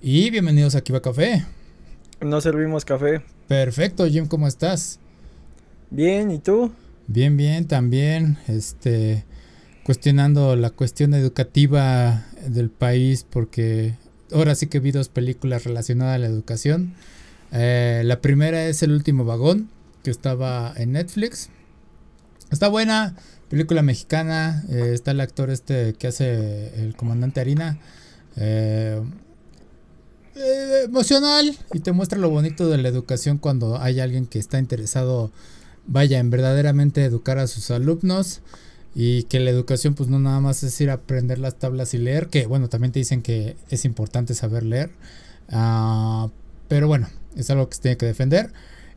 Y 0.00 0.30
bienvenidos 0.30 0.76
a 0.76 0.80
Kiva 0.82 1.02
Café. 1.02 1.44
No 2.20 2.40
servimos 2.40 2.84
café. 2.84 3.20
Perfecto, 3.48 4.06
Jim, 4.06 4.26
¿cómo 4.26 4.46
estás? 4.46 5.00
Bien, 5.90 6.30
¿y 6.30 6.38
tú? 6.38 6.70
Bien, 7.08 7.36
bien, 7.36 7.66
también. 7.66 8.38
Este, 8.46 9.24
cuestionando 9.82 10.54
la 10.54 10.70
cuestión 10.70 11.14
educativa 11.14 12.26
del 12.46 12.70
país, 12.70 13.26
porque 13.28 13.96
ahora 14.32 14.54
sí 14.54 14.68
que 14.68 14.78
vi 14.78 14.92
dos 14.92 15.08
películas 15.08 15.64
relacionadas 15.64 16.14
a 16.14 16.18
la 16.18 16.26
educación. 16.28 16.94
Eh, 17.50 18.02
la 18.04 18.20
primera 18.20 18.66
es 18.66 18.84
El 18.84 18.92
último 18.92 19.24
vagón, 19.24 19.68
que 20.04 20.12
estaba 20.12 20.72
en 20.76 20.92
Netflix. 20.92 21.50
Está 22.52 22.68
buena, 22.68 23.16
película 23.48 23.82
mexicana. 23.82 24.64
eh, 24.68 24.92
está 24.92 25.10
el 25.10 25.20
actor 25.20 25.50
este 25.50 25.94
que 25.94 26.06
hace 26.06 26.84
el 26.84 26.94
comandante 26.94 27.40
Harina. 27.40 27.80
Eh, 28.36 29.02
eh, 30.38 30.84
emocional 30.84 31.56
y 31.72 31.80
te 31.80 31.92
muestra 31.92 32.18
lo 32.18 32.30
bonito 32.30 32.68
de 32.68 32.78
la 32.78 32.88
educación 32.88 33.38
cuando 33.38 33.80
hay 33.80 34.00
alguien 34.00 34.26
que 34.26 34.38
está 34.38 34.58
interesado, 34.58 35.32
vaya, 35.86 36.18
en 36.18 36.30
verdaderamente 36.30 37.04
educar 37.04 37.38
a 37.38 37.46
sus 37.46 37.70
alumnos 37.70 38.40
y 38.94 39.24
que 39.24 39.40
la 39.40 39.50
educación 39.50 39.94
pues 39.94 40.08
no 40.08 40.18
nada 40.18 40.40
más 40.40 40.62
es 40.62 40.80
ir 40.80 40.90
a 40.90 40.94
aprender 40.94 41.38
las 41.38 41.58
tablas 41.58 41.92
y 41.94 41.98
leer, 41.98 42.28
que 42.28 42.46
bueno, 42.46 42.68
también 42.68 42.92
te 42.92 43.00
dicen 43.00 43.22
que 43.22 43.56
es 43.68 43.84
importante 43.84 44.34
saber 44.34 44.62
leer, 44.62 44.90
ah, 45.50 46.28
pero 46.68 46.86
bueno, 46.86 47.08
es 47.36 47.50
algo 47.50 47.68
que 47.68 47.76
se 47.76 47.82
tiene 47.82 47.96
que 47.96 48.06
defender. 48.06 48.52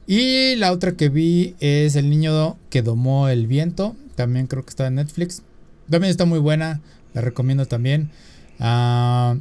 Y 0.07 0.55
la 0.55 0.71
otra 0.71 0.93
que 0.93 1.09
vi 1.09 1.55
es 1.59 1.95
El 1.95 2.09
niño 2.09 2.57
que 2.69 2.81
domó 2.81 3.29
el 3.29 3.47
viento, 3.47 3.95
también 4.15 4.47
creo 4.47 4.63
que 4.63 4.69
está 4.69 4.87
en 4.87 4.95
Netflix, 4.95 5.43
también 5.89 6.11
está 6.11 6.25
muy 6.25 6.39
buena, 6.39 6.81
la 7.13 7.21
recomiendo 7.21 7.65
también. 7.65 8.11
Ah, 8.59 9.37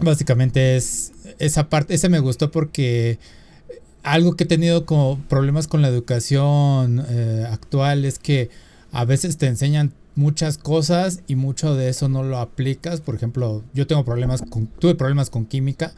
Básicamente 0.00 0.76
es 0.76 1.12
esa 1.38 1.68
parte, 1.68 1.94
ese 1.94 2.08
me 2.08 2.20
gustó 2.20 2.50
porque 2.50 3.18
algo 4.02 4.36
que 4.36 4.44
he 4.44 4.46
tenido 4.46 4.86
como 4.86 5.18
problemas 5.28 5.66
con 5.66 5.82
la 5.82 5.88
educación 5.88 7.04
eh, 7.08 7.46
actual 7.50 8.04
es 8.04 8.18
que 8.18 8.50
a 8.92 9.04
veces 9.04 9.36
te 9.36 9.46
enseñan 9.46 9.92
muchas 10.14 10.58
cosas 10.58 11.20
y 11.26 11.36
mucho 11.36 11.74
de 11.74 11.88
eso 11.88 12.08
no 12.08 12.22
lo 12.22 12.38
aplicas. 12.38 13.00
Por 13.00 13.14
ejemplo, 13.14 13.62
yo 13.74 13.86
tengo 13.86 14.04
problemas 14.04 14.42
con, 14.42 14.66
tuve 14.66 14.94
problemas 14.94 15.30
con 15.30 15.46
química 15.46 15.92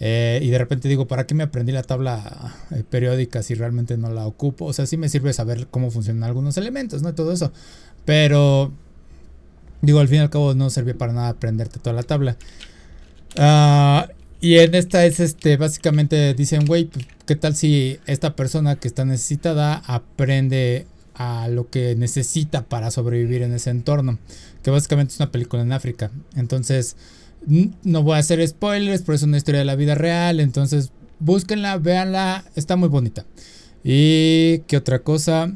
eh, 0.00 0.40
y 0.42 0.50
de 0.50 0.58
repente 0.58 0.88
digo, 0.88 1.06
¿para 1.06 1.26
qué 1.26 1.34
me 1.34 1.44
aprendí 1.44 1.72
la 1.72 1.82
tabla 1.82 2.54
eh, 2.72 2.82
periódica 2.88 3.42
si 3.42 3.54
realmente 3.54 3.96
no 3.96 4.10
la 4.10 4.26
ocupo? 4.26 4.66
O 4.66 4.72
sea, 4.72 4.86
sí 4.86 4.96
me 4.96 5.08
sirve 5.08 5.32
saber 5.32 5.68
cómo 5.70 5.90
funcionan 5.90 6.24
algunos 6.24 6.56
elementos, 6.56 7.02
¿no? 7.02 7.14
Todo 7.14 7.32
eso. 7.32 7.52
Pero, 8.04 8.72
digo, 9.80 10.00
al 10.00 10.08
fin 10.08 10.18
y 10.18 10.20
al 10.20 10.30
cabo 10.30 10.54
no 10.54 10.68
servía 10.70 10.98
para 10.98 11.12
nada 11.12 11.28
aprenderte 11.28 11.78
toda 11.78 11.94
la 11.94 12.02
tabla. 12.02 12.36
Ah, 13.36 14.08
y 14.40 14.58
en 14.58 14.74
esta 14.74 15.06
es 15.06 15.20
este, 15.20 15.56
básicamente 15.56 16.34
dicen, 16.34 16.66
güey, 16.66 16.84
pues, 16.84 17.06
¿qué 17.26 17.36
tal 17.36 17.56
si 17.56 17.98
esta 18.06 18.36
persona 18.36 18.76
que 18.76 18.88
está 18.88 19.04
necesitada 19.04 19.82
aprende 19.86 20.86
a 21.14 21.48
lo 21.48 21.70
que 21.70 21.94
necesita 21.94 22.64
para 22.64 22.90
sobrevivir 22.90 23.42
en 23.42 23.54
ese 23.54 23.70
entorno? 23.70 24.18
Que 24.62 24.70
básicamente 24.70 25.14
es 25.14 25.20
una 25.20 25.32
película 25.32 25.62
en 25.62 25.72
África. 25.72 26.10
Entonces, 26.36 26.96
no 27.46 28.02
voy 28.02 28.16
a 28.16 28.18
hacer 28.18 28.46
spoilers, 28.46 29.02
pero 29.02 29.16
es 29.16 29.22
una 29.22 29.36
historia 29.36 29.60
de 29.60 29.64
la 29.64 29.76
vida 29.76 29.94
real. 29.94 30.40
Entonces, 30.40 30.92
búsquenla, 31.20 31.78
véanla, 31.78 32.44
está 32.54 32.76
muy 32.76 32.88
bonita. 32.88 33.24
Y 33.82 34.58
qué 34.66 34.76
otra 34.76 34.98
cosa. 34.98 35.52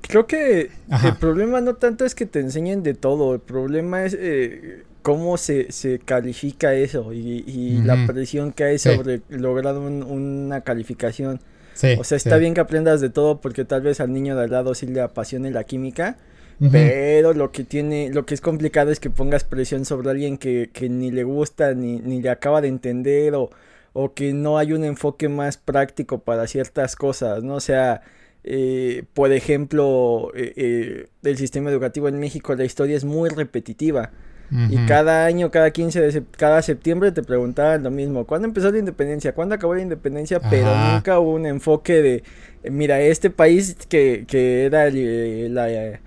Creo 0.00 0.26
que 0.26 0.70
Ajá. 0.88 1.08
el 1.08 1.16
problema 1.16 1.60
no 1.60 1.74
tanto 1.74 2.04
es 2.04 2.14
que 2.14 2.26
te 2.26 2.40
enseñen 2.40 2.82
de 2.82 2.94
todo, 2.94 3.34
el 3.34 3.40
problema 3.40 4.04
es 4.04 4.16
eh, 4.18 4.84
cómo 5.04 5.36
se, 5.36 5.70
se, 5.70 5.98
califica 5.98 6.74
eso 6.74 7.12
y, 7.12 7.44
y 7.46 7.76
uh 7.76 7.80
-huh. 7.80 7.84
la 7.84 8.06
presión 8.06 8.52
que 8.52 8.64
hay 8.64 8.78
sobre 8.78 9.18
sí. 9.18 9.22
lograr 9.28 9.76
un, 9.76 10.02
una 10.02 10.62
calificación. 10.62 11.40
Sí, 11.74 11.94
o 11.98 12.04
sea, 12.04 12.16
está 12.16 12.36
sí. 12.36 12.40
bien 12.40 12.54
que 12.54 12.62
aprendas 12.62 13.02
de 13.02 13.10
todo 13.10 13.40
porque 13.42 13.66
tal 13.66 13.82
vez 13.82 14.00
al 14.00 14.12
niño 14.12 14.34
de 14.34 14.44
al 14.44 14.50
lado 14.50 14.74
sí 14.74 14.86
le 14.86 15.02
apasione 15.02 15.50
la 15.50 15.64
química, 15.64 16.16
uh 16.58 16.64
-huh. 16.64 16.70
pero 16.72 17.34
lo 17.34 17.52
que 17.52 17.64
tiene, 17.64 18.08
lo 18.14 18.24
que 18.24 18.32
es 18.34 18.40
complicado 18.40 18.90
es 18.90 18.98
que 18.98 19.10
pongas 19.10 19.44
presión 19.44 19.84
sobre 19.84 20.08
alguien 20.10 20.38
que, 20.38 20.70
que 20.72 20.88
ni 20.88 21.10
le 21.10 21.24
gusta, 21.24 21.74
ni, 21.74 21.98
ni 21.98 22.22
le 22.22 22.30
acaba 22.30 22.62
de 22.62 22.68
entender 22.68 23.34
o, 23.34 23.50
o 23.92 24.14
que 24.14 24.32
no 24.32 24.56
hay 24.56 24.72
un 24.72 24.84
enfoque 24.84 25.28
más 25.28 25.58
práctico 25.58 26.18
para 26.18 26.46
ciertas 26.46 26.96
cosas, 26.96 27.42
¿no? 27.44 27.56
O 27.56 27.60
sea, 27.60 28.00
eh, 28.44 29.04
por 29.14 29.32
ejemplo, 29.32 30.30
eh, 30.34 30.52
eh, 30.56 31.06
el 31.24 31.36
sistema 31.36 31.70
educativo 31.70 32.08
en 32.08 32.18
México, 32.18 32.54
la 32.54 32.64
historia 32.64 32.96
es 32.96 33.04
muy 33.04 33.28
repetitiva. 33.30 34.10
Uh 34.50 34.56
-huh. 34.56 34.72
Y 34.72 34.86
cada 34.86 35.24
año, 35.26 35.50
cada 35.50 35.70
15 35.70 36.00
de 36.00 36.12
sep 36.12 36.36
cada 36.36 36.62
septiembre 36.62 37.12
te 37.12 37.22
preguntaban 37.22 37.82
lo 37.82 37.90
mismo. 37.90 38.26
¿Cuándo 38.26 38.46
empezó 38.48 38.70
la 38.70 38.78
independencia? 38.78 39.34
¿Cuándo 39.34 39.54
acabó 39.54 39.74
la 39.74 39.82
independencia? 39.82 40.38
Ajá. 40.38 40.50
Pero 40.50 40.76
nunca 40.76 41.18
hubo 41.18 41.32
un 41.32 41.46
enfoque 41.46 42.02
de, 42.02 42.22
mira, 42.70 43.00
este 43.00 43.30
país 43.30 43.76
que, 43.88 44.24
que 44.28 44.64
era 44.66 44.86
el, 44.86 45.54
la, 45.54 45.68
el, 45.68 45.98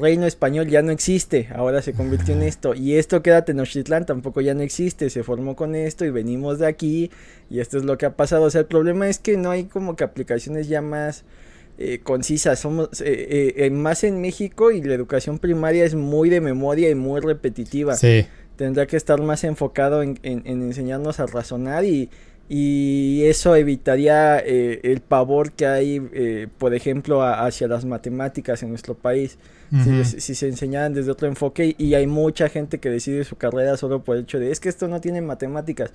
reino 0.00 0.26
español 0.26 0.66
ya 0.66 0.82
no 0.82 0.90
existe, 0.90 1.48
ahora 1.54 1.82
se 1.82 1.92
convirtió 1.92 2.34
en 2.34 2.42
esto. 2.42 2.74
Y 2.74 2.94
esto 2.96 3.22
que 3.22 3.30
era 3.30 3.44
Tenochtitlán 3.44 4.06
tampoco 4.06 4.40
ya 4.40 4.54
no 4.54 4.62
existe, 4.62 5.08
se 5.10 5.22
formó 5.22 5.54
con 5.54 5.74
esto 5.74 6.04
y 6.04 6.10
venimos 6.10 6.58
de 6.58 6.66
aquí 6.66 7.10
y 7.48 7.60
esto 7.60 7.78
es 7.78 7.84
lo 7.84 7.96
que 7.96 8.06
ha 8.06 8.16
pasado. 8.16 8.44
O 8.44 8.50
sea, 8.50 8.62
el 8.62 8.66
problema 8.66 9.08
es 9.08 9.18
que 9.18 9.36
no 9.36 9.50
hay 9.50 9.64
como 9.64 9.94
que 9.96 10.04
aplicaciones 10.04 10.68
ya 10.68 10.82
más 10.82 11.24
eh, 11.78 12.00
concisas, 12.02 12.58
somos 12.58 12.88
eh, 13.00 13.54
eh, 13.56 13.70
más 13.70 14.04
en 14.04 14.20
México 14.20 14.70
y 14.70 14.82
la 14.82 14.94
educación 14.94 15.38
primaria 15.38 15.84
es 15.84 15.94
muy 15.94 16.30
de 16.30 16.40
memoria 16.40 16.90
y 16.90 16.94
muy 16.94 17.20
repetitiva. 17.20 17.96
Sí. 17.96 18.26
Tendrá 18.56 18.86
que 18.86 18.96
estar 18.96 19.20
más 19.20 19.44
enfocado 19.44 20.02
en, 20.02 20.18
en, 20.22 20.42
en 20.46 20.62
enseñarnos 20.62 21.20
a 21.20 21.26
razonar 21.26 21.84
y, 21.84 22.08
y 22.48 23.24
eso 23.24 23.56
evitaría 23.56 24.38
eh, 24.38 24.80
el 24.84 25.00
pavor 25.00 25.52
que 25.52 25.66
hay, 25.66 26.08
eh, 26.12 26.46
por 26.58 26.74
ejemplo, 26.74 27.22
a, 27.22 27.44
hacia 27.44 27.66
las 27.66 27.84
matemáticas 27.84 28.62
en 28.62 28.70
nuestro 28.70 28.94
país. 28.94 29.38
Uh 29.72 29.76
-huh. 29.76 30.04
si, 30.04 30.20
si, 30.20 30.34
se 30.36 30.46
enseñaran 30.46 30.94
desde 30.94 31.10
otro 31.10 31.26
enfoque 31.26 31.74
y 31.76 31.94
hay 31.94 32.06
mucha 32.06 32.48
gente 32.48 32.78
que 32.78 32.88
decide 32.88 33.24
su 33.24 33.34
carrera 33.34 33.76
solo 33.76 34.04
por 34.04 34.16
el 34.16 34.22
hecho 34.22 34.38
de 34.38 34.52
es 34.52 34.60
que 34.60 34.68
esto 34.68 34.86
no 34.86 35.00
tiene 35.00 35.20
matemáticas, 35.22 35.90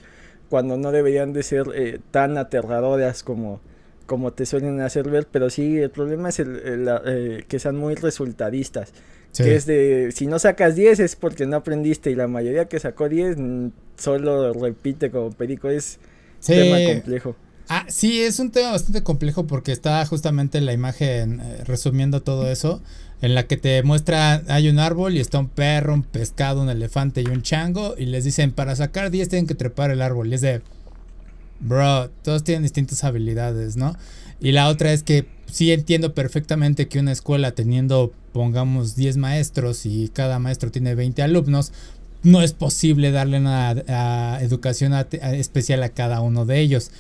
cuando 0.49 0.75
no 0.75 0.91
deberían 0.91 1.31
de 1.31 1.41
ser 1.41 1.67
eh, 1.73 1.99
tan 2.11 2.37
aterradoras 2.37 3.23
como, 3.23 3.61
como 4.11 4.33
te 4.33 4.45
suelen 4.45 4.81
hacer 4.81 5.09
ver, 5.09 5.25
pero 5.31 5.49
sí, 5.49 5.77
el 5.77 5.89
problema 5.89 6.27
es 6.27 6.39
el, 6.39 6.57
el, 6.65 6.85
el 6.85 6.99
eh, 7.05 7.45
que 7.47 7.59
sean 7.59 7.77
muy 7.77 7.95
resultadistas. 7.95 8.91
Sí. 9.31 9.45
Que 9.45 9.55
es 9.55 9.65
de, 9.65 10.11
si 10.13 10.27
no 10.27 10.37
sacas 10.37 10.75
10 10.75 10.99
es 10.99 11.15
porque 11.15 11.45
no 11.45 11.55
aprendiste 11.55 12.11
y 12.11 12.15
la 12.15 12.27
mayoría 12.27 12.65
que 12.65 12.77
sacó 12.77 13.07
10 13.07 13.37
mm, 13.37 13.67
solo 13.95 14.51
repite 14.51 15.11
como 15.11 15.31
perico, 15.31 15.69
es 15.69 15.97
sí. 16.41 16.55
tema 16.55 16.75
complejo. 16.93 17.37
Ah, 17.69 17.85
sí, 17.87 18.21
es 18.21 18.37
un 18.39 18.51
tema 18.51 18.71
bastante 18.71 19.01
complejo 19.01 19.47
porque 19.47 19.71
está 19.71 20.05
justamente 20.05 20.59
la 20.59 20.73
imagen 20.73 21.39
eh, 21.39 21.63
resumiendo 21.63 22.21
todo 22.21 22.51
eso, 22.51 22.81
en 23.21 23.33
la 23.33 23.47
que 23.47 23.55
te 23.55 23.81
muestra, 23.81 24.43
hay 24.49 24.67
un 24.67 24.77
árbol 24.77 25.15
y 25.15 25.21
está 25.21 25.39
un 25.39 25.47
perro, 25.47 25.93
un 25.93 26.03
pescado, 26.03 26.61
un 26.61 26.69
elefante 26.69 27.21
y 27.21 27.27
un 27.27 27.43
chango, 27.43 27.95
y 27.97 28.07
les 28.07 28.25
dicen, 28.25 28.51
para 28.51 28.75
sacar 28.75 29.09
10 29.09 29.29
tienen 29.29 29.47
que 29.47 29.55
trepar 29.55 29.89
el 29.89 30.01
árbol, 30.01 30.27
y 30.27 30.33
es 30.33 30.41
de, 30.41 30.61
bro, 31.61 32.09
todos 32.23 32.43
tienen 32.43 32.63
distintas 32.63 33.03
habilidades, 33.03 33.77
¿no? 33.77 33.95
Y 34.39 34.51
la 34.51 34.67
otra 34.67 34.91
es 34.91 35.03
que 35.03 35.27
sí 35.45 35.71
entiendo 35.71 36.13
perfectamente 36.13 36.87
que 36.87 36.99
una 36.99 37.11
escuela 37.11 37.51
teniendo, 37.51 38.11
pongamos, 38.33 38.95
10 38.95 39.17
maestros 39.17 39.85
y 39.85 40.09
cada 40.09 40.39
maestro 40.39 40.71
tiene 40.71 40.95
20 40.95 41.21
alumnos, 41.21 41.71
no 42.23 42.41
es 42.41 42.53
posible 42.53 43.11
darle 43.11 43.39
una 43.39 43.71
educación 44.41 44.93
especial 44.93 45.83
a 45.83 45.89
cada 45.89 46.21
uno 46.21 46.45
de 46.45 46.59
ellos. 46.59 46.91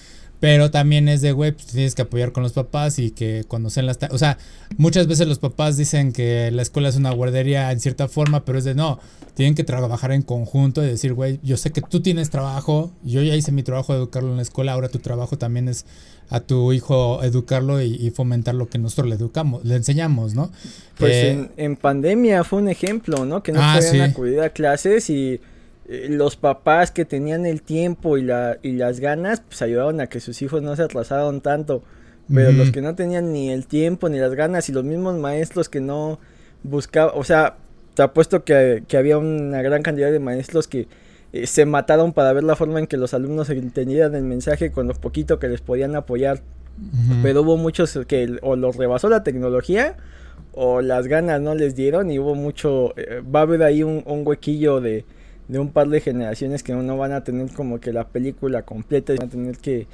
Pero 0.41 0.71
también 0.71 1.07
es 1.07 1.21
de, 1.21 1.33
güey, 1.33 1.51
pues 1.51 1.67
tienes 1.67 1.93
que 1.93 2.01
apoyar 2.01 2.31
con 2.31 2.41
los 2.41 2.53
papás 2.53 2.97
y 2.97 3.11
que 3.11 3.45
cuando 3.47 3.69
sean 3.69 3.85
las... 3.85 3.99
O 4.09 4.17
sea, 4.17 4.39
muchas 4.75 5.05
veces 5.05 5.27
los 5.27 5.37
papás 5.37 5.77
dicen 5.77 6.11
que 6.11 6.49
la 6.49 6.63
escuela 6.63 6.89
es 6.89 6.95
una 6.95 7.11
guardería 7.11 7.71
en 7.71 7.79
cierta 7.79 8.07
forma, 8.07 8.43
pero 8.43 8.57
es 8.57 8.63
de, 8.63 8.73
no, 8.73 8.99
tienen 9.35 9.53
que 9.53 9.63
trabajar 9.63 10.11
en 10.11 10.23
conjunto 10.23 10.83
y 10.83 10.87
decir, 10.87 11.13
güey, 11.13 11.39
yo 11.43 11.57
sé 11.57 11.69
que 11.69 11.81
tú 11.81 12.01
tienes 12.01 12.31
trabajo, 12.31 12.91
yo 13.03 13.21
ya 13.21 13.35
hice 13.35 13.51
mi 13.51 13.61
trabajo 13.61 13.93
de 13.93 13.99
educarlo 13.99 14.31
en 14.31 14.37
la 14.37 14.41
escuela, 14.41 14.73
ahora 14.73 14.89
tu 14.89 14.97
trabajo 14.97 15.37
también 15.37 15.67
es 15.67 15.85
a 16.31 16.39
tu 16.39 16.73
hijo 16.73 17.21
educarlo 17.23 17.79
y, 17.79 17.93
y 17.93 18.09
fomentar 18.09 18.55
lo 18.55 18.67
que 18.67 18.79
nosotros 18.79 19.09
le 19.09 19.15
educamos, 19.17 19.63
le 19.63 19.75
enseñamos, 19.75 20.33
¿no? 20.33 20.49
Pues 20.97 21.11
eh, 21.11 21.31
en, 21.31 21.51
en, 21.57 21.75
pandemia 21.75 22.43
fue 22.43 22.63
un 22.63 22.69
ejemplo, 22.69 23.25
¿no? 23.25 23.43
Que 23.43 23.51
no 23.51 23.59
ah, 23.61 23.75
podían 23.75 23.93
sí. 24.07 24.11
acudir 24.11 24.39
a 24.39 24.49
clases 24.49 25.07
y 25.11 25.39
eh, 25.87 26.07
los 26.09 26.35
papás 26.35 26.91
que 26.91 27.05
tenían 27.05 27.45
el 27.45 27.61
tiempo 27.61 28.17
y, 28.17 28.23
la, 28.23 28.57
y 28.61 28.73
las 28.73 28.99
ganas, 28.99 29.41
pues 29.41 29.61
ayudaban 29.61 29.99
a 30.01 30.07
que 30.07 30.19
sus 30.19 30.41
hijos 30.41 30.61
no 30.61 30.75
se 30.75 30.83
atrasaran 30.83 31.41
tanto. 31.41 31.83
Pero 32.33 32.51
mm. 32.51 32.57
los 32.57 32.71
que 32.71 32.81
no 32.81 32.95
tenían 32.95 33.33
ni 33.33 33.49
el 33.49 33.67
tiempo 33.67 34.07
ni 34.07 34.19
las 34.19 34.33
ganas 34.35 34.69
y 34.69 34.71
los 34.71 34.83
mismos 34.83 35.17
maestros 35.17 35.69
que 35.69 35.81
no 35.81 36.19
buscaban, 36.63 37.13
o 37.15 37.23
sea, 37.23 37.57
te 37.93 38.03
apuesto 38.03 38.43
que, 38.43 38.83
que 38.87 38.97
había 38.97 39.17
una 39.17 39.61
gran 39.61 39.81
cantidad 39.81 40.11
de 40.11 40.19
maestros 40.19 40.67
que 40.67 40.87
eh, 41.33 41.47
se 41.47 41.65
mataron 41.65 42.13
para 42.13 42.31
ver 42.33 42.43
la 42.43 42.55
forma 42.55 42.79
en 42.79 42.87
que 42.87 42.97
los 42.97 43.13
alumnos 43.13 43.49
entendieran 43.49 44.15
el 44.15 44.23
mensaje 44.23 44.71
con 44.71 44.87
lo 44.87 44.93
poquito 44.93 45.39
que 45.39 45.47
les 45.47 45.61
podían 45.61 45.95
apoyar. 45.95 46.41
Uh 46.77 46.81
-huh. 46.81 47.21
Pero 47.21 47.41
hubo 47.41 47.57
muchos 47.57 47.99
que 48.07 48.37
o 48.41 48.55
los 48.55 48.75
rebasó 48.77 49.09
la 49.09 49.23
tecnología 49.23 49.97
o 50.53 50.81
las 50.81 51.07
ganas 51.07 51.41
no 51.41 51.55
les 51.55 51.75
dieron 51.75 52.11
y 52.11 52.19
hubo 52.19 52.35
mucho, 52.35 52.93
eh, 52.97 53.21
va 53.23 53.39
a 53.39 53.43
haber 53.43 53.63
ahí 53.63 53.83
un, 53.83 54.03
un 54.05 54.25
huequillo 54.25 54.79
de 54.79 55.05
de 55.51 55.59
un 55.59 55.69
par 55.69 55.89
de 55.89 55.99
generaciones 55.99 56.63
que 56.63 56.73
no 56.73 56.97
van 56.97 57.11
a 57.11 57.25
tener 57.25 57.51
como 57.51 57.81
que 57.81 57.91
la 57.91 58.07
película 58.07 58.61
completa, 58.61 59.13
van 59.17 59.27
a 59.27 59.31
tener 59.31 59.57
que, 59.57 59.85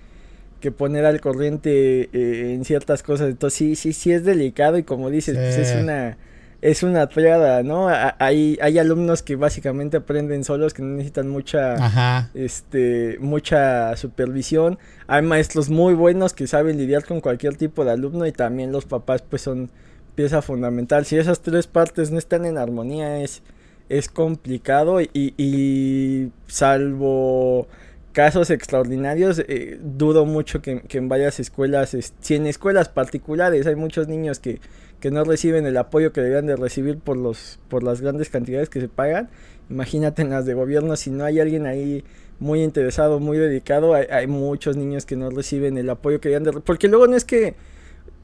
que 0.61 0.71
poner 0.71 1.03
al 1.03 1.19
corriente 1.19 2.09
eh, 2.13 2.53
en 2.53 2.63
ciertas 2.63 3.01
cosas. 3.01 3.29
Entonces 3.29 3.57
sí, 3.57 3.75
sí, 3.75 3.91
sí 3.91 4.11
es 4.11 4.23
delicado 4.23 4.77
y 4.77 4.83
como 4.83 5.09
dices, 5.09 5.35
pues 5.35 5.57
es 5.57 5.81
una 5.81 6.15
es 6.61 6.83
una 6.83 7.07
triada, 7.07 7.63
¿no? 7.63 7.87
Hay, 7.89 8.57
hay 8.61 8.79
alumnos 8.79 9.23
que 9.23 9.35
básicamente 9.35 9.97
aprenden 9.97 10.43
solos, 10.43 10.73
que 10.73 10.81
no 10.81 10.89
necesitan 10.89 11.27
mucha, 11.27 12.29
este, 12.33 13.17
mucha 13.19 13.95
supervisión. 13.95 14.77
Hay 15.07 15.21
maestros 15.21 15.69
muy 15.69 15.93
buenos 15.93 16.33
que 16.33 16.47
saben 16.47 16.77
lidiar 16.77 17.05
con 17.05 17.21
cualquier 17.21 17.55
tipo 17.55 17.85
de 17.85 17.91
alumno 17.91 18.25
y 18.25 18.31
también 18.31 18.71
los 18.71 18.85
papás 18.85 19.21
pues 19.21 19.43
son 19.43 19.69
pieza 20.15 20.41
fundamental. 20.41 21.05
Si 21.05 21.17
esas 21.17 21.41
tres 21.41 21.67
partes 21.67 22.11
no 22.11 22.17
están 22.17 22.45
en 22.45 22.57
armonía 22.57 23.21
es, 23.21 23.43
es 23.89 24.09
complicado 24.09 25.01
y, 25.01 25.09
y 25.13 26.31
salvo 26.47 27.67
casos 28.11 28.49
extraordinarios, 28.49 29.39
eh, 29.47 29.79
dudo 29.81 30.25
mucho 30.25 30.61
que, 30.61 30.81
que, 30.81 30.97
en 30.97 31.07
varias 31.07 31.39
escuelas, 31.39 31.95
si 32.19 32.35
en 32.35 32.47
escuelas 32.47 32.89
particulares 32.89 33.67
hay 33.67 33.75
muchos 33.75 34.07
niños 34.07 34.39
que 34.39 34.59
que 34.99 35.11
no 35.11 35.23
reciben 35.23 35.65
el 35.65 35.77
apoyo 35.77 36.11
que 36.11 36.21
deberían 36.21 36.47
de 36.47 36.55
recibir 36.55 36.97
por 36.97 37.17
los 37.17 37.59
por 37.69 37.83
las 37.83 38.01
grandes 38.01 38.29
cantidades 38.29 38.69
que 38.69 38.81
se 38.81 38.87
pagan. 38.87 39.29
Imagínate 39.69 40.21
en 40.21 40.29
las 40.29 40.45
de 40.45 40.53
gobierno, 40.53 40.95
si 40.95 41.11
no 41.11 41.25
hay 41.25 41.39
alguien 41.39 41.65
ahí 41.65 42.03
muy 42.39 42.63
interesado, 42.63 43.19
muy 43.19 43.37
dedicado, 43.37 43.93
hay, 43.93 44.27
muchos 44.27 44.77
niños 44.77 45.05
que 45.05 45.15
no 45.15 45.29
reciben 45.29 45.77
el 45.77 45.89
apoyo 45.89 46.21
que 46.21 46.29
deberían 46.29 46.55
de... 46.55 46.61
Porque 46.61 46.87
luego 46.87 47.07
no 47.07 47.17
es 47.17 47.25
que, 47.25 47.55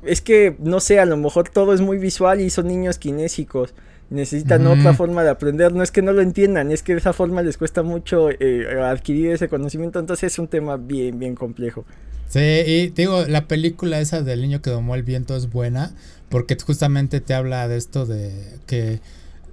es 0.04 0.22
que, 0.22 0.56
no 0.60 0.80
sé, 0.80 1.00
a 1.00 1.06
lo 1.06 1.18
mejor 1.18 1.50
todo 1.50 1.74
es 1.74 1.82
muy 1.82 1.98
visual 1.98 2.40
y 2.40 2.50
son 2.50 2.68
niños 2.68 2.98
kinésicos. 2.98 3.74
Necesitan 4.10 4.68
otra 4.68 4.94
forma 4.94 5.24
de 5.24 5.30
aprender, 5.30 5.74
no 5.74 5.82
es 5.82 5.92
que 5.92 6.02
no 6.04 6.14
lo 6.14 6.22
entiendan, 6.22 6.72
es 6.72 6.84
que 6.84 6.94
de 6.94 7.00
esa 7.00 7.14
forma 7.14 7.42
les 7.42 7.58
cuesta 7.58 7.82
mucho 7.82 8.30
eh, 8.30 8.68
adquirir 8.84 9.32
ese 9.32 9.48
conocimiento, 9.48 10.00
entonces 10.00 10.34
es 10.34 10.40
un 10.40 10.48
tema 10.48 10.78
bien, 10.78 11.18
bien 11.18 11.34
complejo. 11.34 11.84
Sí, 12.28 12.40
y 12.40 12.90
digo, 12.90 13.26
la 13.28 13.48
película 13.48 14.00
esa 14.00 14.22
del 14.22 14.42
niño 14.42 14.62
que 14.62 14.70
domó 14.70 14.96
el 14.96 15.04
viento 15.04 15.36
es 15.36 15.52
buena, 15.52 15.94
porque 16.30 16.58
justamente 16.64 17.22
te 17.22 17.34
habla 17.34 17.68
de 17.68 17.78
esto 17.78 18.06
de 18.06 18.34
que 18.66 19.02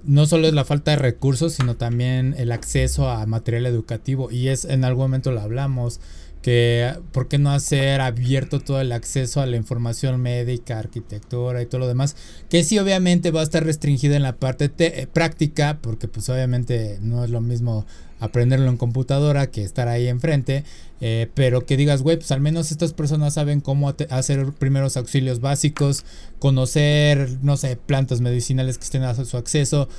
no 0.03 0.25
solo 0.25 0.47
es 0.47 0.53
la 0.53 0.65
falta 0.65 0.91
de 0.91 0.97
recursos, 0.97 1.53
sino 1.53 1.75
también 1.75 2.33
el 2.37 2.51
acceso 2.51 3.09
a 3.09 3.25
material 3.25 3.65
educativo. 3.65 4.31
Y 4.31 4.47
es, 4.47 4.65
en 4.65 4.83
algún 4.83 5.03
momento 5.03 5.31
lo 5.31 5.41
hablamos, 5.41 5.99
que 6.41 6.93
por 7.11 7.27
qué 7.27 7.37
no 7.37 7.51
hacer 7.51 8.01
abierto 8.01 8.59
todo 8.59 8.81
el 8.81 8.91
acceso 8.91 9.41
a 9.41 9.45
la 9.45 9.57
información 9.57 10.19
médica, 10.21 10.79
arquitectura 10.79 11.61
y 11.61 11.65
todo 11.65 11.79
lo 11.79 11.87
demás, 11.87 12.15
que 12.49 12.63
sí 12.63 12.79
obviamente 12.79 13.31
va 13.31 13.41
a 13.41 13.43
estar 13.43 13.63
restringida 13.63 14.15
en 14.15 14.23
la 14.23 14.37
parte 14.37 14.71
eh, 14.79 15.07
práctica, 15.07 15.79
porque 15.81 16.07
pues 16.07 16.29
obviamente 16.29 16.97
no 17.01 17.23
es 17.23 17.29
lo 17.29 17.41
mismo 17.41 17.85
aprenderlo 18.19 18.69
en 18.69 18.77
computadora 18.77 19.49
que 19.49 19.63
estar 19.63 19.87
ahí 19.87 20.07
enfrente, 20.07 20.63
eh, 21.01 21.27
pero 21.33 21.65
que 21.65 21.75
digas, 21.75 22.03
güey, 22.03 22.17
pues 22.17 22.31
al 22.31 22.39
menos 22.39 22.71
estas 22.71 22.93
personas 22.93 23.33
saben 23.33 23.61
cómo 23.61 23.93
hacer 24.09 24.53
primeros 24.53 24.95
auxilios 24.95 25.41
básicos, 25.41 26.05
conocer, 26.37 27.39
no 27.41 27.57
sé, 27.57 27.75
plantas 27.77 28.21
medicinales 28.21 28.77
que 28.77 28.83
estén 28.83 29.03
a 29.03 29.15
su 29.15 29.37
acceso, 29.37 29.89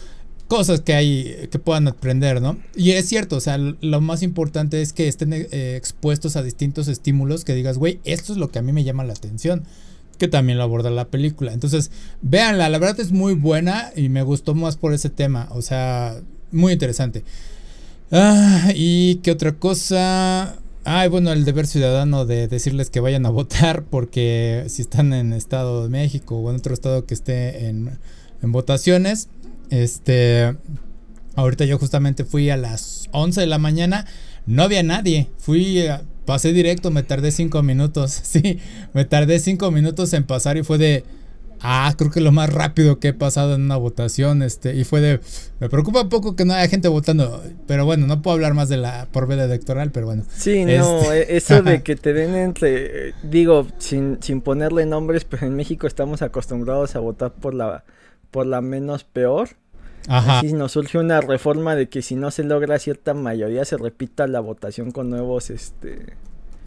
cosas 0.52 0.82
que 0.82 0.92
hay 0.92 1.48
que 1.50 1.58
puedan 1.58 1.88
aprender, 1.88 2.42
¿no? 2.42 2.58
Y 2.76 2.90
es 2.90 3.08
cierto, 3.08 3.36
o 3.36 3.40
sea, 3.40 3.56
lo 3.56 4.00
más 4.02 4.22
importante 4.22 4.82
es 4.82 4.92
que 4.92 5.08
estén 5.08 5.32
eh, 5.32 5.76
expuestos 5.76 6.36
a 6.36 6.42
distintos 6.42 6.88
estímulos 6.88 7.46
que 7.46 7.54
digas, 7.54 7.78
güey, 7.78 8.00
esto 8.04 8.34
es 8.34 8.38
lo 8.38 8.50
que 8.50 8.58
a 8.58 8.62
mí 8.62 8.70
me 8.70 8.84
llama 8.84 9.02
la 9.02 9.14
atención 9.14 9.62
que 10.18 10.28
también 10.28 10.58
lo 10.58 10.64
aborda 10.64 10.90
la 10.90 11.08
película. 11.08 11.54
Entonces, 11.54 11.90
véanla, 12.20 12.68
la 12.68 12.78
verdad 12.78 13.00
es 13.00 13.12
muy 13.12 13.32
buena 13.32 13.92
y 13.96 14.10
me 14.10 14.22
gustó 14.22 14.54
más 14.54 14.76
por 14.76 14.92
ese 14.92 15.08
tema, 15.08 15.48
o 15.52 15.62
sea, 15.62 16.20
muy 16.50 16.74
interesante. 16.74 17.24
Ah, 18.10 18.72
y 18.74 19.20
qué 19.22 19.30
otra 19.30 19.52
cosa. 19.52 20.58
Ay, 20.84 21.08
bueno, 21.08 21.32
el 21.32 21.46
deber 21.46 21.66
ciudadano 21.66 22.26
de 22.26 22.46
decirles 22.46 22.90
que 22.90 23.00
vayan 23.00 23.24
a 23.24 23.30
votar 23.30 23.84
porque 23.90 24.66
si 24.68 24.82
están 24.82 25.14
en 25.14 25.32
Estado 25.32 25.84
de 25.84 25.88
México 25.88 26.36
o 26.36 26.50
en 26.50 26.56
otro 26.56 26.74
estado 26.74 27.06
que 27.06 27.14
esté 27.14 27.68
en, 27.68 27.98
en 28.42 28.52
votaciones, 28.52 29.28
este, 29.72 30.54
ahorita 31.34 31.64
yo 31.64 31.78
justamente 31.78 32.24
fui 32.24 32.50
a 32.50 32.58
las 32.58 33.08
11 33.12 33.40
de 33.40 33.46
la 33.46 33.58
mañana, 33.58 34.06
no 34.44 34.64
había 34.64 34.82
nadie, 34.82 35.28
fui, 35.38 35.82
pasé 36.26 36.52
directo, 36.52 36.90
me 36.90 37.02
tardé 37.02 37.30
5 37.30 37.62
minutos, 37.62 38.10
sí, 38.22 38.58
me 38.92 39.06
tardé 39.06 39.38
5 39.38 39.70
minutos 39.70 40.12
en 40.12 40.24
pasar 40.24 40.56
y 40.58 40.62
fue 40.62 40.78
de... 40.78 41.04
Ah, 41.64 41.94
creo 41.96 42.10
que 42.10 42.20
lo 42.20 42.32
más 42.32 42.52
rápido 42.52 42.98
que 42.98 43.08
he 43.08 43.12
pasado 43.12 43.54
en 43.54 43.62
una 43.62 43.76
votación, 43.76 44.42
este, 44.42 44.74
y 44.74 44.82
fue 44.82 45.00
de, 45.00 45.20
me 45.60 45.68
preocupa 45.68 46.02
un 46.02 46.08
poco 46.08 46.34
que 46.34 46.44
no 46.44 46.54
haya 46.54 46.68
gente 46.68 46.88
votando, 46.88 47.40
pero 47.68 47.84
bueno, 47.84 48.08
no 48.08 48.20
puedo 48.20 48.34
hablar 48.34 48.52
más 48.52 48.68
de 48.68 48.78
la 48.78 49.06
por 49.12 49.28
veda 49.28 49.44
electoral, 49.44 49.92
pero 49.92 50.06
bueno. 50.06 50.24
Sí, 50.36 50.64
no, 50.64 51.02
este, 51.12 51.34
e, 51.34 51.36
eso 51.36 51.62
de 51.62 51.82
que 51.84 51.94
te 51.94 52.14
den 52.14 52.34
entre, 52.34 53.14
digo, 53.22 53.68
sin, 53.78 54.18
sin 54.20 54.40
ponerle 54.40 54.86
nombres, 54.86 55.24
pero 55.24 55.46
en 55.46 55.54
México 55.54 55.86
estamos 55.86 56.20
acostumbrados 56.20 56.96
a 56.96 56.98
votar 56.98 57.32
por 57.32 57.54
la, 57.54 57.84
por 58.32 58.46
la 58.46 58.60
menos 58.60 59.04
peor. 59.04 59.50
Ajá. 60.08 60.38
Así 60.38 60.52
nos 60.52 60.72
surge 60.72 60.98
una 60.98 61.20
reforma 61.20 61.74
de 61.74 61.88
que 61.88 62.02
si 62.02 62.16
no 62.16 62.30
se 62.30 62.44
logra 62.44 62.78
cierta 62.78 63.14
mayoría 63.14 63.64
se 63.64 63.76
repita 63.76 64.26
la 64.26 64.40
votación 64.40 64.90
con 64.90 65.10
nuevos, 65.10 65.50
este, 65.50 66.14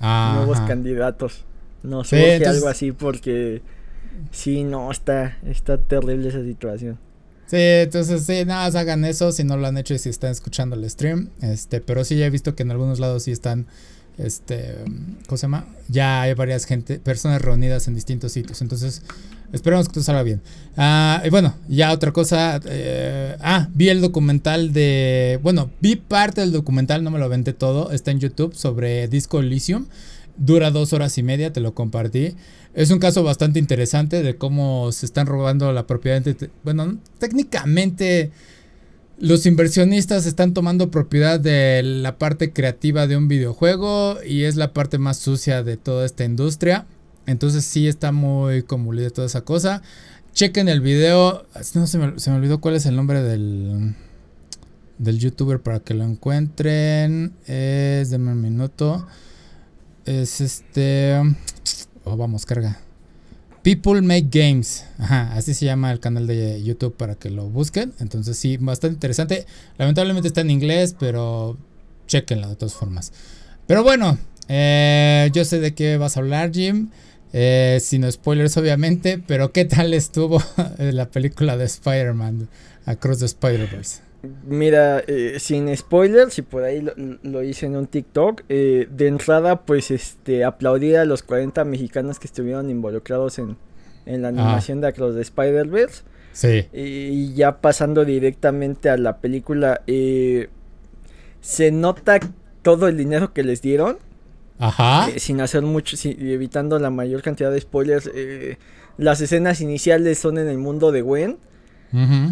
nuevos 0.02 0.60
candidatos. 0.62 1.44
Nos 1.84 2.10
surge 2.10 2.46
algo 2.46 2.68
así 2.68 2.92
porque 2.92 3.62
Sí, 4.32 4.64
no, 4.64 4.92
está, 4.92 5.38
está 5.46 5.78
terrible 5.78 6.30
esa 6.30 6.44
situación. 6.44 6.98
Sí, 7.48 7.58
entonces 7.58 8.26
sí, 8.26 8.44
nada 8.46 8.66
más 8.66 8.76
hagan 8.76 9.06
eso 9.06 9.32
si 9.32 9.44
no 9.44 9.56
lo 9.56 9.68
han 9.68 9.78
hecho 9.78 9.94
y 9.94 10.00
si 10.00 10.10
están 10.10 10.32
escuchando 10.32 10.76
el 10.76 10.90
stream. 10.90 11.30
Este, 11.42 11.80
pero 11.80 12.04
sí 12.04 12.18
ya 12.18 12.26
he 12.26 12.30
visto 12.30 12.56
que 12.56 12.64
en 12.64 12.72
algunos 12.72 13.00
lados 13.00 13.24
sí 13.24 13.32
están, 13.32 13.68
este, 14.18 14.76
¿cómo 15.28 15.38
se 15.38 15.44
llama? 15.44 15.68
Ya 15.88 16.22
hay 16.22 16.34
varias 16.34 16.66
gente, 16.66 17.00
personas 17.00 17.42
reunidas 17.42 17.88
en 17.88 17.94
distintos 17.94 18.32
sitios. 18.32 18.62
Entonces, 18.62 19.04
esperemos 19.56 19.88
que 19.88 19.94
todo 19.94 20.04
salga 20.04 20.22
bien. 20.22 20.42
Ah, 20.78 21.22
y 21.26 21.30
bueno, 21.30 21.56
ya 21.68 21.92
otra 21.92 22.12
cosa. 22.12 22.60
Eh, 22.66 23.36
ah, 23.42 23.70
vi 23.74 23.90
el 23.90 24.02
documental 24.02 24.74
de, 24.74 25.40
bueno, 25.42 25.72
vi 25.82 25.96
parte 25.96 26.42
del 26.42 26.52
documental, 26.52 27.04
no 27.04 27.12
me 27.12 27.20
lo 27.20 27.30
vente 27.30 27.54
todo. 27.54 27.92
Está 27.92 28.12
en 28.12 28.20
YouTube 28.20 28.54
sobre 28.54 29.08
Disco 29.08 29.40
Elysium. 29.40 29.88
Dura 30.38 30.70
dos 30.70 30.92
horas 30.92 31.18
y 31.18 31.24
media, 31.24 31.54
te 31.54 31.62
lo 31.62 31.74
compartí. 31.74 32.36
Es 32.74 32.92
un 32.92 33.00
caso 33.00 33.24
bastante 33.24 33.58
interesante 33.58 34.22
de 34.22 34.36
cómo 34.36 34.92
se 34.92 35.06
están 35.06 35.28
robando 35.28 35.72
la 35.72 35.88
propiedad. 35.88 36.22
Bueno, 36.64 36.98
técnicamente 37.20 38.32
los 39.18 39.46
inversionistas 39.46 40.26
están 40.26 40.54
tomando 40.54 40.92
propiedad 40.92 41.40
de 41.40 41.82
la 41.84 42.18
parte 42.18 42.52
creativa 42.52 43.08
de 43.08 43.16
un 43.16 43.30
videojuego 43.30 44.18
y 44.28 44.44
es 44.44 44.58
la 44.58 44.74
parte 44.74 44.98
más 44.98 45.18
sucia 45.18 45.64
de 45.64 45.78
toda 45.78 46.06
esta 46.06 46.26
industria. 46.26 46.86
Entonces 47.28 47.66
sí 47.66 47.88
está 47.88 48.12
muy 48.12 48.64
comulida 48.64 49.10
toda 49.10 49.28
esa 49.28 49.42
cosa. 49.42 49.82
Chequen 50.34 50.68
el 50.70 50.82
video. 50.82 51.46
No 51.74 51.88
se 51.88 51.98
me, 51.98 52.20
se 52.20 52.30
me 52.30 52.38
olvidó 52.38 52.60
cuál 52.60 52.76
es 52.76 52.86
el 52.86 52.96
nombre 52.96 53.22
del, 53.22 53.96
del 54.98 55.20
youtuber 55.20 55.62
para 55.62 55.80
que 55.80 55.94
lo 55.94 56.04
encuentren. 56.04 57.34
Es, 57.48 58.10
de 58.10 58.18
un 58.18 58.42
minuto. 58.42 59.08
Es 60.06 60.42
este... 60.42 61.20
Oh, 62.04 62.18
vamos, 62.18 62.46
carga. 62.46 62.80
People 63.64 64.00
Make 64.04 64.28
Games. 64.30 64.86
Ajá, 65.00 65.34
así 65.34 65.56
se 65.56 65.66
llama 65.66 65.92
el 65.92 66.00
canal 66.00 66.28
de 66.28 66.62
YouTube 66.62 66.96
para 66.96 67.16
que 67.16 67.32
lo 67.32 67.50
busquen. 67.50 67.94
Entonces 68.00 68.38
sí, 68.38 68.58
bastante 68.58 68.94
interesante. 68.94 69.48
Lamentablemente 69.80 70.28
está 70.28 70.42
en 70.42 70.52
inglés, 70.52 70.96
pero 71.00 71.58
chequenlo 72.06 72.48
de 72.48 72.56
todas 72.56 72.76
formas. 72.76 73.12
Pero 73.66 73.84
bueno, 73.84 74.20
eh, 74.48 75.32
yo 75.34 75.44
sé 75.46 75.60
de 75.60 75.74
qué 75.74 75.98
vas 75.98 76.16
a 76.16 76.20
hablar, 76.20 76.52
Jim. 76.54 76.92
Eh, 77.34 77.80
sin 77.82 78.10
spoilers, 78.12 78.58
obviamente. 78.58 79.22
Pero 79.26 79.52
¿qué 79.52 79.66
tal 79.66 79.94
estuvo 79.94 80.42
la 80.78 81.10
película 81.10 81.58
de 81.58 81.66
Spider-Man 81.66 82.48
Across 82.86 83.20
the 83.20 83.26
Spider-Verse? 83.26 84.06
Mira, 84.48 85.04
eh, 85.08 85.38
sin 85.40 85.76
spoilers, 85.76 86.38
y 86.40 86.42
por 86.42 86.64
ahí 86.64 86.86
lo, 87.24 87.44
hice 87.44 87.68
en 87.68 87.76
un 87.76 87.88
TikTok, 87.88 88.44
eh, 88.50 88.88
de 88.90 89.08
entrada, 89.08 89.66
pues, 89.66 89.92
este, 89.92 90.44
aplaudir 90.44 90.98
a 90.98 91.06
los 91.06 91.24
40 91.24 91.64
mexicanos 91.66 92.20
que 92.20 92.28
estuvieron 92.28 92.70
involucrados 92.70 93.40
en, 93.40 93.58
la 94.06 94.28
animación 94.28 94.82
de 94.82 94.88
Across 94.88 95.16
the 95.16 95.22
Spider-Verse. 95.22 96.04
Sí. 96.32 96.68
Y 96.74 97.34
ya 97.34 97.62
pasando 97.62 98.06
directamente 98.06 98.90
a 98.90 98.98
la 98.98 99.18
película, 99.18 99.82
eh, 99.88 100.50
se 101.42 101.72
nota 101.72 102.20
todo 102.62 102.88
el 102.88 102.98
dinero 102.98 103.34
que 103.34 103.44
les 103.44 103.62
dieron. 103.62 103.98
Ajá. 104.58 105.08
sin 105.18 105.42
hacer 105.42 105.64
mucho, 105.64 105.98
evitando 106.04 106.80
la 106.80 106.90
mayor 106.90 107.22
cantidad 107.22 107.52
de 107.52 107.60
spoilers. 107.60 108.10
las 108.98 109.22
escenas 109.22 109.62
iniciales 109.62 110.18
son 110.20 110.38
en 110.38 110.48
el 110.48 110.58
mundo 110.58 110.92
de 110.92 111.02
Gwen. 111.02 111.38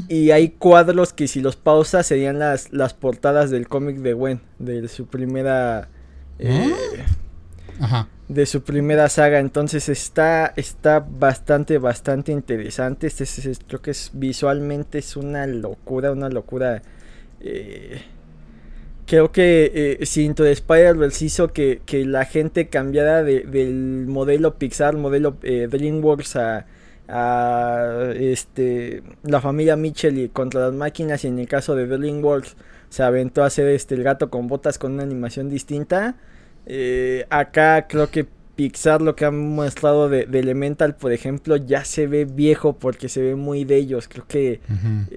Y 0.09 0.31
hay 0.31 0.49
cuadros 0.49 1.13
que 1.13 1.27
si 1.27 1.39
los 1.39 1.55
pausas 1.55 2.05
serían 2.05 2.37
las, 2.37 2.73
las 2.73 2.93
portadas 2.93 3.49
del 3.49 3.67
cómic 3.67 3.97
de 3.97 4.13
Gwen, 4.13 4.41
de 4.59 4.87
su 4.89 5.07
primera... 5.07 5.87
Eh, 6.39 6.73
Ajá. 7.79 8.07
De 8.27 8.45
su 8.45 8.63
primera 8.63 9.09
saga, 9.09 9.39
entonces 9.39 9.89
está, 9.89 10.53
está 10.55 10.99
bastante, 10.99 11.77
bastante 11.77 12.31
interesante. 12.31 13.07
Este, 13.07 13.25
creo 13.67 13.81
que 13.81 13.91
es 13.91 14.11
visualmente 14.13 14.99
es 14.99 15.15
una 15.15 15.45
locura, 15.45 16.11
una 16.11 16.29
locura. 16.29 16.81
Eh, 17.41 18.01
creo 19.05 19.31
que 19.31 19.97
eh, 20.01 20.05
si 20.05 20.23
Into 20.23 20.43
the 20.43 20.51
Spider-Verse 20.51 21.25
hizo 21.25 21.53
que, 21.53 21.81
la 22.05 22.25
gente 22.25 22.67
cambiara 22.67 23.23
del 23.23 24.05
modelo 24.07 24.55
Pixar, 24.55 24.95
modelo 24.95 25.37
eh, 25.43 25.67
DreamWorks 25.69 26.35
a, 26.35 26.65
este, 28.15 29.03
la 29.23 29.41
familia 29.41 29.75
Mitchell 29.75 30.17
y 30.17 30.29
contra 30.29 30.61
las 30.61 30.73
máquinas 30.73 31.23
y 31.25 31.27
en 31.27 31.37
el 31.37 31.47
caso 31.47 31.75
de 31.75 31.85
DreamWorks 31.85 32.55
se 32.89 33.03
aventó 33.03 33.43
a 33.43 33.47
hacer 33.47 33.67
este, 33.67 33.95
el 33.95 34.03
gato 34.03 34.29
con 34.29 34.47
botas 34.47 34.77
con 34.77 34.93
una 34.93 35.03
animación 35.03 35.49
distinta. 35.49 36.15
Eh, 36.65 37.25
acá 37.29 37.87
creo 37.87 38.09
que 38.09 38.27
Pixar 38.55 39.01
lo 39.01 39.15
que 39.15 39.25
han 39.25 39.55
mostrado 39.55 40.09
de, 40.09 40.23
Elemental, 40.31 40.95
por 40.95 41.11
ejemplo, 41.11 41.55
ya 41.55 41.85
se 41.85 42.07
ve 42.07 42.25
viejo 42.25 42.73
porque 42.73 43.09
se 43.09 43.21
ve 43.21 43.35
muy 43.35 43.65
de 43.65 43.77
ellos. 43.77 44.07
Creo 44.07 44.25
que 44.27 44.61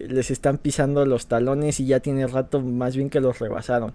les 0.08 0.30
están 0.30 0.58
pisando 0.58 1.04
los 1.04 1.26
talones 1.26 1.78
y 1.80 1.86
ya 1.86 2.00
tiene 2.00 2.26
rato 2.26 2.60
más 2.62 2.96
bien 2.96 3.10
que 3.10 3.20
los 3.20 3.38
rebasaron. 3.38 3.94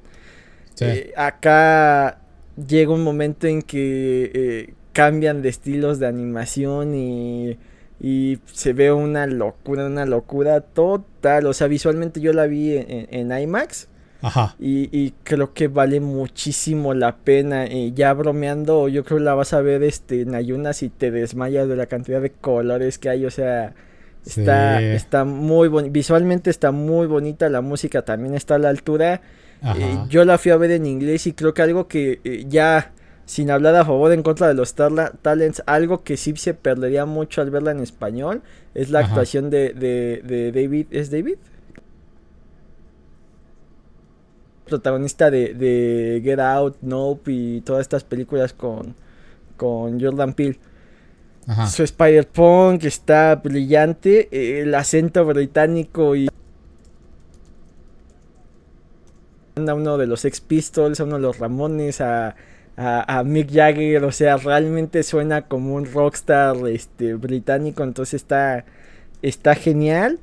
Eh, 0.79 1.13
acá 1.15 2.21
llega 2.67 2.93
un 2.93 3.03
momento 3.03 3.47
en 3.47 3.61
que 3.61 4.31
eh, 4.33 4.73
cambian 4.93 5.41
de 5.41 5.49
estilos 5.49 5.99
de 5.99 6.07
animación 6.07 6.95
y, 6.95 7.57
y, 7.99 8.39
se 8.45 8.73
ve 8.73 8.91
una 8.91 9.27
locura, 9.27 9.85
una 9.85 10.05
locura 10.05 10.61
total. 10.61 11.45
O 11.47 11.53
sea, 11.53 11.67
visualmente 11.67 12.21
yo 12.21 12.33
la 12.33 12.45
vi 12.45 12.75
en 12.77 13.31
IMAX 13.31 13.87
Ajá. 14.21 14.55
Y, 14.59 15.11
creo 15.23 15.53
que 15.53 15.67
vale 15.67 15.99
muchísimo 15.99 16.93
la 16.93 17.15
pena. 17.17 17.67
Y 17.67 17.93
ya 17.93 18.13
bromeando, 18.13 18.87
yo 18.87 19.03
creo 19.03 19.17
que 19.17 19.23
la 19.23 19.33
vas 19.33 19.53
a 19.53 19.61
ver 19.61 19.83
este, 19.83 20.21
en 20.21 20.35
ayunas 20.35 20.83
y 20.83 20.89
te 20.89 21.11
desmayas 21.11 21.67
de 21.67 21.75
la 21.75 21.87
cantidad 21.87 22.21
de 22.21 22.31
colores 22.31 22.99
que 22.99 23.09
hay. 23.09 23.25
O 23.25 23.31
sea, 23.31 23.73
está, 24.25 24.81
está 24.81 25.25
muy 25.25 25.67
bonita. 25.67 25.91
Visualmente 25.91 26.49
está 26.49 26.71
muy 26.71 27.07
bonita. 27.07 27.49
La 27.49 27.61
música 27.61 28.03
también 28.03 28.35
está 28.35 28.55
a 28.55 28.59
la 28.59 28.69
altura. 28.69 29.21
Eh, 29.63 29.97
yo 30.09 30.25
la 30.25 30.37
fui 30.37 30.51
a 30.51 30.57
ver 30.57 30.71
en 30.71 30.85
inglés 30.85 31.27
y 31.27 31.33
creo 31.33 31.53
que 31.53 31.61
algo 31.61 31.87
que 31.87 32.19
eh, 32.23 32.45
ya, 32.47 32.93
sin 33.25 33.51
hablar 33.51 33.75
a 33.75 33.85
favor 33.85 34.11
en 34.11 34.23
contra 34.23 34.47
de 34.47 34.55
los 34.55 34.73
talents, 34.73 35.61
algo 35.67 36.03
que 36.03 36.17
sí 36.17 36.35
se 36.35 36.55
perdería 36.55 37.05
mucho 37.05 37.41
al 37.41 37.51
verla 37.51 37.69
en 37.71 37.79
español 37.79 38.41
es 38.73 38.89
la 38.89 39.01
actuación 39.01 39.51
de, 39.51 39.73
de, 39.73 40.21
de 40.23 40.51
David. 40.51 40.87
¿Es 40.89 41.11
David? 41.11 41.35
Protagonista 44.71 45.29
de, 45.29 46.21
Get 46.23 46.39
Out, 46.39 46.77
Nope 46.81 47.31
y 47.31 47.61
todas 47.61 47.81
estas 47.81 48.03
películas 48.03 48.53
con, 48.53 48.95
con 49.57 50.01
Jordan 50.01 50.33
Peele. 50.33 50.59
Su 51.69 51.83
Spider-Punk 51.83 52.83
está 52.85 53.35
brillante, 53.35 54.61
el 54.61 54.73
acento 54.73 55.25
británico 55.25 56.15
y 56.15 56.29
a 59.55 59.73
uno 59.73 59.97
de 59.97 60.07
los 60.07 60.23
Ex 60.23 60.39
Pistols, 60.39 60.99
a 60.99 61.03
uno 61.03 61.15
de 61.15 61.21
los 61.21 61.39
Ramones, 61.39 61.99
a, 61.99 62.35
a, 62.77 63.23
Mick 63.23 63.51
Jagger, 63.51 64.03
o 64.05 64.11
sea, 64.11 64.37
realmente 64.37 65.03
suena 65.03 65.43
como 65.43 65.75
un 65.75 65.91
rockstar 65.91 66.55
este, 66.67 67.15
británico, 67.15 67.83
entonces 67.83 68.15
está, 68.15 68.65
está 69.21 69.55
genial. 69.55 70.19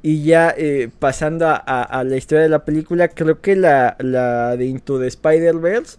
Y 0.00 0.22
ya 0.22 0.54
eh, 0.56 0.90
pasando 0.98 1.46
a, 1.48 2.04
la 2.06 2.16
historia 2.16 2.42
de 2.42 2.48
la 2.48 2.64
película, 2.64 3.08
creo 3.08 3.40
que 3.40 3.56
la, 3.56 3.96
de 4.56 4.64
Into 4.64 5.00
the 5.00 5.08
Spider-Verse 5.08 5.98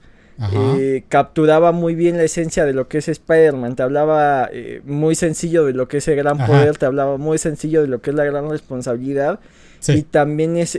eh, 0.53 1.03
capturaba 1.09 1.73
muy 1.73 1.95
bien 1.95 2.15
la 2.15 2.23
esencia 2.23 2.63
de 2.63 2.73
lo 2.73 2.87
que 2.87 2.99
es 2.99 3.09
Spider-Man. 3.09 3.75
Te 3.75 3.83
hablaba 3.83 4.49
eh, 4.53 4.81
muy 4.85 5.15
sencillo 5.15 5.65
de 5.65 5.73
lo 5.73 5.89
que 5.89 5.97
es 5.97 6.07
el 6.07 6.15
gran 6.15 6.37
poder, 6.37 6.77
te 6.77 6.85
hablaba 6.85 7.17
muy 7.17 7.37
sencillo 7.37 7.81
de 7.81 7.89
lo 7.89 8.01
que 8.01 8.11
es 8.11 8.15
la 8.15 8.23
gran 8.23 8.49
responsabilidad. 8.49 9.41
Y 9.87 10.03
también 10.03 10.55
es, 10.57 10.77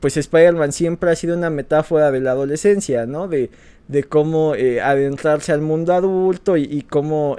pues 0.00 0.16
Spider-Man 0.16 0.72
siempre 0.72 1.10
ha 1.10 1.16
sido 1.16 1.36
una 1.36 1.50
metáfora 1.50 2.10
de 2.10 2.20
la 2.20 2.32
adolescencia, 2.32 3.06
¿no? 3.06 3.28
De, 3.28 3.50
de 3.88 4.04
cómo 4.04 4.54
adentrarse 4.82 5.52
al 5.52 5.60
mundo 5.60 5.92
adulto 5.92 6.56
y, 6.56 6.64
y 6.64 6.82
cómo 6.82 7.36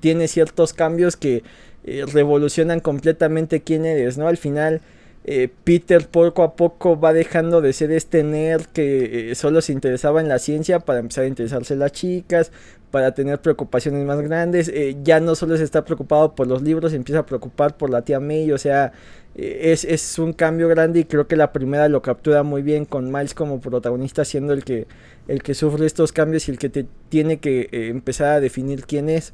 tiene 0.00 0.28
ciertos 0.28 0.72
cambios 0.72 1.16
que 1.16 1.42
eh, 1.84 2.04
revolucionan 2.12 2.78
completamente 2.80 3.62
quién 3.62 3.84
eres, 3.86 4.16
¿no? 4.16 4.28
Al 4.28 4.36
final, 4.36 4.80
eh, 5.24 5.48
Peter 5.64 6.06
poco 6.06 6.44
a 6.44 6.54
poco 6.54 6.98
va 6.98 7.12
dejando 7.12 7.60
de 7.60 7.72
ser 7.72 7.90
este 7.90 8.22
nerd 8.22 8.66
que 8.66 9.32
eh, 9.32 9.34
solo 9.34 9.60
se 9.60 9.72
interesaba 9.72 10.20
en 10.20 10.28
la 10.28 10.38
ciencia 10.38 10.78
para 10.78 11.00
empezar 11.00 11.24
a 11.24 11.26
interesarse 11.26 11.74
en 11.74 11.80
las 11.80 11.90
chicas, 11.90 12.52
para 12.92 13.14
tener 13.14 13.40
preocupaciones 13.40 14.04
más 14.06 14.20
grandes. 14.20 14.70
ya 15.02 15.18
no 15.20 15.34
solo 15.34 15.56
se 15.56 15.64
está 15.64 15.84
preocupado 15.84 16.34
por 16.34 16.46
los 16.46 16.62
libros, 16.62 16.92
empieza 16.92 17.20
a 17.20 17.26
preocupar 17.26 17.76
por 17.76 17.90
la 17.90 18.02
tía 18.02 18.20
May, 18.20 18.52
o 18.52 18.58
sea, 18.58 18.92
es, 19.34 19.84
es, 19.84 20.18
un 20.18 20.34
cambio 20.34 20.68
grande 20.68 21.00
y 21.00 21.04
creo 21.04 21.26
que 21.26 21.36
la 21.36 21.52
primera 21.52 21.88
lo 21.88 22.02
captura 22.02 22.42
muy 22.42 22.62
bien 22.62 22.84
con 22.84 23.10
Miles 23.10 23.34
como 23.34 23.60
protagonista 23.60 24.24
siendo 24.26 24.52
el 24.52 24.62
que, 24.62 24.86
el 25.26 25.42
que 25.42 25.54
sufre 25.54 25.86
estos 25.86 26.12
cambios 26.12 26.48
y 26.48 26.52
el 26.52 26.58
que 26.58 26.68
te 26.68 26.86
tiene 27.08 27.38
que 27.38 27.68
empezar 27.72 28.28
a 28.34 28.40
definir 28.40 28.84
quién 28.84 29.08
es. 29.08 29.32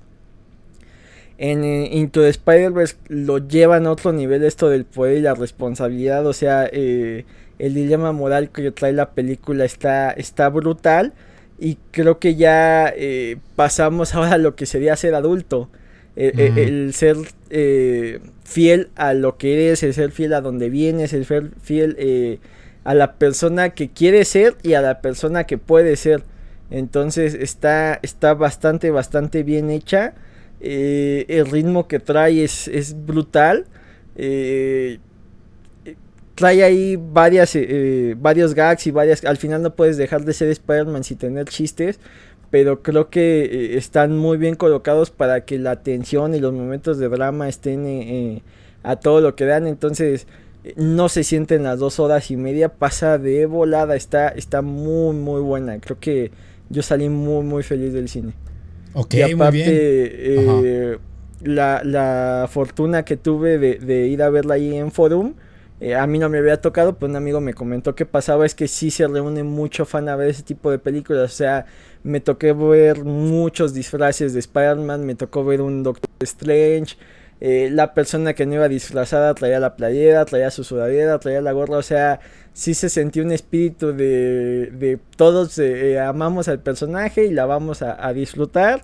En 1.38 1.62
eh, 1.62 1.88
Into 1.92 2.20
the 2.20 2.28
Spider-Verse 2.28 2.96
lo 3.06 3.38
llevan 3.38 3.86
a 3.86 3.92
otro 3.92 4.12
nivel 4.12 4.42
esto 4.42 4.68
del 4.68 4.84
poder 4.84 5.18
y 5.18 5.20
la 5.20 5.34
responsabilidad. 5.34 6.26
O 6.26 6.32
sea, 6.32 6.68
eh, 6.70 7.24
el 7.60 7.74
dilema 7.74 8.12
moral 8.12 8.50
que 8.50 8.70
trae 8.72 8.92
la 8.92 9.12
película 9.12 9.64
está, 9.64 10.10
está 10.10 10.48
brutal. 10.48 11.14
Y 11.60 11.78
creo 11.92 12.18
que 12.18 12.34
ya 12.34 12.92
eh, 12.94 13.36
pasamos 13.56 14.14
ahora 14.16 14.32
a 14.32 14.38
lo 14.38 14.56
que 14.56 14.66
sería 14.66 14.96
ser 14.96 15.14
adulto. 15.14 15.70
El 16.16 16.94
ser 16.94 17.16
fiel 18.42 18.88
a 18.96 19.14
lo 19.14 19.38
que 19.38 19.52
eres, 19.52 19.84
el 19.84 19.94
ser 19.94 20.10
fiel 20.10 20.34
a 20.34 20.40
donde 20.40 20.68
vienes, 20.68 21.12
el 21.12 21.24
ser 21.24 21.50
fiel 21.62 22.40
a 22.82 22.94
la 22.94 23.12
persona 23.14 23.70
que 23.70 23.90
quieres 23.90 24.26
ser 24.26 24.56
y 24.64 24.72
a 24.72 24.82
la 24.82 25.00
persona 25.00 25.44
que 25.44 25.58
puede 25.58 25.94
ser. 25.94 26.24
Entonces 26.72 27.34
está, 27.34 28.00
está 28.02 28.34
bastante, 28.34 28.90
bastante 28.90 29.44
bien 29.44 29.70
hecha. 29.70 30.14
Eh, 30.60 31.24
el 31.28 31.46
ritmo 31.46 31.88
que 31.88 32.00
trae 32.00 32.44
es, 32.44 32.96
brutal. 33.06 33.66
Eh, 34.16 34.98
trae 36.34 36.62
ahí 36.62 36.96
varias, 36.96 37.54
eh, 37.54 38.14
varios 38.18 38.54
gags 38.54 38.86
y 38.86 38.90
varias... 38.90 39.24
Al 39.24 39.36
final 39.36 39.62
no 39.62 39.74
puedes 39.74 39.96
dejar 39.96 40.24
de 40.24 40.32
ser 40.32 40.48
Spider-Man 40.48 41.04
sin 41.04 41.18
tener 41.18 41.46
chistes. 41.46 42.00
Pero 42.50 42.82
creo 42.82 43.10
que 43.10 43.76
están 43.76 44.16
muy 44.16 44.38
bien 44.38 44.54
colocados 44.54 45.10
para 45.10 45.44
que 45.44 45.58
la 45.58 45.82
tensión 45.82 46.34
y 46.34 46.40
los 46.40 46.54
momentos 46.54 46.96
de 46.98 47.08
drama 47.08 47.46
estén 47.46 48.42
a 48.82 48.96
todo 48.96 49.20
lo 49.20 49.36
que 49.36 49.44
dan. 49.44 49.66
Entonces 49.66 50.26
no 50.76 51.10
se 51.10 51.24
sienten 51.24 51.62
las 51.64 51.78
dos 51.78 52.00
horas 52.00 52.30
y 52.30 52.36
media. 52.36 52.70
Pasa 52.70 53.18
de 53.18 53.44
volada. 53.44 53.96
Está, 53.96 54.28
está 54.28 54.62
muy 54.62 55.14
muy 55.14 55.42
buena. 55.42 55.78
Creo 55.78 56.00
que 56.00 56.30
yo 56.70 56.80
salí 56.82 57.10
muy 57.10 57.44
muy 57.44 57.62
feliz 57.62 57.92
del 57.92 58.08
cine. 58.08 58.32
Ok, 58.94 59.14
y 59.14 59.22
aparte, 59.22 59.62
eh, 59.66 60.98
la, 61.42 62.48
fortuna 62.50 63.04
que 63.04 63.16
tuve 63.16 63.58
de, 63.58 64.06
ir 64.06 64.22
a 64.22 64.30
verla 64.30 64.54
ahí 64.54 64.76
en 64.76 64.90
Forum, 64.90 65.34
eh, 65.80 65.94
a 65.94 66.06
mí 66.06 66.18
no 66.18 66.28
me 66.28 66.38
había 66.38 66.60
tocado, 66.60 66.98
pero 66.98 67.08
un 67.10 67.16
amigo 67.16 67.40
me 67.40 67.54
comentó 67.54 67.94
que 67.94 68.04
pasaba 68.04 68.44
es 68.44 68.54
que 68.54 68.66
sí 68.66 68.90
se 68.90 69.06
reúne 69.06 69.44
mucho 69.44 69.84
fan 69.84 70.08
a 70.08 70.16
ver 70.16 70.28
ese 70.28 70.42
tipo 70.42 70.70
de 70.70 70.78
películas. 70.78 71.32
O 71.32 71.36
sea, 71.36 71.66
me 72.02 72.20
toqué 72.20 72.52
ver 72.52 73.04
muchos 73.04 73.74
disfraces 73.74 74.32
de 74.32 74.40
Spider-Man, 74.40 75.06
me 75.06 75.14
tocó 75.14 75.44
ver 75.44 75.60
un 75.60 75.82
Doctor 75.82 76.10
Strange. 76.20 76.96
Eh, 77.40 77.68
la 77.70 77.94
persona 77.94 78.34
que 78.34 78.46
no 78.46 78.54
iba 78.54 78.68
disfrazada 78.68 79.32
traía 79.34 79.60
la 79.60 79.76
playera, 79.76 80.24
traía 80.24 80.50
su 80.50 80.64
sudadera, 80.64 81.20
traía 81.20 81.40
la 81.40 81.52
gorra, 81.52 81.76
o 81.78 81.82
sea, 81.82 82.18
sí 82.58 82.74
se 82.74 82.88
sentía 82.88 83.22
un 83.22 83.30
espíritu 83.30 83.92
de, 83.92 84.72
de 84.72 84.98
todos 85.16 85.58
eh, 85.60 86.00
amamos 86.00 86.48
al 86.48 86.58
personaje 86.58 87.24
y 87.24 87.30
la 87.30 87.46
vamos 87.46 87.82
a, 87.82 88.12
disfrutar, 88.12 88.82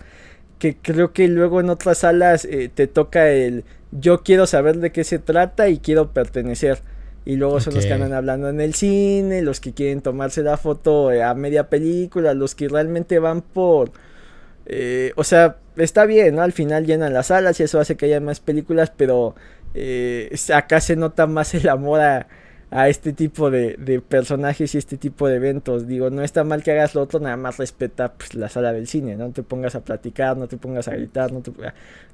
que 0.60 0.76
creo 0.76 1.12
que 1.12 1.26
luego 1.26 1.58
en 1.58 1.70
otras 1.70 1.98
salas 1.98 2.44
eh, 2.44 2.70
te 2.72 2.86
toca 2.86 3.30
el 3.30 3.64
yo 3.90 4.22
quiero 4.22 4.46
saber 4.46 4.78
de 4.78 4.92
qué 4.92 5.02
se 5.02 5.18
trata 5.18 5.68
y 5.68 5.78
quiero 5.78 6.12
pertenecer. 6.12 6.82
Y 7.24 7.36
luego 7.36 7.58
son 7.60 7.74
los 7.74 7.86
que 7.86 7.92
andan 7.92 8.12
hablando 8.12 8.48
en 8.50 8.60
el 8.60 8.74
cine, 8.74 9.40
los 9.40 9.58
que 9.58 9.72
quieren 9.72 10.02
tomarse 10.02 10.42
la 10.42 10.56
foto 10.58 11.08
a 11.08 11.34
media 11.34 11.70
película, 11.70 12.34
los 12.34 12.54
que 12.54 12.68
realmente 12.68 13.18
van 13.18 13.40
por 13.40 13.92
eh, 14.66 15.12
o 15.16 15.24
sea, 15.24 15.56
está 15.76 16.06
bien, 16.06 16.36
¿no? 16.36 16.42
Al 16.42 16.52
final 16.52 16.86
llenan 16.86 17.12
las 17.12 17.26
salas 17.26 17.60
y 17.60 17.64
eso 17.64 17.80
hace 17.80 17.96
que 17.96 18.06
haya 18.06 18.20
más 18.20 18.40
películas, 18.40 18.92
pero 18.96 19.34
eh, 19.74 20.34
acá 20.54 20.80
se 20.80 20.96
nota 20.96 21.26
más 21.26 21.54
el 21.54 21.68
amor 21.68 22.00
a, 22.00 22.26
este 22.70 23.12
tipo 23.12 23.50
de, 23.50 24.02
personajes 24.08 24.74
y 24.74 24.78
este 24.78 24.96
tipo 24.96 25.28
de 25.28 25.36
eventos. 25.36 25.86
Digo, 25.86 26.10
no 26.10 26.22
está 26.22 26.44
mal 26.44 26.62
que 26.62 26.72
hagas 26.72 26.94
lo 26.94 27.02
otro, 27.02 27.20
nada 27.20 27.36
más 27.36 27.58
respeta 27.58 28.12
pues, 28.12 28.34
la 28.34 28.48
sala 28.48 28.72
del 28.72 28.86
cine, 28.88 29.16
¿no? 29.16 29.30
te 29.30 29.42
pongas 29.42 29.74
a 29.74 29.80
platicar, 29.80 30.36
no 30.36 30.48
te 30.48 30.56
pongas 30.56 30.88
a 30.88 30.92
gritar, 30.92 31.32
no 31.32 31.40
te... 31.40 31.52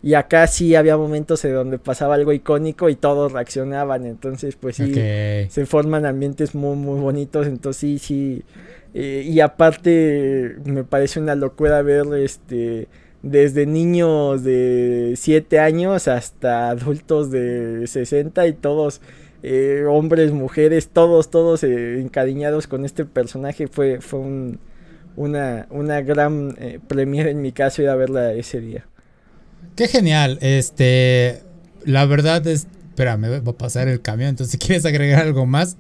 Y 0.02 0.14
acá 0.14 0.47
sí 0.47 0.75
había 0.75 0.97
momentos 0.97 1.45
en 1.45 1.54
donde 1.54 1.78
pasaba 1.78 2.14
algo 2.14 2.33
icónico 2.33 2.88
y 2.88 2.95
todos 2.95 3.33
reaccionaban, 3.33 4.07
entonces 4.07 4.57
pues 4.57 4.76
sí, 4.76 4.92
se 4.95 5.66
forman 5.66 6.07
ambientes 6.07 6.54
muy, 6.54 6.76
muy 6.76 7.00
bonitos, 7.00 7.47
entonces 7.47 7.80
sí, 7.80 7.99
sí 7.99 8.45
eh, 8.92 9.25
y 9.25 9.40
aparte 9.40 10.57
me 10.64 10.83
parece 10.83 11.21
una 11.21 11.35
locura 11.35 11.80
ver 11.83 12.07
este 12.14 12.88
desde 13.23 13.66
niños 13.66 14.42
de 14.42 15.14
7 15.16 15.59
años 15.61 16.09
hasta 16.09 16.71
adultos 16.71 17.30
de 17.30 17.87
60 17.87 18.47
y 18.47 18.52
todos 18.54 19.00
eh, 19.42 19.85
hombres, 19.88 20.32
mujeres, 20.32 20.88
todos, 20.88 21.30
todos 21.30 21.64
eh, 21.64 22.00
encariñados 22.00 22.66
con 22.66 22.85
este 22.85 23.04
personaje. 23.06 23.68
Fue, 23.68 24.00
fue 24.00 24.20
una, 25.16 25.66
una 25.70 26.00
gran 26.02 26.56
eh, 26.59 26.78
premiere 26.87 27.30
en 27.30 27.40
mi 27.40 27.52
caso 27.52 27.82
ir 27.82 27.88
a 27.88 27.97
verla 27.97 28.32
ese 28.32 28.61
día. 28.61 28.87
Qué 29.76 29.88
genial. 29.88 30.38
Este, 30.42 31.42
la 31.85 32.04
verdad 32.04 32.47
es, 32.47 32.66
me 33.18 33.40
va 33.40 33.50
a 33.50 33.56
pasar 33.56 33.88
el 33.88 34.02
camión. 34.02 34.30
Entonces, 34.30 34.52
si 34.52 34.59
quieres 34.59 34.85
agregar 34.85 35.23
algo 35.23 35.47
más. 35.47 35.78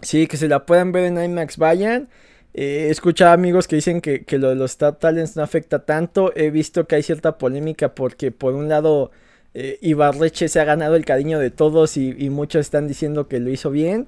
Sí, 0.00 0.26
que 0.26 0.38
se 0.38 0.48
la 0.48 0.64
puedan 0.64 0.92
ver 0.92 1.04
en 1.04 1.22
IMAX, 1.22 1.58
vayan. 1.58 2.08
he 2.54 2.88
escuchado 2.88 3.32
amigos 3.32 3.68
que 3.68 3.76
dicen 3.76 4.00
que, 4.00 4.24
que, 4.24 4.38
lo 4.38 4.48
de 4.48 4.56
los 4.56 4.72
Star 4.72 4.96
Talents 4.96 5.36
no 5.36 5.42
afecta 5.42 5.84
tanto. 5.84 6.32
He 6.34 6.50
visto 6.50 6.86
que 6.86 6.96
hay 6.96 7.02
cierta 7.02 7.36
polémica 7.36 7.94
porque 7.94 8.32
por 8.32 8.54
un 8.54 8.68
lado 8.68 9.12
eh, 9.54 9.78
Ibarreche 9.82 10.48
se 10.48 10.60
ha 10.60 10.64
ganado 10.64 10.96
el 10.96 11.04
cariño 11.04 11.38
de 11.38 11.50
todos 11.50 11.96
y, 11.96 12.30
muchos 12.30 12.60
están 12.60 12.88
diciendo 12.88 13.28
que 13.28 13.40
lo 13.40 13.50
hizo 13.50 13.70
bien. 13.70 14.06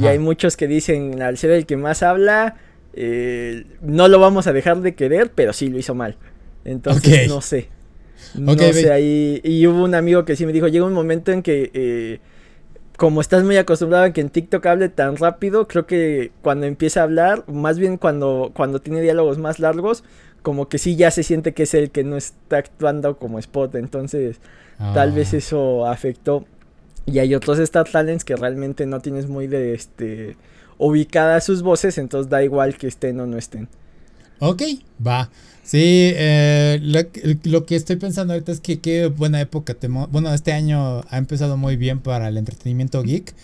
Y 0.00 0.06
hay 0.06 0.18
muchos 0.18 0.56
que 0.56 0.66
dicen, 0.66 1.22
al 1.22 1.38
ser 1.38 1.50
el 1.52 1.64
que 1.64 1.76
más 1.76 2.02
habla, 2.02 2.56
eh, 2.92 3.66
no 3.82 4.08
lo 4.08 4.18
vamos 4.18 4.48
a 4.48 4.52
dejar 4.52 4.80
de 4.80 4.96
querer, 4.96 5.30
pero 5.32 5.52
sí 5.52 5.68
lo 5.68 5.78
hizo 5.78 5.94
mal. 5.94 6.16
Entonces, 6.64 7.28
no 7.28 7.40
sé. 7.40 7.68
No 8.34 8.56
sé, 8.56 8.90
ahí... 8.90 9.40
Y 9.44 9.66
hubo 9.66 9.84
un 9.84 9.94
amigo 9.94 10.24
que 10.24 10.34
sí 10.34 10.44
me 10.46 10.52
dijo, 10.52 10.66
llega 10.68 10.84
un 10.84 10.92
momento 10.92 11.30
en 11.30 11.42
que... 11.42 11.70
Eh, 11.72 12.20
como 12.96 13.20
estás 13.20 13.44
muy 13.44 13.58
acostumbrado 13.58 14.04
a 14.04 14.12
que 14.12 14.22
en 14.22 14.30
TikTok 14.30 14.64
hable 14.64 14.88
tan 14.88 15.16
rápido, 15.16 15.68
creo 15.68 15.86
que 15.86 16.32
cuando 16.40 16.64
empieza 16.64 17.00
a 17.00 17.02
hablar, 17.02 17.44
más 17.46 17.78
bien 17.78 17.98
cuando, 17.98 18.52
cuando 18.54 18.80
tiene 18.80 19.02
diálogos 19.02 19.36
más 19.36 19.58
largos, 19.58 20.02
como 20.46 20.68
que 20.68 20.78
sí 20.78 20.94
ya 20.94 21.10
se 21.10 21.24
siente 21.24 21.54
que 21.54 21.64
es 21.64 21.74
el 21.74 21.90
que 21.90 22.04
no 22.04 22.16
está 22.16 22.58
actuando 22.58 23.18
como 23.18 23.40
spot. 23.40 23.74
Entonces, 23.74 24.38
Tal 24.78 25.10
vez 25.10 25.34
ah. 25.34 25.38
eso 25.38 25.86
afectó. 25.86 26.46
Y 27.04 27.18
hay 27.18 27.34
otros 27.34 27.58
Star 27.58 27.88
Talents 27.90 28.24
que 28.24 28.36
realmente 28.36 28.86
no 28.86 29.00
tienes 29.00 29.28
muy 29.28 29.48
de 29.48 29.74
este 29.74 30.36
ubicadas 30.78 31.42
sus 31.42 31.62
voces, 31.62 31.98
entonces 31.98 32.30
da 32.30 32.44
igual 32.44 32.76
que 32.76 32.86
estén 32.86 33.18
o 33.18 33.26
no 33.26 33.38
estén. 33.38 33.68
Ok, 34.38 34.62
va. 35.04 35.30
Sí, 35.64 36.12
eh, 36.14 36.78
lo, 37.44 37.66
que 37.66 37.74
estoy 37.74 37.96
pensando 37.96 38.34
ahorita 38.34 38.52
es 38.52 38.60
que 38.60 38.78
qué 38.78 39.08
buena 39.08 39.40
época. 39.40 39.74
bueno, 40.10 40.32
este 40.32 40.52
año 40.52 41.00
ha 41.10 41.18
empezado 41.18 41.56
muy 41.56 41.74
bien 41.74 41.98
para 41.98 42.28
el 42.28 42.36
entretenimiento 42.36 43.02
geek. 43.02 43.34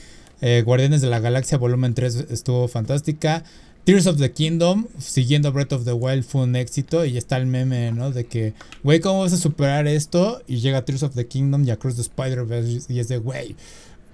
Eh, 0.40 0.62
Guardianes 0.64 1.00
de 1.00 1.08
la 1.08 1.18
Galaxia 1.18 1.58
Volumen 1.58 1.94
3 1.94 2.26
estuvo 2.30 2.68
fantástica. 2.68 3.42
Tears 3.84 4.06
of 4.06 4.18
the 4.18 4.30
Kingdom, 4.32 4.86
siguiendo 4.98 5.52
Breath 5.52 5.72
of 5.72 5.84
the 5.84 5.92
Wild, 5.92 6.22
fue 6.22 6.42
un 6.42 6.54
éxito. 6.54 7.04
Y 7.04 7.16
está 7.16 7.36
el 7.36 7.46
meme, 7.46 7.90
¿no? 7.90 8.12
De 8.12 8.26
que, 8.26 8.54
güey, 8.84 9.00
¿cómo 9.00 9.20
vas 9.20 9.32
a 9.32 9.36
superar 9.36 9.88
esto? 9.88 10.40
Y 10.46 10.58
llega 10.58 10.84
Tears 10.84 11.02
of 11.02 11.14
the 11.14 11.26
Kingdom 11.26 11.64
y 11.64 11.70
Across 11.70 11.96
the 11.96 12.02
Spider-Verse. 12.02 12.92
Y 12.92 13.00
es 13.00 13.08
de, 13.08 13.18
güey, 13.18 13.56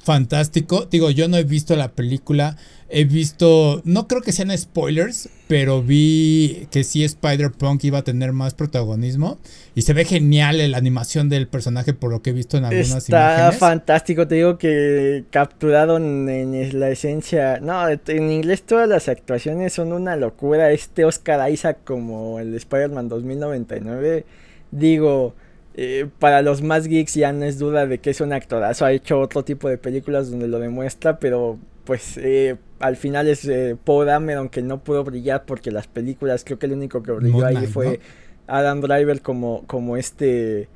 fantástico. 0.09 0.88
Digo, 0.91 1.11
yo 1.11 1.29
no 1.29 1.37
he 1.37 1.45
visto 1.45 1.77
la 1.77 1.88
película. 1.88 2.57
He 2.88 3.05
visto, 3.05 3.83
no 3.85 4.09
creo 4.09 4.23
que 4.23 4.33
sean 4.33 4.57
spoilers, 4.57 5.29
pero 5.49 5.83
vi 5.83 6.67
que 6.71 6.83
sí 6.83 7.05
Spider-Punk 7.05 7.85
iba 7.85 7.99
a 7.99 8.05
tener 8.05 8.33
más 8.33 8.55
protagonismo. 8.55 9.37
Y 9.75 9.83
se 9.83 9.93
ve 9.93 10.07
genial 10.07 10.71
la 10.71 10.79
animación 10.79 11.29
del 11.29 11.47
personaje 11.47 11.93
por 11.93 12.11
lo 12.11 12.23
que 12.23 12.31
he 12.31 12.33
visto 12.33 12.57
en 12.57 12.65
algunas 12.65 13.05
Está 13.05 13.53
fantástico, 13.53 14.27
te 14.27 14.37
digo 14.37 14.57
que 14.57 15.25
capturado 15.31 15.99
en, 15.99 16.81
la 16.81 16.88
esencia. 16.88 17.61
No, 17.61 17.87
en 17.87 18.33
inglés 18.33 18.62
todas 18.62 18.88
las 18.88 19.11
actuaciones 19.11 19.75
son 19.75 19.93
una 19.93 20.17
locura. 20.17 20.73
Este 20.73 21.05
Oscar 21.05 21.53
Isaac 21.53 21.81
como 21.85 22.38
el 22.38 22.55
Spider-Man 22.55 23.11
2099. 23.11 24.25
Digo 24.71 25.35
eh, 25.80 26.08
para 26.18 26.42
los 26.42 26.61
más 26.61 26.88
geeks 26.88 27.14
ya 27.14 27.32
no 27.32 27.44
es 27.44 27.56
duda 27.56 27.87
de 27.87 27.99
que 27.99 28.11
es 28.11 28.20
un 28.20 28.32
actorazo. 28.32 28.85
Ha 28.85 28.90
hecho 28.90 29.20
otro 29.20 29.44
tipo 29.44 29.68
de 29.68 29.78
películas 29.78 30.28
donde 30.28 30.49
lo 30.49 30.58
demuestra, 30.58 31.20
pero 31.20 31.56
pues 31.85 32.18
eh, 32.18 32.56
al 32.80 32.97
final 32.97 33.28
es 33.28 33.44
eh, 33.44 33.76
Paul 33.85 34.06
Dameron 34.06 34.40
aunque 34.40 34.61
no 34.61 34.82
pudo 34.82 35.05
brillar 35.05 35.44
porque 35.44 35.70
las 35.70 35.87
películas, 35.87 36.42
creo 36.44 36.59
que 36.59 36.66
el 36.66 36.72
único 36.72 37.00
que 37.00 37.12
brilló 37.12 37.46
ahí 37.46 37.68
fue 37.68 38.00
Adam 38.48 38.81
Driver 38.81 39.22
como, 39.22 39.62
como 39.68 39.96
este 39.96 40.68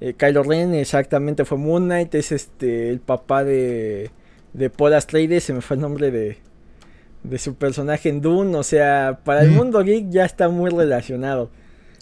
eh, 0.00 0.14
Kylo 0.16 0.42
Ren, 0.42 0.74
exactamente 0.74 1.44
fue 1.44 1.56
Moon 1.56 1.84
Knight, 1.84 2.16
es 2.16 2.32
este 2.32 2.90
el 2.90 2.98
papá 2.98 3.44
de, 3.44 4.10
de 4.54 4.70
Paul 4.70 4.94
Atreides, 4.94 5.44
se 5.44 5.52
me 5.52 5.60
fue 5.60 5.76
el 5.76 5.82
nombre 5.82 6.10
de, 6.10 6.38
de 7.22 7.38
su 7.38 7.54
personaje 7.54 8.08
en 8.08 8.20
Dune, 8.20 8.56
o 8.56 8.64
sea, 8.64 9.20
para 9.22 9.42
el 9.42 9.52
mm. 9.52 9.54
mundo 9.54 9.84
geek 9.84 10.10
ya 10.10 10.24
está 10.24 10.48
muy 10.48 10.68
relacionado. 10.70 11.48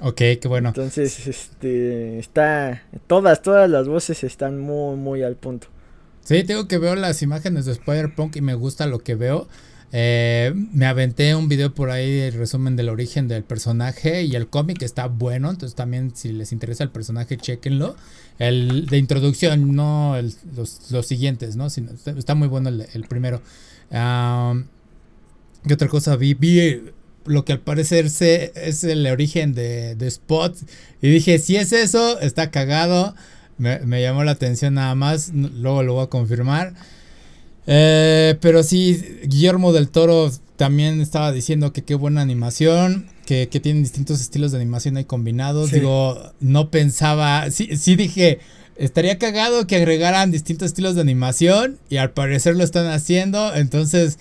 Ok, 0.03 0.17
qué 0.17 0.49
bueno. 0.49 0.69
Entonces, 0.69 1.27
este, 1.27 2.19
está, 2.19 2.83
todas, 3.07 3.43
todas 3.43 3.69
las 3.71 3.89
voces 3.89 4.25
están 4.25 4.59
muy, 4.59 4.97
muy 4.97 5.23
al 5.23 5.37
punto. 5.37 5.69
Sí, 6.23 6.43
tengo 6.45 6.69
que 6.69 6.79
ver 6.79 6.99
las 6.99 7.23
imágenes 7.23 7.67
de 7.67 7.73
Spider-Punk 7.73 8.37
y 8.37 8.41
me 8.41 8.55
gusta 8.55 8.87
lo 8.87 8.99
que 8.99 9.15
veo. 9.15 9.49
Eh, 9.93 10.53
me 10.73 10.87
aventé 10.87 11.35
un 11.35 11.49
video 11.49 11.73
por 11.73 11.91
ahí, 11.91 12.19
el 12.19 12.35
resumen 12.35 12.77
del 12.77 12.89
origen 12.89 13.29
del 13.29 13.45
personaje 13.45 14.25
y 14.25 14.35
el 14.35 14.49
cómic 14.49 14.83
está 14.83 15.07
bueno, 15.07 15.49
entonces 15.49 15.77
también 15.77 16.15
si 16.15 16.33
les 16.33 16.53
interesa 16.53 16.85
el 16.85 16.91
personaje, 16.91 17.37
chequenlo. 17.37 17.97
El 18.39 18.87
de 18.87 18.99
introducción, 18.99 19.75
no 19.75 20.17
los, 20.57 21.07
siguientes, 21.07 21.57
¿no? 21.57 21.67
está 21.67 22.35
muy 22.35 22.49
bueno 22.49 22.69
el, 22.69 23.05
primero. 23.09 23.41
¿Qué 23.91 25.75
otra 25.75 25.89
cosa 25.89 26.17
vi? 26.17 26.35
Vi 26.35 26.83
lo 27.27 27.45
que 27.45 27.53
al 27.53 27.61
parecer 27.61 28.07
es 28.07 28.85
el 28.85 29.07
origen 29.07 29.55
de, 29.55 29.95
de 29.95 30.07
Spot. 30.07 30.57
Y 31.03 31.11
dije, 31.11 31.39
si 31.39 31.57
es 31.57 31.73
eso, 31.73 32.21
está 32.21 32.51
cagado. 32.51 33.15
Me, 33.59 34.03
llamó 34.03 34.25
la 34.25 34.33
atención 34.33 34.75
nada 34.75 34.95
más. 34.95 35.33
Luego 35.33 35.83
lo 35.83 35.95
voy 35.95 36.05
a 36.05 36.09
confirmar. 36.09 36.75
Eh, 37.67 38.37
pero 38.41 38.63
sí, 38.63 39.03
Guillermo 39.25 39.73
del 39.73 39.89
Toro 39.89 40.31
también 40.57 41.01
estaba 41.01 41.33
diciendo 41.33 41.73
que 41.73 41.83
qué 41.83 41.95
buena 41.95 42.23
animación. 42.23 43.09
Que, 43.25 43.49
que 43.49 43.59
tienen 43.59 43.83
distintos 43.83 44.21
estilos 44.21 44.53
de 44.53 44.59
animación 44.59 44.97
ahí 44.97 45.05
combinados. 45.05 45.71
Digo, 45.71 46.33
no 46.41 46.71
pensaba. 46.71 47.51
Sí, 47.51 47.77
sí 47.77 47.97
dije. 47.97 48.41
Estaría 48.77 49.19
cagado 49.19 49.67
que 49.67 49.77
agregaran 49.77 50.31
distintos 50.31 50.67
estilos 50.67 50.95
de 50.95 51.01
animación. 51.01 51.79
Y 51.89 51.97
al 51.97 52.11
parecer 52.11 52.57
lo 52.57 52.63
están 52.63 52.87
haciendo. 52.87 53.55
Entonces 53.55 54.19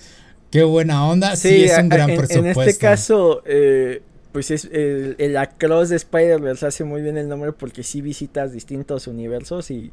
Qué 0.56 0.64
buena 0.64 1.06
onda. 1.06 1.36
Sí, 1.36 1.64
es 1.64 1.76
un 1.76 1.90
gran 1.90 2.06
presupuesto. 2.06 2.38
En 2.38 2.46
este 2.46 2.78
caso, 2.78 3.42
eh, 3.44 4.00
pues 4.32 4.50
es 4.50 4.64
el, 4.64 5.14
el 5.18 5.36
Across 5.36 5.90
de 5.90 5.96
Spider-Verse 5.96 6.64
hace 6.64 6.82
muy 6.82 7.02
bien 7.02 7.18
el 7.18 7.28
nombre 7.28 7.52
porque 7.52 7.82
sí 7.82 8.00
visitas 8.00 8.52
distintos 8.52 9.06
universos 9.06 9.70
y 9.70 9.92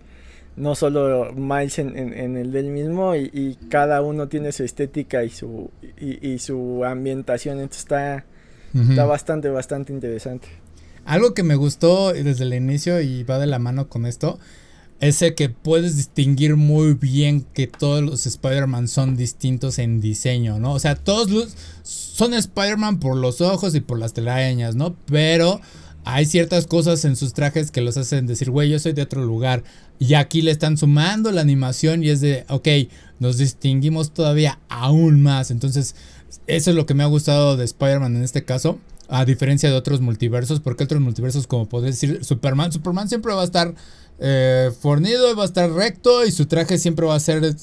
no 0.55 0.75
solo 0.75 1.33
Miles 1.33 1.79
en, 1.79 1.97
el 2.37 2.53
del 2.53 2.67
mismo 2.67 3.13
y, 3.13 3.57
cada 3.67 4.01
uno 4.01 4.29
tiene 4.29 4.53
su 4.53 4.63
estética 4.63 5.25
y 5.25 5.31
su 5.31 5.69
y, 5.99 6.39
su 6.39 6.85
ambientación 6.85 7.59
entonces 7.59 7.81
está, 7.81 8.25
está 8.73 9.05
bastante 9.05 9.49
bastante 9.49 9.91
interesante 9.91 10.47
algo 11.05 11.33
que 11.33 11.43
me 11.43 11.55
gustó 11.55 12.13
desde 12.13 12.43
el 12.43 12.53
inicio 12.53 13.01
y 13.01 13.23
va 13.23 13.39
de 13.39 13.47
la 13.47 13.59
mano 13.59 13.89
con 13.89 14.05
esto 14.05 14.39
ese 15.03 15.35
que 15.35 15.49
puedes 15.49 15.97
distinguir 15.97 16.55
muy 16.55 16.93
bien 16.93 17.45
que 17.53 17.67
todos 17.67 18.01
los 18.01 18.25
Spider-Man 18.25 18.87
son 18.87 19.17
distintos 19.17 19.79
en 19.79 19.99
diseño, 19.99 20.59
¿no? 20.59 20.73
O 20.73 20.79
sea, 20.79 20.95
todos 20.95 21.29
los, 21.29 21.55
son 21.83 22.33
Spider-Man 22.33 22.99
por 22.99 23.17
los 23.17 23.41
ojos 23.41 23.75
y 23.75 23.81
por 23.81 23.99
las 23.99 24.13
telarañas, 24.13 24.75
¿no? 24.75 24.95
Pero 25.07 25.59
hay 26.05 26.25
ciertas 26.25 26.67
cosas 26.67 27.05
en 27.05 27.15
sus 27.15 27.33
trajes 27.33 27.71
que 27.71 27.81
los 27.81 27.97
hacen 27.97 28.27
decir, 28.27 28.49
güey, 28.49 28.69
yo 28.69 28.79
soy 28.79 28.93
de 28.93 29.01
otro 29.01 29.23
lugar. 29.25 29.63
Y 29.99 30.15
aquí 30.15 30.41
le 30.41 30.51
están 30.51 30.77
sumando 30.77 31.31
la 31.31 31.41
animación 31.41 32.03
y 32.03 32.09
es 32.09 32.21
de, 32.21 32.45
ok, 32.49 32.67
nos 33.19 33.37
distinguimos 33.37 34.13
todavía 34.13 34.59
aún 34.69 35.21
más. 35.21 35.51
Entonces, 35.51 35.95
eso 36.47 36.69
es 36.71 36.75
lo 36.75 36.85
que 36.85 36.93
me 36.93 37.03
ha 37.03 37.07
gustado 37.07 37.57
de 37.57 37.65
Spider-Man 37.65 38.15
en 38.15 38.23
este 38.23 38.43
caso. 38.43 38.79
A 39.09 39.25
diferencia 39.25 39.69
de 39.69 39.75
otros 39.75 40.01
multiversos, 40.01 40.59
porque 40.59 40.85
otros 40.85 41.01
multiversos, 41.01 41.45
como 41.45 41.67
podés 41.67 41.99
decir, 41.99 42.23
Superman, 42.23 42.71
Superman 42.71 43.09
siempre 43.09 43.33
va 43.33 43.41
a 43.41 43.45
estar 43.45 43.75
eh, 44.19 44.71
fornido, 44.79 45.35
va 45.35 45.43
a 45.43 45.45
estar 45.45 45.69
recto 45.71 46.25
y 46.25 46.31
su 46.31 46.45
traje 46.45 46.77
siempre 46.77 47.05
va 47.05 47.15
a 47.15 47.19
ser 47.19 47.55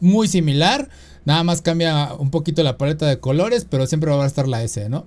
muy 0.00 0.28
similar. 0.28 0.88
Nada 1.24 1.42
más 1.42 1.62
cambia 1.62 2.12
un 2.14 2.30
poquito 2.30 2.62
la 2.62 2.76
paleta 2.76 3.06
de 3.06 3.18
colores, 3.18 3.66
pero 3.68 3.86
siempre 3.86 4.10
va 4.10 4.24
a 4.24 4.26
estar 4.26 4.46
la 4.46 4.62
S, 4.62 4.88
¿no? 4.88 5.06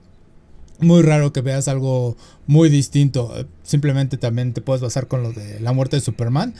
Muy 0.79 1.01
raro 1.01 1.33
que 1.33 1.41
veas 1.41 1.67
algo 1.67 2.17
muy 2.45 2.69
distinto. 2.69 3.33
Simplemente 3.63 4.17
también 4.17 4.53
te 4.53 4.61
puedes 4.61 4.81
basar 4.81 5.07
con 5.07 5.23
lo 5.23 5.33
de 5.33 5.59
la 5.59 5.73
muerte 5.73 5.97
de 5.97 6.01
Superman. 6.01 6.53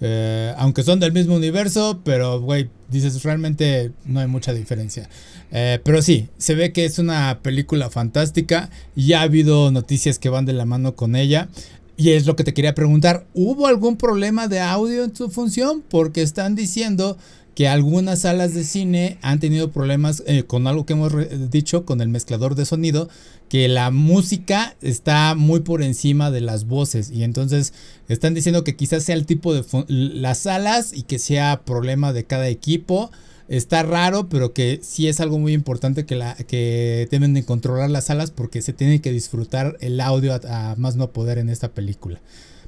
Eh, 0.00 0.52
aunque 0.58 0.82
son 0.82 1.00
del 1.00 1.12
mismo 1.12 1.36
universo, 1.36 2.00
pero, 2.04 2.40
güey, 2.40 2.68
dices, 2.90 3.22
realmente 3.22 3.92
no 4.04 4.20
hay 4.20 4.26
mucha 4.26 4.52
diferencia. 4.52 5.08
Eh, 5.50 5.80
pero 5.84 6.02
sí, 6.02 6.28
se 6.36 6.54
ve 6.54 6.72
que 6.72 6.84
es 6.84 6.98
una 6.98 7.40
película 7.42 7.90
fantástica. 7.90 8.70
Ya 8.96 9.20
ha 9.20 9.22
habido 9.22 9.70
noticias 9.70 10.18
que 10.18 10.28
van 10.28 10.46
de 10.46 10.52
la 10.52 10.64
mano 10.64 10.94
con 10.94 11.16
ella. 11.16 11.48
Y 11.96 12.10
es 12.10 12.26
lo 12.26 12.34
que 12.34 12.42
te 12.42 12.54
quería 12.54 12.74
preguntar, 12.74 13.26
¿hubo 13.34 13.68
algún 13.68 13.96
problema 13.96 14.48
de 14.48 14.58
audio 14.58 15.04
en 15.04 15.12
tu 15.12 15.30
función? 15.30 15.82
Porque 15.88 16.22
están 16.22 16.56
diciendo 16.56 17.16
que 17.54 17.68
algunas 17.68 18.20
salas 18.20 18.52
de 18.54 18.64
cine 18.64 19.18
han 19.22 19.38
tenido 19.38 19.70
problemas 19.70 20.22
eh, 20.26 20.42
con 20.42 20.66
algo 20.66 20.86
que 20.86 20.94
hemos 20.94 21.12
dicho, 21.50 21.84
con 21.84 22.00
el 22.00 22.08
mezclador 22.08 22.54
de 22.56 22.66
sonido, 22.66 23.08
que 23.48 23.68
la 23.68 23.90
música 23.90 24.74
está 24.82 25.34
muy 25.36 25.60
por 25.60 25.82
encima 25.82 26.30
de 26.30 26.40
las 26.40 26.66
voces 26.66 27.10
y 27.10 27.22
entonces 27.22 27.72
están 28.08 28.34
diciendo 28.34 28.64
que 28.64 28.74
quizás 28.74 29.04
sea 29.04 29.14
el 29.14 29.26
tipo 29.26 29.54
de 29.54 29.64
las 29.88 30.38
salas 30.38 30.92
y 30.92 31.02
que 31.02 31.18
sea 31.18 31.62
problema 31.64 32.12
de 32.12 32.24
cada 32.24 32.48
equipo. 32.48 33.10
Está 33.46 33.82
raro, 33.82 34.30
pero 34.30 34.54
que 34.54 34.80
sí 34.82 35.06
es 35.06 35.20
algo 35.20 35.38
muy 35.38 35.52
importante 35.52 36.06
que, 36.06 36.16
la, 36.16 36.34
que 36.34 37.06
deben 37.10 37.34
de 37.34 37.44
controlar 37.44 37.90
las 37.90 38.06
salas 38.06 38.30
porque 38.30 38.62
se 38.62 38.72
tiene 38.72 39.02
que 39.02 39.12
disfrutar 39.12 39.76
el 39.80 40.00
audio 40.00 40.32
a, 40.48 40.74
más 40.78 40.96
no 40.96 41.10
poder 41.10 41.36
en 41.36 41.50
esta 41.50 41.68
película. 41.68 42.20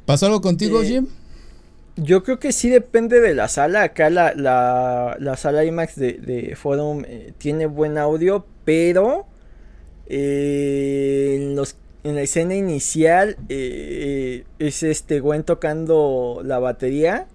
¿Pasó 0.04 0.26
algo 0.26 0.42
contigo, 0.42 0.82
eh, 0.82 0.86
Jim? 0.86 1.06
Yo 1.96 2.22
creo 2.22 2.38
que 2.38 2.52
sí 2.52 2.68
depende 2.68 3.20
de 3.20 3.34
la 3.34 3.48
sala. 3.48 3.82
Acá 3.82 4.10
la, 4.10 4.34
la, 4.34 5.36
sala 5.36 5.64
IMAX 5.64 5.96
de, 5.96 6.14
de 6.14 6.54
Forum 6.56 7.04
eh, 7.06 7.32
tiene 7.38 7.66
buen 7.66 7.96
audio, 7.98 8.46
pero 8.64 9.26
eh, 10.06 11.38
en, 11.40 11.56
los, 11.56 11.76
en 12.04 12.14
la 12.14 12.22
escena 12.22 12.54
inicial 12.54 13.36
es 13.48 14.82
este 14.82 15.20
Gwen 15.20 15.42
tocando 15.42 16.42
la 16.44 16.58
batería 16.58 17.26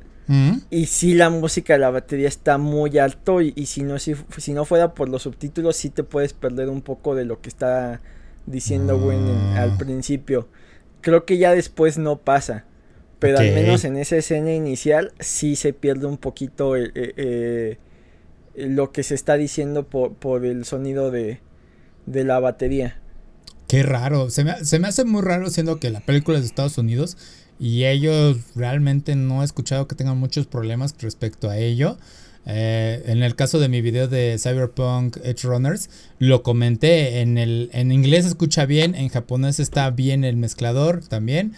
y 0.69 0.85
si 0.85 1.13
la 1.13 1.29
música 1.29 1.73
de 1.73 1.79
la 1.79 1.89
batería 1.89 2.29
está 2.29 2.57
muy 2.57 2.97
alto 2.97 3.41
y, 3.41 3.51
si, 3.65 3.83
no, 3.83 3.99
si, 3.99 4.15
si, 4.37 4.53
no 4.53 4.63
fuera 4.63 4.93
por 4.93 5.09
los 5.09 5.23
subtítulos 5.23 5.75
sí 5.75 5.89
te 5.89 6.03
puedes 6.03 6.31
perder 6.31 6.69
un 6.69 6.81
poco 6.81 7.15
de 7.15 7.25
lo 7.25 7.41
que 7.41 7.49
está 7.49 7.99
diciendo 8.45 8.97
Gwen 8.97 9.27
al 9.57 9.71
ah. 9.71 9.77
principio. 9.77 10.47
Creo 11.01 11.25
que 11.25 11.37
ya 11.37 11.53
después 11.53 11.97
no 11.97 12.17
pasa. 12.17 12.63
Pero 13.21 13.37
al 13.37 13.53
menos 13.53 13.85
en 13.85 13.97
esa 13.97 14.17
escena 14.17 14.51
inicial 14.51 15.13
sí 15.19 15.55
se 15.55 15.73
pierde 15.73 16.07
un 16.07 16.17
poquito 16.17 16.75
eh, 16.75 16.91
eh, 16.95 17.77
lo 18.55 18.91
que 18.91 19.03
se 19.03 19.13
está 19.13 19.37
diciendo 19.37 19.87
por, 19.87 20.43
el 20.43 20.65
sonido 20.65 21.11
de, 21.11 21.39
de, 22.07 22.23
la 22.23 22.39
batería. 22.39 22.99
Qué 23.67 23.83
raro. 23.83 24.31
Se 24.31 24.43
me, 24.43 24.65
se 24.65 24.79
me 24.79 24.87
hace 24.87 25.05
muy 25.05 25.21
raro 25.21 25.51
siendo 25.51 25.79
que 25.79 25.91
la 25.91 25.99
película 25.99 26.37
es 26.39 26.43
de 26.43 26.47
Estados 26.47 26.79
Unidos 26.79 27.15
y 27.59 27.85
ellos 27.85 28.37
realmente 28.55 29.15
no 29.15 29.43
he 29.43 29.45
escuchado 29.45 29.87
que 29.87 29.93
tengan 29.93 30.17
muchos 30.17 30.47
problemas 30.47 30.95
respecto 30.99 31.47
a 31.47 31.59
ello. 31.59 31.99
Eh, 32.47 33.03
en 33.05 33.21
el 33.21 33.35
caso 33.35 33.59
de 33.59 33.69
mi 33.69 33.81
video 33.81 34.07
de 34.07 34.37
Cyberpunk 34.39 35.17
Edge 35.23 35.43
Runners, 35.43 35.91
lo 36.17 36.41
comenté. 36.41 37.21
En, 37.21 37.37
el, 37.37 37.69
en 37.73 37.91
inglés 37.91 38.23
se 38.23 38.29
escucha 38.29 38.65
bien, 38.65 38.95
en 38.95 39.09
japonés 39.09 39.59
está 39.59 39.91
bien 39.91 40.23
el 40.23 40.37
mezclador 40.37 41.07
también. 41.07 41.53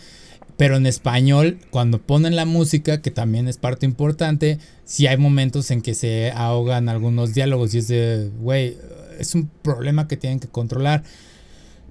Pero 0.57 0.77
en 0.77 0.85
español, 0.85 1.59
cuando 1.71 1.99
ponen 1.99 2.35
la 2.35 2.45
música, 2.45 3.01
que 3.01 3.11
también 3.11 3.47
es 3.47 3.57
parte 3.57 3.85
importante, 3.85 4.59
sí 4.85 5.07
hay 5.07 5.17
momentos 5.17 5.71
en 5.71 5.81
que 5.81 5.95
se 5.95 6.31
ahogan 6.31 6.89
algunos 6.89 7.33
diálogos 7.33 7.73
y 7.73 7.79
es 7.79 7.87
de, 7.87 8.29
güey, 8.39 8.77
es 9.19 9.33
un 9.35 9.49
problema 9.61 10.07
que 10.07 10.17
tienen 10.17 10.39
que 10.39 10.47
controlar. 10.47 11.03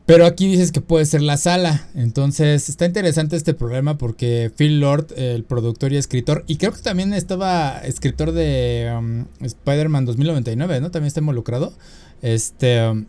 Pero 0.05 0.27
aquí 0.27 0.49
dices 0.49 0.73
que 0.73 0.81
puede 0.81 1.07
ser 1.07 1.23
la 1.23 1.37
sala. 1.37 1.89
Entonces 1.95 2.69
está 2.69 2.87
interesante 2.87 3.37
este 3.37 3.55
problema 3.55 3.99
porque 3.99 4.51
Phil 4.55 4.81
Lord, 4.81 5.13
el 5.17 5.45
productor 5.45 5.93
y 5.93 5.97
escritor, 5.97 6.45
y 6.49 6.57
creo 6.57 6.73
que 6.73 6.83
también 6.83 7.15
estaba 7.15 7.79
escritor 7.79 8.33
de 8.33 8.93
um, 8.97 9.27
Spider-Man 9.41 10.05
2099, 10.05 10.81
¿no? 10.81 10.91
También 10.91 11.09
está 11.09 11.21
involucrado. 11.21 11.73
Este 12.21 12.85
um, 12.89 13.07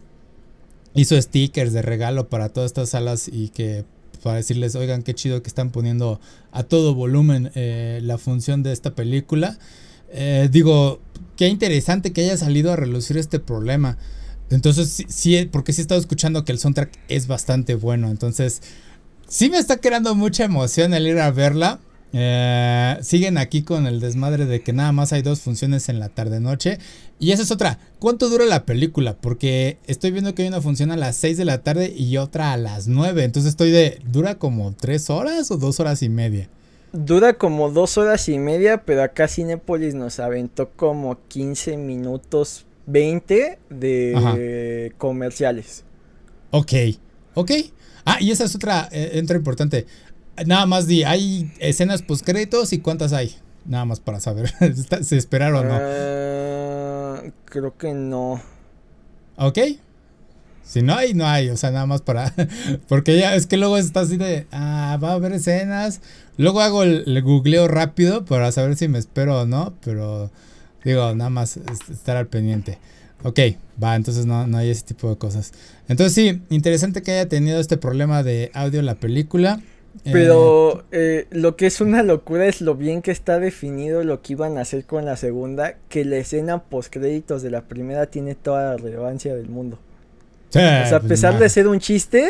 hizo 0.94 1.20
stickers 1.20 1.74
de 1.74 1.82
regalo 1.82 2.30
para 2.30 2.50
todas 2.50 2.68
estas 2.68 2.90
salas 2.90 3.28
y 3.28 3.50
que 3.50 3.86
para 4.24 4.38
decirles, 4.38 4.76
oigan, 4.76 5.04
qué 5.04 5.14
chido 5.14 5.44
que 5.44 5.50
están 5.50 5.70
poniendo 5.70 6.20
a 6.52 6.64
todo 6.64 6.96
volumen 6.96 7.52
eh, 7.56 8.00
la 8.02 8.18
función 8.18 8.64
de 8.64 8.72
esta 8.72 8.96
película. 8.96 9.60
Eh, 10.10 10.50
digo, 10.52 11.02
qué 11.36 11.48
interesante 11.48 12.14
que 12.14 12.22
haya 12.22 12.38
salido 12.38 12.72
a 12.72 12.76
relucir 12.76 13.18
este 13.18 13.40
problema. 13.40 13.98
Entonces, 14.50 15.04
sí, 15.08 15.50
porque 15.52 15.74
sí 15.74 15.82
he 15.82 15.84
estado 15.84 16.00
escuchando 16.00 16.46
que 16.46 16.52
el 16.52 16.60
soundtrack 16.60 16.92
es 17.10 17.28
bastante 17.28 17.76
bueno. 17.76 18.10
Entonces, 18.10 18.62
sí 19.28 19.50
me 19.50 19.58
está 19.58 19.78
creando 19.78 20.16
mucha 20.16 20.46
emoción 20.46 20.94
el 20.94 21.08
ir 21.08 21.20
a 21.20 21.32
verla. 21.32 21.80
Eh, 22.16 22.98
siguen 23.02 23.40
aquí 23.40 23.64
con 23.64 23.88
el 23.88 24.00
desmadre 24.00 24.46
de 24.46 24.62
que 24.62 24.72
nada 24.72 24.92
más 24.92 25.12
hay 25.14 25.24
dos 25.24 25.42
funciones 25.42 25.90
en 25.90 26.00
la 26.00 26.10
tarde-noche. 26.10 26.78
Y 27.20 27.32
esa 27.32 27.42
es 27.42 27.52
otra. 27.52 27.80
¿Cuánto 28.00 28.30
dura 28.30 28.46
la 28.46 28.66
película? 28.66 29.18
Porque 29.20 29.80
estoy 29.88 30.12
viendo 30.12 30.36
que 30.36 30.44
hay 30.44 30.48
una 30.48 30.62
función 30.62 30.92
a 30.92 30.98
las 30.98 31.16
6 31.18 31.38
de 31.38 31.46
la 31.46 31.64
tarde 31.64 31.92
y 31.96 32.18
otra 32.18 32.54
a 32.54 32.58
las 32.58 32.88
9. 32.88 33.24
Entonces 33.24 33.50
estoy 33.50 33.72
de. 33.72 34.00
¿Dura 34.06 34.36
como 34.36 34.74
3 34.74 35.10
horas 35.10 35.50
o 35.50 35.58
2 35.58 35.80
horas 35.80 36.04
y 36.04 36.10
media? 36.10 36.50
Dura 36.92 37.34
como 37.34 37.72
2 37.72 37.98
horas 37.98 38.30
y 38.30 38.38
media, 38.38 38.84
pero 38.86 39.02
acá 39.02 39.28
Cinepolis 39.28 39.96
nos 39.96 40.20
aventó 40.20 40.70
como 40.76 41.18
15 41.28 41.78
minutos 41.78 42.68
20 42.86 43.58
de 43.70 44.94
comerciales. 45.00 45.84
Ok, 46.52 46.74
ok. 47.34 47.52
Ah, 48.06 48.18
y 48.20 48.32
esa 48.32 48.44
es 48.44 48.54
otra, 48.54 48.90
eh, 48.92 49.24
importante. 49.34 49.88
Nada 50.46 50.66
más 50.66 50.88
di, 50.88 51.04
¿hay 51.04 51.52
escenas 51.60 52.02
post 52.02 52.26
créditos 52.26 52.74
y 52.74 52.80
cuántas 52.80 53.14
hay? 53.14 53.36
Nada 53.66 53.86
más 53.86 54.00
para 54.00 54.20
saber. 54.20 54.54
¿Se 55.04 55.18
esperaron 55.18 55.66
o 55.66 55.70
no? 55.70 55.80
Ah, 55.80 57.22
creo 57.46 57.78
que 57.78 57.94
no. 57.94 58.42
Ok. 59.38 59.60
Si 60.64 60.82
no 60.82 60.96
hay, 60.96 61.14
no 61.14 61.28
hay. 61.28 61.50
O 61.50 61.58
sea, 61.58 61.72
nada 61.72 61.86
más 61.86 62.02
para. 62.02 62.34
Porque 62.88 63.18
ya 63.18 63.36
es 63.36 63.48
que 63.48 63.58
luego 63.58 63.78
está 63.78 64.02
así 64.02 64.18
de. 64.18 64.48
Ah, 64.52 64.98
va 65.02 65.12
a 65.12 65.14
haber 65.14 65.34
escenas. 65.34 66.02
Luego 66.38 66.62
hago 66.62 66.84
el 66.84 67.22
googleo 67.22 67.68
rápido 67.68 68.26
para 68.26 68.52
saber 68.52 68.76
si 68.76 68.88
me 68.88 69.00
espero 69.00 69.42
o 69.42 69.46
no. 69.46 69.74
Pero 69.84 70.32
Digo, 70.84 71.16
nada 71.16 71.30
más 71.30 71.58
estar 71.90 72.18
al 72.18 72.28
pendiente. 72.28 72.78
Ok, 73.24 73.40
va, 73.82 73.96
entonces 73.96 74.26
no, 74.26 74.48
no 74.48 74.58
hay 74.58 74.70
ese 74.70 74.84
tipo 74.84 75.10
de 75.10 75.18
cosas. 75.18 75.54
Entonces 75.88 76.14
sí, 76.14 76.42
interesante 76.50 77.02
que 77.02 77.12
haya 77.12 77.30
tenido 77.30 77.60
este 77.60 77.78
problema 77.78 78.22
de 78.22 78.52
audio 78.54 78.82
la 78.82 78.96
película. 78.96 79.62
Pero 80.04 80.86
eh, 80.92 81.28
eh, 81.28 81.28
lo 81.32 81.56
que 81.56 81.68
es 81.68 81.80
una 81.80 82.02
locura 82.02 82.48
es 82.48 82.62
lo 82.62 82.76
bien 82.76 83.02
que 83.02 83.12
está 83.12 83.40
definido 83.40 84.04
lo 84.04 84.22
que 84.22 84.34
iban 84.34 84.58
a 84.58 84.62
hacer 84.62 84.86
con 84.86 85.06
la 85.06 85.16
segunda, 85.18 85.76
que 85.88 86.04
la 86.04 86.18
escena 86.18 86.64
post 86.64 86.92
créditos 86.92 87.44
de 87.44 87.52
la 87.52 87.62
primera 87.62 88.08
tiene 88.08 88.34
toda 88.34 88.72
la 88.72 88.78
relevancia 88.78 89.36
del 89.36 89.50
mundo. 89.50 89.78
o 90.50 90.52
sea, 90.52 90.88
a 90.88 91.00
pues, 91.00 91.10
pesar 91.10 91.38
de 91.38 91.48
ser 91.48 91.68
un 91.68 91.80
chiste, 91.80 92.28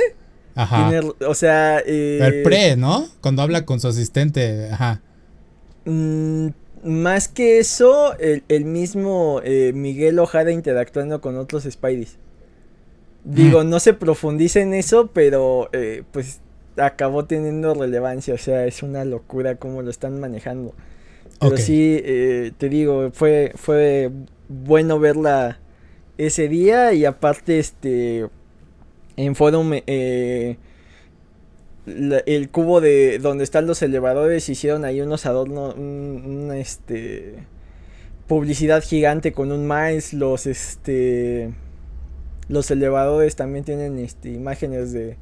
Ajá. 0.55 0.91
o 1.25 1.33
sea... 1.33 1.79
Eh, 1.85 2.19
el 2.21 2.43
pre, 2.43 2.75
¿no? 2.75 3.07
Cuando 3.21 3.41
habla 3.41 3.65
con 3.65 3.79
su 3.79 3.87
asistente, 3.87 4.69
ajá. 4.69 5.01
Mm, 5.85 6.49
más 6.83 7.29
que 7.29 7.59
eso, 7.59 8.17
el, 8.19 8.65
mismo 8.65 9.41
eh, 9.43 9.71
Miguel 9.73 10.19
Ojada 10.19 10.51
interactuando 10.51 11.21
con 11.21 11.37
otros 11.37 11.63
Spideys. 11.63 12.17
Digo, 13.23 13.63
no 13.63 13.79
se 13.79 13.93
profundiza 13.93 14.59
en 14.59 14.73
eso, 14.73 15.09
pero 15.13 15.69
eh, 15.71 16.03
pues 16.11 16.41
acabó 16.77 17.25
teniendo 17.25 17.73
relevancia. 17.73 18.33
O 18.33 18.37
sea, 18.37 18.65
es 18.65 18.83
una 18.83 19.05
locura 19.05 19.55
cómo 19.55 19.81
lo 19.81 19.89
están 19.89 20.19
manejando. 20.19 20.73
Pero 21.39 21.57
sí, 21.57 21.99
eh, 22.03 22.51
te 22.57 22.69
digo, 22.69 23.11
fue, 23.11 23.51
fue 23.55 24.11
bueno 24.47 24.99
verla 24.99 25.59
ese 26.17 26.47
día 26.47 26.93
y 26.93 27.05
aparte, 27.05 27.59
este, 27.59 28.27
en 29.17 29.35
Forum, 29.35 29.73
eh, 29.87 30.57
el 31.85 32.49
cubo 32.49 32.81
de 32.81 33.19
donde 33.19 33.43
están 33.43 33.67
los 33.67 33.81
elevadores 33.81 34.47
hicieron 34.47 34.85
ahí 34.85 35.01
unos 35.01 35.25
adornos, 35.25 35.75
una 35.75 36.57
este 36.57 37.35
publicidad 38.27 38.81
gigante 38.81 39.33
con 39.33 39.51
un 39.51 39.67
maíz, 39.67 40.13
los 40.13 40.47
este 40.47 41.53
los 42.47 42.71
elevadores 42.71 43.35
también 43.35 43.65
tienen 43.65 43.99
este 43.99 44.31
imágenes 44.31 44.93
de 44.93 45.17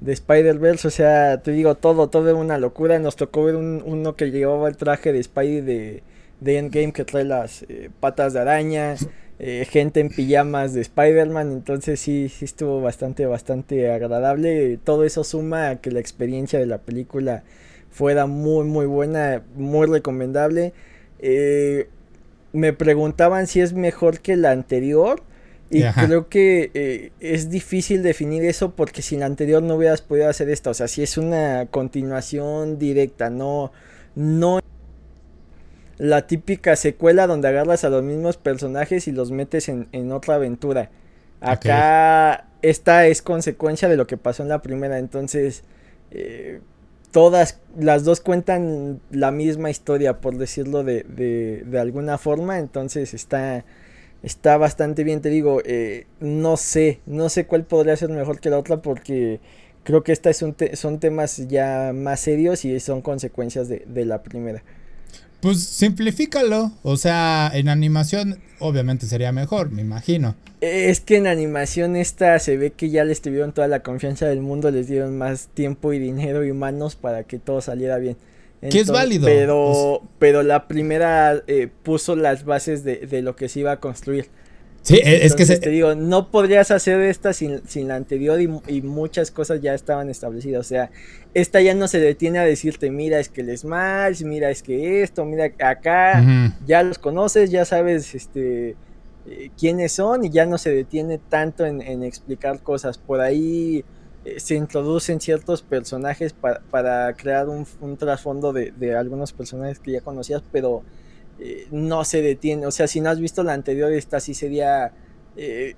de 0.00 0.12
Spider-Verse, 0.12 0.88
o 0.88 0.90
sea, 0.90 1.42
te 1.42 1.52
digo 1.52 1.74
todo, 1.76 2.08
todo 2.08 2.28
es 2.28 2.34
una 2.34 2.58
locura. 2.58 2.98
Nos 2.98 3.16
tocó 3.16 3.44
ver 3.44 3.56
uno 3.56 4.16
que 4.16 4.30
llevaba 4.30 4.68
el 4.68 4.76
traje 4.76 5.12
de 5.12 5.22
Spidey 5.22 5.60
de, 5.60 6.02
de 6.40 6.58
Endgame 6.58 6.92
que 6.92 7.04
trae 7.04 7.24
las 7.24 7.64
eh, 7.68 7.90
patas 8.00 8.32
de 8.32 8.40
araña. 8.40 8.96
Eh, 9.38 9.66
gente 9.70 10.00
en 10.00 10.08
pijamas 10.08 10.72
de 10.72 10.80
Spider-Man, 10.80 11.52
entonces 11.52 12.00
sí, 12.00 12.30
sí 12.30 12.46
estuvo 12.46 12.80
bastante, 12.80 13.26
bastante 13.26 13.90
agradable. 13.90 14.78
Todo 14.82 15.04
eso 15.04 15.24
suma 15.24 15.68
a 15.68 15.76
que 15.76 15.90
la 15.90 16.00
experiencia 16.00 16.58
de 16.58 16.66
la 16.66 16.78
película 16.78 17.44
fuera 17.90 18.26
muy, 18.26 18.64
muy 18.64 18.86
buena, 18.86 19.42
muy 19.54 19.86
recomendable. 19.86 20.72
Eh, 21.18 21.88
me 22.52 22.72
preguntaban 22.72 23.46
si 23.46 23.60
es 23.60 23.74
mejor 23.74 24.20
que 24.20 24.36
la 24.36 24.52
anterior. 24.52 25.22
Y 25.68 25.82
creo 25.82 26.28
que 26.28 26.70
eh, 26.74 27.10
es 27.20 27.50
difícil 27.50 28.02
definir 28.02 28.44
eso 28.44 28.76
porque 28.76 29.02
sin 29.02 29.20
la 29.20 29.26
anterior 29.26 29.62
no 29.62 29.74
hubieras 29.74 30.00
podido 30.00 30.28
hacer 30.28 30.48
esto. 30.48 30.70
O 30.70 30.74
sea, 30.74 30.86
si 30.86 31.02
es 31.02 31.18
una 31.18 31.66
continuación 31.66 32.78
directa, 32.78 33.30
no, 33.30 33.72
no 34.14 34.60
la 35.98 36.26
típica 36.26 36.76
secuela 36.76 37.26
donde 37.26 37.48
agarras 37.48 37.84
a 37.84 37.88
los 37.88 38.02
mismos 38.02 38.36
personajes 38.36 39.08
y 39.08 39.12
los 39.12 39.32
metes 39.32 39.68
en, 39.68 40.12
otra 40.12 40.36
aventura. 40.36 40.90
Acá 41.40 42.46
esta 42.62 43.06
es 43.06 43.22
consecuencia 43.22 43.88
de 43.88 43.96
lo 43.96 44.06
que 44.06 44.16
pasó 44.16 44.42
en 44.42 44.48
la 44.48 44.62
primera, 44.62 44.98
entonces 44.98 45.64
eh, 46.10 46.60
todas, 47.10 47.60
las 47.78 48.04
dos 48.04 48.20
cuentan 48.20 49.00
la 49.10 49.30
misma 49.30 49.70
historia, 49.70 50.20
por 50.20 50.36
decirlo 50.36 50.82
de, 50.82 51.04
de, 51.04 51.64
de 51.66 51.78
alguna 51.78 52.18
forma, 52.18 52.58
entonces 52.58 53.14
está, 53.14 53.64
está 54.22 54.56
bastante 54.56 55.04
bien, 55.04 55.20
te 55.20 55.30
digo, 55.30 55.60
eh, 55.64 56.06
no 56.20 56.56
sé, 56.56 57.00
no 57.06 57.28
sé 57.28 57.46
cuál 57.46 57.64
podría 57.64 57.96
ser 57.96 58.10
mejor 58.10 58.40
que 58.40 58.50
la 58.50 58.58
otra 58.58 58.82
porque 58.82 59.40
creo 59.84 60.02
que 60.02 60.12
estas 60.12 60.36
son, 60.36 60.56
son 60.74 60.98
temas 60.98 61.48
ya 61.48 61.92
más 61.94 62.20
serios 62.20 62.64
y 62.64 62.78
son 62.80 63.02
consecuencias 63.02 63.68
de, 63.68 63.84
de 63.86 64.04
la 64.04 64.22
primera. 64.22 64.62
Pues 65.40 65.62
simplifícalo. 65.62 66.72
O 66.82 66.96
sea, 66.96 67.50
en 67.54 67.68
animación 67.68 68.40
obviamente 68.58 69.06
sería 69.06 69.32
mejor, 69.32 69.70
me 69.70 69.82
imagino. 69.82 70.34
Es 70.60 71.00
que 71.00 71.16
en 71.16 71.26
animación 71.26 71.96
esta 71.96 72.38
se 72.38 72.56
ve 72.56 72.72
que 72.72 72.90
ya 72.90 73.04
les 73.04 73.20
tuvieron 73.20 73.52
toda 73.52 73.68
la 73.68 73.80
confianza 73.80 74.26
del 74.26 74.40
mundo, 74.40 74.70
les 74.70 74.88
dieron 74.88 75.16
más 75.18 75.48
tiempo 75.48 75.92
y 75.92 75.98
dinero 75.98 76.44
y 76.44 76.52
manos 76.52 76.96
para 76.96 77.24
que 77.24 77.38
todo 77.38 77.60
saliera 77.60 77.98
bien. 77.98 78.16
Que 78.60 78.80
es 78.80 78.90
válido. 78.90 79.26
Pero, 79.26 80.02
pero 80.18 80.42
la 80.42 80.68
primera 80.68 81.42
eh, 81.46 81.68
puso 81.82 82.16
las 82.16 82.44
bases 82.44 82.84
de, 82.84 83.06
de 83.06 83.22
lo 83.22 83.36
que 83.36 83.48
se 83.48 83.60
iba 83.60 83.72
a 83.72 83.80
construir. 83.80 84.30
Sí, 84.86 85.00
e, 85.02 85.26
es 85.26 85.34
que 85.34 85.44
te 85.44 85.70
digo, 85.70 85.96
no 85.96 86.30
podrías 86.30 86.70
hacer 86.70 87.00
esta 87.00 87.32
sin, 87.32 87.60
la 87.88 87.96
anterior 87.96 88.40
y, 88.40 88.82
muchas 88.82 89.32
cosas 89.32 89.60
ya 89.60 89.74
estaban 89.74 90.08
establecidas. 90.08 90.60
O 90.60 90.68
sea, 90.68 90.92
esta 91.34 91.60
ya 91.60 91.74
no 91.74 91.88
se 91.88 91.98
detiene 91.98 92.38
a 92.38 92.44
decirte, 92.44 92.88
mira, 92.92 93.18
es 93.18 93.28
que 93.28 93.40
el 93.40 93.58
Smash, 93.58 94.22
mira, 94.22 94.48
es 94.48 94.62
que 94.62 95.02
esto, 95.02 95.24
mira, 95.24 95.50
acá, 95.58 96.24
ya 96.68 96.84
los 96.84 97.00
conoces, 97.00 97.50
ya 97.50 97.64
sabes 97.64 98.14
este 98.14 98.76
eh, 99.26 99.50
quiénes 99.58 99.90
son 99.90 100.24
y 100.24 100.30
ya 100.30 100.46
no 100.46 100.56
se 100.56 100.70
detiene 100.70 101.18
tanto 101.18 101.66
en, 101.66 102.04
explicar 102.04 102.60
cosas. 102.60 102.96
Por 102.96 103.20
ahí 103.20 103.84
se 104.38 104.54
introducen 104.54 105.20
ciertos 105.20 105.62
personajes 105.62 106.34
para 106.70 107.14
crear 107.14 107.48
un, 107.48 107.66
trasfondo 107.96 108.52
de, 108.52 108.72
de 108.72 108.96
algunos 108.96 109.32
personajes 109.32 109.78
que 109.78 109.92
ya 109.92 110.00
conocías, 110.00 110.42
pero 110.52 110.82
eh, 111.38 111.66
no 111.70 112.04
se 112.04 112.22
detiene. 112.22 112.66
O 112.66 112.70
sea, 112.70 112.86
si 112.86 113.00
no 113.00 113.10
has 113.10 113.20
visto 113.20 113.42
la 113.42 113.52
anterior, 113.52 113.92
esta 113.92 114.20
sí 114.20 114.34
sería 114.34 114.92
eh, 115.36 115.74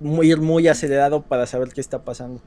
muy, 0.00 0.34
muy 0.36 0.68
acelerado 0.68 1.22
para 1.22 1.46
saber 1.46 1.68
qué 1.72 1.80
está 1.80 2.04
pasando. 2.04 2.40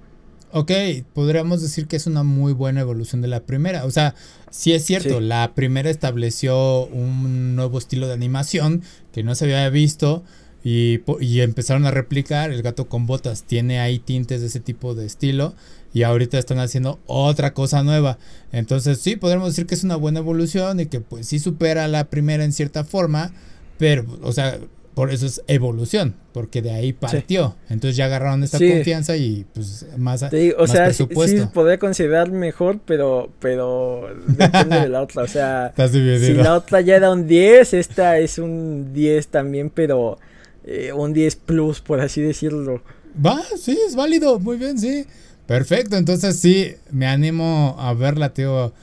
Ok, 0.52 0.72
podríamos 1.14 1.64
decir 1.64 1.88
que 1.88 1.96
es 1.96 2.06
una 2.06 2.22
muy 2.22 2.54
buena 2.54 2.82
evolución 2.82 3.22
de 3.22 3.28
la 3.28 3.40
primera. 3.40 3.86
O 3.86 3.92
sea, 3.92 4.14
sí 4.52 4.74
es 4.74 4.86
cierto, 4.86 5.20
la 5.20 5.54
primera 5.56 5.90
estableció 5.90 6.86
un 6.86 7.56
nuevo 7.56 7.80
estilo 7.80 8.08
de 8.08 8.14
animación 8.14 8.84
que 9.12 9.24
no 9.24 9.34
se 9.34 9.46
había 9.46 9.68
visto 9.70 10.24
y, 10.64 11.02
y, 11.20 11.42
empezaron 11.42 11.86
a 11.86 11.92
replicar. 11.92 12.52
El 12.52 12.62
gato 12.62 12.88
con 12.88 13.06
botas 13.06 13.44
tiene 13.44 13.80
ahí 13.80 14.00
tintes 14.00 14.42
de 14.42 14.48
ese 14.48 14.60
tipo 14.60 14.96
de 14.96 15.06
estilo 15.06 15.54
y 15.94 16.04
ahorita 16.04 16.40
están 16.40 16.60
haciendo 16.60 17.00
otra 17.06 17.54
cosa 17.54 17.84
nueva. 17.84 18.18
Entonces 18.52 19.00
sí, 19.00 19.16
podríamos 19.16 19.50
decir 19.50 19.68
que 19.68 19.76
es 19.76 19.84
una 19.84 19.96
buena 19.96 20.20
evolución 20.20 20.80
y 20.80 20.88
que 20.88 21.00
pues 21.02 21.28
sí 21.28 21.40
supera 21.40 21.88
la 21.88 22.06
primera 22.06 22.44
en 22.44 22.52
cierta 22.52 22.84
forma, 22.84 23.32
pero, 23.78 24.06
o 24.24 24.32
sea, 24.32 24.58
por 24.94 25.12
eso 25.12 25.26
es 25.26 25.42
evolución, 25.48 26.16
porque 26.34 26.62
de 26.62 26.72
ahí 26.72 26.94
partió. 26.94 27.56
Entonces 27.70 27.96
ya 27.96 28.06
agarraron 28.06 28.44
esta 28.44 28.60
confianza 28.60 29.18
y 29.18 29.46
pues 29.54 29.88
más, 29.98 30.24
o 30.58 30.68
sea, 30.68 30.86
presupuesto. 30.86 31.44
Sí, 31.44 31.50
podría 31.54 31.80
considerar 31.80 32.32
mejor, 32.32 32.80
pero, 32.86 33.30
pero 33.40 34.08
depende 34.28 34.82
de 34.82 34.90
la 34.90 35.02
otra. 35.02 35.24
O 35.24 35.28
sea, 35.28 35.74
si 35.92 36.34
la 36.34 36.56
otra 36.56 36.82
ya 36.82 36.96
era 36.96 37.12
un 37.12 37.28
10, 37.28 37.74
esta 37.74 38.20
es 38.20 38.38
un 38.38 38.94
10 38.94 39.28
también, 39.28 39.70
pero 39.70 40.20
eh, 40.66 40.94
un 40.94 41.14
10 41.14 41.36
plus, 41.36 41.82
por 41.82 42.00
así 42.00 42.22
decirlo. 42.22 42.82
Va, 43.24 43.42
sí, 43.60 43.78
es 43.88 43.96
válido, 43.96 44.40
muy 44.40 44.58
bien, 44.58 44.80
sí. 44.80 45.06
Perfecto, 45.46 45.98
entonces 45.98 46.40
sí, 46.40 46.74
me 46.92 47.06
animo 47.08 47.76
a 47.78 47.94
verla, 47.94 48.34
tío. 48.34 48.74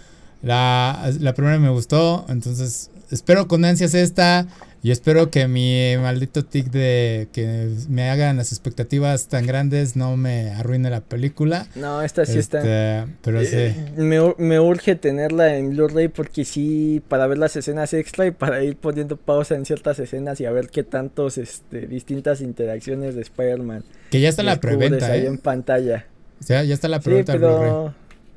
La, 0.43 1.11
la 1.21 1.35
primera 1.35 1.59
me 1.59 1.71
gustó, 1.71 2.25
entonces 2.29 2.90
espero 3.11 3.49
con 3.49 3.65
ansias 3.65 3.95
esta 3.95 4.47
y 4.83 4.93
espero 4.93 5.31
que 5.31 5.47
mi 5.47 5.95
maldito 5.99 6.43
tic 6.43 6.71
de 6.71 7.29
que 7.33 7.69
me 7.91 8.09
hagan 8.09 8.39
las 8.39 8.51
expectativas 8.51 9.29
tan 9.29 9.47
grandes 9.47 9.95
no 9.95 10.17
me 10.17 10.53
arruine 10.53 10.89
la 10.89 11.03
película. 11.03 11.67
No, 11.75 12.01
esta 12.01 12.25
sí 12.25 12.39
está. 12.39 12.59
Este, 12.59 13.13
pero 13.21 13.43
eh, 13.43 13.75
sí. 13.75 14.01
Me, 14.01 14.35
me, 14.39 14.59
urge 14.59 14.97
tenerla 14.97 15.57
en 15.57 15.71
Blu-ray 15.71 16.09
porque 16.09 16.47
sí, 16.47 17.03
para 17.09 17.27
ver 17.27 17.37
las 17.37 17.57
escenas 17.57 17.93
extra 17.93 18.27
y 18.27 18.31
para 18.31 18.65
ir 18.65 18.77
poniendo 18.77 19.19
pausa 19.19 19.55
en 19.55 19.67
ciertas 19.67 19.99
escenas 19.99 20.41
y 20.41 20.47
a 20.47 20.51
ver 20.51 20.71
qué 20.71 20.83
tantos, 20.83 21.37
este, 21.37 21.87
distintas 21.87 22.41
interacciones 22.41 23.15
de 23.15 23.21
Spider-Man. 23.21 23.85
Que 24.11 24.23
ya 24.23 24.31
está 24.31 24.43
la 24.43 24.61
preventa. 24.61 25.13
Ahí 25.13 25.25
¿eh? 25.25 25.27
en 25.27 25.37
pantalla. 25.37 26.07
O 26.41 26.43
sea, 26.43 26.65
ya 26.65 26.73
está 26.73 26.89
la 26.89 27.01
pregunta 27.01 27.35
pero, 27.35 27.95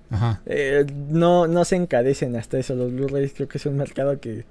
Ajá. 0.09 0.41
Eh, 0.45 0.85
no, 1.09 1.47
no 1.47 1.63
se 1.63 1.77
encarecen 1.77 2.35
hasta 2.35 2.57
eso. 2.59 2.75
Los 2.75 2.91
Blu-rays 2.91 3.31
creo 3.33 3.47
que 3.47 3.59
es 3.59 3.65
un 3.65 3.77
mercado 3.77 4.19
que, 4.19 4.43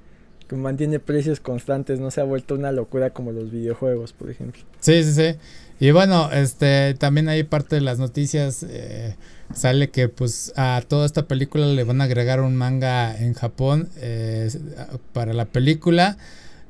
mantiene 0.50 0.98
precios 0.98 1.40
constantes. 1.40 2.00
No 2.00 2.11
se 2.11 2.20
ha 2.20 2.24
vuelto 2.24 2.55
una 2.55 2.72
locura 2.72 3.11
como 3.11 3.33
los 3.33 3.50
videojuegos, 3.50 4.12
por 4.12 4.31
ejemplo. 4.31 4.62
Sí, 4.81 5.02
sí, 5.05 5.12
sí. 5.12 5.37
Y 5.81 5.90
bueno, 5.90 6.31
este 6.33 6.94
también 6.94 7.28
hay 7.28 7.42
parte 7.42 7.76
de 7.76 7.81
las 7.81 7.98
noticias. 7.98 8.64
Eh, 8.68 9.16
sale 9.55 9.90
que 9.90 10.09
pues 10.09 10.52
a 10.57 10.83
toda 10.87 11.07
esta 11.07 11.26
película 11.26 11.66
le 11.66 11.85
van 11.85 12.00
a 12.00 12.05
agregar 12.05 12.40
un 12.40 12.57
manga 12.57 13.16
en 13.16 13.35
Japón 13.35 13.88
eh, 13.96 14.50
para 15.12 15.33
la 15.33 15.46
película 15.46 16.16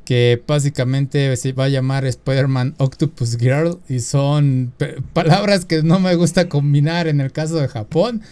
que 0.05 0.43
básicamente 0.47 1.37
se 1.37 1.53
va 1.53 1.65
a 1.65 1.69
llamar 1.69 2.05
Spider-Man 2.05 2.75
Octopus 2.79 3.37
Girl 3.39 3.79
y 3.89 4.01
son 4.01 4.73
palabras 5.13 5.65
que 5.65 5.83
no 5.83 6.01
me 6.01 6.15
gusta 6.17 6.49
combinar 6.49 7.07
en 7.07 7.21
el 7.21 7.33
caso 7.33 7.57
de 7.57 7.69
Japón. 7.69 8.23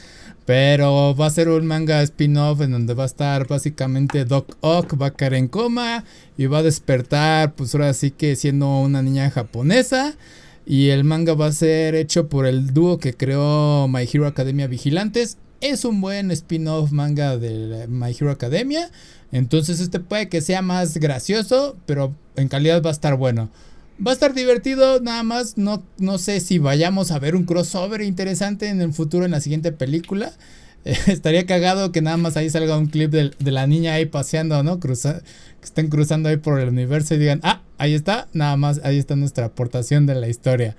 Pero 0.51 1.15
va 1.15 1.27
a 1.27 1.31
ser 1.31 1.49
un 1.49 1.65
manga 1.65 2.03
spin-off 2.03 2.61
en 2.61 2.73
donde 2.73 2.95
va 2.95 3.05
a 3.05 3.07
estar 3.07 3.47
básicamente 3.47 4.25
Doc 4.25 4.57
Ock, 4.63 5.01
va 5.01 5.07
a 5.07 5.11
caer 5.13 5.35
en 5.35 5.47
coma 5.47 6.03
y 6.37 6.47
va 6.47 6.59
a 6.59 6.63
despertar, 6.65 7.55
pues 7.55 7.73
ahora 7.73 7.95
sí 7.95 8.11
que 8.11 8.35
siendo 8.35 8.81
una 8.81 9.01
niña 9.01 9.31
japonesa. 9.31 10.17
Y 10.67 10.89
el 10.89 11.05
manga 11.05 11.35
va 11.35 11.47
a 11.47 11.53
ser 11.53 11.95
hecho 11.95 12.29
por 12.29 12.47
el 12.47 12.75
dúo 12.75 12.99
que 12.99 13.15
creó 13.15 13.87
My 13.87 14.09
Hero 14.13 14.27
Academia 14.27 14.67
Vigilantes. 14.67 15.39
Es 15.61 15.85
un 15.85 16.01
buen 16.01 16.33
spin-off 16.33 16.91
manga 16.91 17.37
de 17.37 17.87
My 17.87 18.11
Hero 18.11 18.33
Academia. 18.33 18.91
Entonces 19.31 19.79
este 19.79 20.01
puede 20.01 20.29
que 20.29 20.41
sea 20.41 20.63
más 20.63 20.97
gracioso, 20.97 21.77
pero 21.87 22.13
en 22.35 22.49
calidad 22.49 22.83
va 22.83 22.91
a 22.91 22.95
estar 22.95 23.15
bueno. 23.17 23.51
Va 24.07 24.13
a 24.13 24.15
estar 24.15 24.35
divertido, 24.35 25.01
nada 25.01 25.23
más. 25.23 25.59
No, 25.59 25.83
no 25.99 26.19
sé 26.19 26.41
si 26.41 26.59
vayamos 26.59 27.11
a 27.11 27.19
ver 27.19 27.37
un 27.37 27.45
crossover 27.45 28.01
interesante 28.01 28.69
en 28.69 28.81
el 28.81 28.93
futuro 28.93 29.25
en 29.25 29.33
la 29.33 29.41
siguiente 29.41 29.73
película. 29.73 30.33
estaría 30.85 31.45
cagado 31.47 31.93
que 31.93 32.01
nada 32.01 32.17
más 32.17 32.37
ahí 32.37 32.49
salga 32.49 32.79
un 32.79 32.87
clip 32.87 33.11
de, 33.11 33.33
la 33.51 33.67
niña 33.67 33.95
ahí 33.95 34.07
paseando, 34.07 34.63
¿no? 34.63 34.81
Cruza, 34.81 35.21
que 35.61 35.65
estén 35.65 35.89
cruzando 35.89 36.29
ahí 36.29 36.39
por 36.39 36.59
el 36.59 36.69
universo 36.69 37.15
y 37.15 37.19
digan, 37.19 37.41
ah, 37.43 37.63
ahí 37.79 37.95
está, 37.95 38.29
nada 38.33 38.57
más, 38.57 38.81
ahí 38.85 38.99
está 38.99 39.17
nuestra 39.17 39.47
aportación 39.47 40.07
de 40.07 40.15
la 40.15 40.29
historia. 40.29 40.77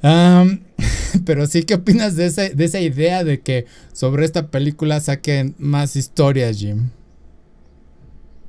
pero 1.24 1.46
sí, 1.48 1.64
¿qué 1.64 1.74
opinas 1.74 2.14
de, 2.14 2.30
de 2.30 2.64
esa 2.64 2.80
idea 2.80 3.24
de 3.24 3.40
que 3.40 3.66
sobre 3.92 4.24
esta 4.24 4.46
película 4.46 5.00
saquen 5.00 5.56
más 5.58 5.96
historias, 5.96 6.58
Jim? 6.58 6.90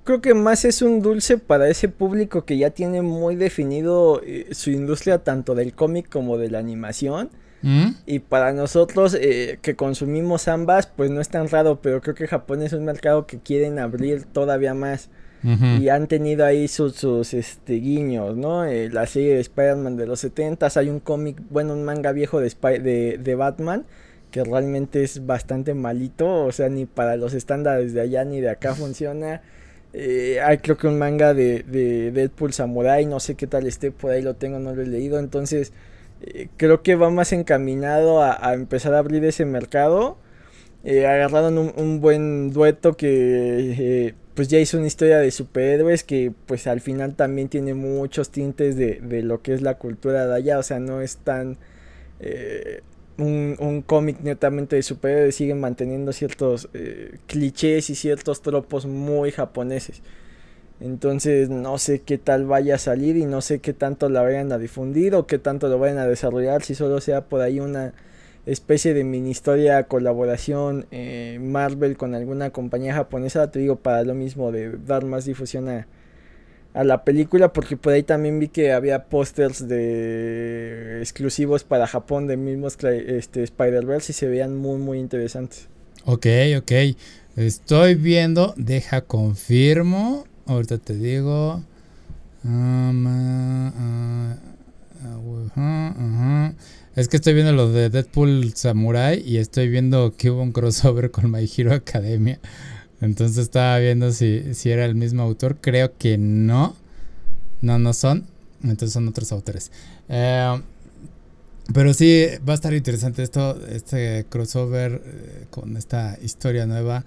Creo 0.09 0.21
que 0.21 0.33
más 0.33 0.65
es 0.65 0.81
un 0.81 1.03
dulce 1.03 1.37
para 1.37 1.69
ese 1.69 1.87
público 1.87 2.43
que 2.43 2.57
ya 2.57 2.71
tiene 2.71 3.03
muy 3.03 3.35
definido 3.35 4.23
eh, 4.25 4.47
su 4.53 4.71
industria 4.71 5.19
tanto 5.19 5.53
del 5.53 5.75
cómic 5.75 6.09
como 6.09 6.39
de 6.39 6.49
la 6.49 6.57
animación. 6.57 7.29
¿Mm? 7.61 7.89
Y 8.07 8.17
para 8.17 8.51
nosotros 8.51 9.13
eh, 9.13 9.59
que 9.61 9.75
consumimos 9.75 10.47
ambas, 10.47 10.87
pues 10.87 11.11
no 11.11 11.21
es 11.21 11.29
tan 11.29 11.47
raro, 11.47 11.79
pero 11.79 12.01
creo 12.01 12.15
que 12.15 12.25
Japón 12.25 12.63
es 12.63 12.73
un 12.73 12.85
mercado 12.85 13.27
que 13.27 13.37
quieren 13.37 13.77
abrir 13.77 14.23
todavía 14.23 14.73
más. 14.73 15.11
Y 15.43 15.89
han 15.89 16.07
tenido 16.07 16.43
ahí 16.43 16.67
sus, 16.67 16.95
sus 16.95 17.35
este, 17.35 17.75
guiños, 17.75 18.35
¿no? 18.35 18.65
Eh, 18.65 18.89
la 18.89 19.05
serie 19.05 19.35
de 19.35 19.41
Spider-Man 19.41 19.95
de 19.95 20.07
los 20.07 20.21
70 20.21 20.69
hay 20.75 20.89
un 20.89 20.99
cómic, 20.99 21.39
bueno, 21.51 21.73
un 21.73 21.85
manga 21.85 22.11
viejo 22.13 22.41
de, 22.41 22.49
de, 22.79 23.19
de 23.23 23.35
Batman 23.35 23.85
que 24.31 24.43
realmente 24.43 25.03
es 25.03 25.25
bastante 25.25 25.75
malito, 25.75 26.45
o 26.45 26.51
sea, 26.51 26.67
ni 26.67 26.85
para 26.85 27.15
los 27.15 27.33
estándares 27.33 27.93
de 27.93 28.01
allá 28.01 28.25
ni 28.25 28.41
de 28.41 28.49
acá 28.49 28.73
funciona. 28.73 29.41
Eh, 29.93 30.39
hay 30.41 30.59
creo 30.59 30.77
que 30.77 30.87
un 30.87 30.99
manga 30.99 31.33
de, 31.33 31.63
de, 31.63 32.11
Deadpool 32.11 32.53
Samurai, 32.53 33.05
no 33.05 33.19
sé 33.19 33.35
qué 33.35 33.47
tal 33.47 33.65
esté, 33.65 33.91
por 33.91 34.11
ahí 34.11 34.21
lo 34.21 34.35
tengo, 34.35 34.59
no 34.59 34.73
lo 34.75 34.81
he 34.81 34.87
leído. 34.87 35.19
Entonces, 35.19 35.73
eh, 36.21 36.49
creo 36.57 36.83
que 36.83 36.95
va 36.95 37.09
más 37.09 37.33
encaminado 37.33 38.21
a, 38.23 38.53
empezar 38.53 38.93
a 38.93 38.99
abrir 38.99 39.23
ese 39.25 39.45
mercado. 39.45 40.17
Eh, 40.83 41.07
agarraron 41.07 41.57
un, 41.57 42.01
buen 42.01 42.51
dueto 42.51 42.95
que 42.95 44.15
pues 44.33 44.47
ya 44.47 44.59
hizo 44.59 44.77
una 44.77 44.87
historia 44.87 45.19
de 45.19 45.29
superhéroes 45.31 46.05
que 46.05 46.31
pues 46.45 46.67
al 46.67 46.79
final 46.79 47.15
también 47.15 47.49
tiene 47.49 47.73
muchos 47.73 48.29
tintes 48.29 48.77
de, 48.77 49.01
de 49.01 49.21
lo 49.23 49.41
que 49.41 49.53
es 49.53 49.61
la 49.61 49.75
cultura 49.75 50.27
de 50.27 50.35
allá. 50.35 50.59
O 50.59 50.63
sea, 50.63 50.79
no 50.79 51.01
es 51.01 51.17
tan 51.17 51.57
un, 53.19 53.55
un 53.59 53.81
cómic 53.81 54.21
netamente 54.21 54.75
de 54.75 54.83
superhéroes 54.83 55.35
siguen 55.35 55.59
manteniendo 55.59 56.11
ciertos 56.13 56.69
eh, 56.73 57.19
clichés 57.27 57.89
y 57.89 57.95
ciertos 57.95 58.41
tropos 58.41 58.85
muy 58.85 59.31
japoneses. 59.31 60.01
Entonces 60.79 61.49
no 61.49 61.77
sé 61.77 62.01
qué 62.01 62.17
tal 62.17 62.45
vaya 62.45 62.75
a 62.75 62.77
salir 62.77 63.17
y 63.17 63.25
no 63.25 63.41
sé 63.41 63.59
qué 63.59 63.73
tanto 63.73 64.09
la 64.09 64.21
vayan 64.21 64.51
a 64.51 64.57
difundir 64.57 65.13
o 65.15 65.27
qué 65.27 65.37
tanto 65.37 65.67
lo 65.67 65.77
vayan 65.77 65.97
a 65.97 66.07
desarrollar, 66.07 66.63
si 66.63 66.73
solo 66.73 67.01
sea 67.01 67.25
por 67.25 67.41
ahí 67.41 67.59
una 67.59 67.93
especie 68.45 68.93
de 68.93 69.03
mini 69.03 69.31
historia, 69.31 69.83
colaboración 69.83 70.87
eh, 70.91 71.37
Marvel 71.41 71.97
con 71.97 72.15
alguna 72.15 72.51
compañía 72.51 72.93
japonesa, 72.93 73.51
te 73.51 73.59
digo, 73.59 73.75
para 73.75 74.03
lo 74.03 74.13
mismo 74.13 74.51
de 74.51 74.77
dar 74.77 75.05
más 75.05 75.25
difusión 75.25 75.67
a, 75.67 75.87
a 76.73 76.83
la 76.83 77.03
película, 77.03 77.51
porque 77.51 77.77
por 77.77 77.93
ahí 77.93 78.03
también 78.03 78.39
vi 78.39 78.47
que 78.47 78.71
había 78.71 79.05
pósters 79.05 79.67
de 79.67 80.99
exclusivos 80.99 81.63
para 81.63 81.87
Japón 81.87 82.27
de 82.27 82.37
mismos 82.37 82.77
este, 82.83 83.43
Spider-Verse 83.43 84.11
y 84.11 84.15
se 84.15 84.27
veían 84.27 84.55
muy, 84.55 84.77
muy 84.77 84.99
interesantes. 84.99 85.67
Ok, 86.05 86.27
ok. 86.57 86.71
Estoy 87.35 87.95
viendo, 87.95 88.53
deja 88.57 89.01
confirmo. 89.01 90.25
Ahorita 90.45 90.77
te 90.77 90.95
digo. 90.95 91.63
Um, 92.43 93.07
es 96.95 97.07
que 97.07 97.17
estoy 97.17 97.33
viendo 97.33 97.51
lo 97.53 97.71
de 97.71 97.89
Deadpool 97.89 98.53
Samurai 98.55 99.21
y 99.25 99.37
estoy 99.37 99.69
viendo 99.69 100.15
que 100.17 100.31
hubo 100.31 100.41
un 100.41 100.51
crossover 100.51 101.11
con 101.11 101.31
My 101.31 101.49
Hero 101.55 101.73
Academia. 101.73 102.39
Entonces 103.01 103.37
estaba 103.37 103.77
viendo 103.79 104.11
si, 104.11 104.53
si 104.53 104.69
era 104.69 104.85
el 104.85 104.95
mismo 104.95 105.23
autor. 105.23 105.57
Creo 105.61 105.97
que 105.97 106.17
no. 106.17 106.75
No, 107.61 107.79
no 107.79 107.93
son. 107.93 108.25
Entonces 108.63 108.93
son 108.93 109.07
otros 109.07 109.31
autores. 109.31 109.71
Eh, 110.09 110.61
pero 111.73 111.93
sí, 111.93 112.25
va 112.47 112.53
a 112.53 112.55
estar 112.55 112.73
interesante 112.73 113.23
esto, 113.23 113.59
este 113.67 114.25
crossover 114.29 115.01
eh, 115.05 115.45
con 115.49 115.77
esta 115.77 116.17
historia 116.21 116.65
nueva. 116.65 117.05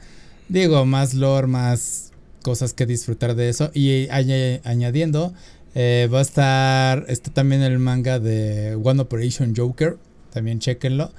Digo, 0.49 0.85
más 0.87 1.15
lore, 1.15 1.47
más 1.47 2.13
cosas 2.43 2.73
que 2.73 2.87
disfrutar 2.87 3.35
de 3.35 3.49
eso. 3.49 3.71
Y 3.75 4.09
añadiendo, 4.11 5.33
eh, 5.75 6.09
va 6.13 6.21
a 6.21 6.23
estar, 6.23 7.05
está 7.09 7.31
también 7.33 7.63
el 7.63 7.79
manga 7.79 8.19
de 8.19 8.77
One 8.77 9.03
Operation 9.03 9.55
Joker. 9.55 9.99
También 10.33 10.59
chequenlo. 10.59 11.13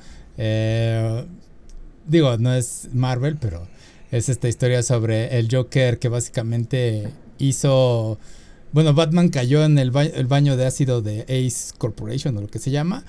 Digo, 2.08 2.38
no 2.38 2.54
es 2.54 2.90
Marvel, 2.94 3.38
pero 3.40 3.68
es 4.14 4.30
esta 4.30 4.48
historia 4.48 4.84
sobre 4.84 5.40
el 5.40 5.48
Joker 5.52 5.98
que 5.98 6.08
básicamente 6.08 7.10
hizo... 7.40 8.20
Bueno, 8.72 8.94
Batman 8.94 9.30
cayó 9.30 9.66
en 9.66 9.80
el, 9.80 9.92
el 9.96 10.28
baño 10.28 10.56
de 10.56 10.68
ácido 10.68 11.02
de 11.02 11.22
Ace 11.24 11.74
Corporation 11.80 12.38
o 12.38 12.42
lo 12.42 12.48
que 12.48 12.60
se 12.60 12.70
llama. 12.70 13.04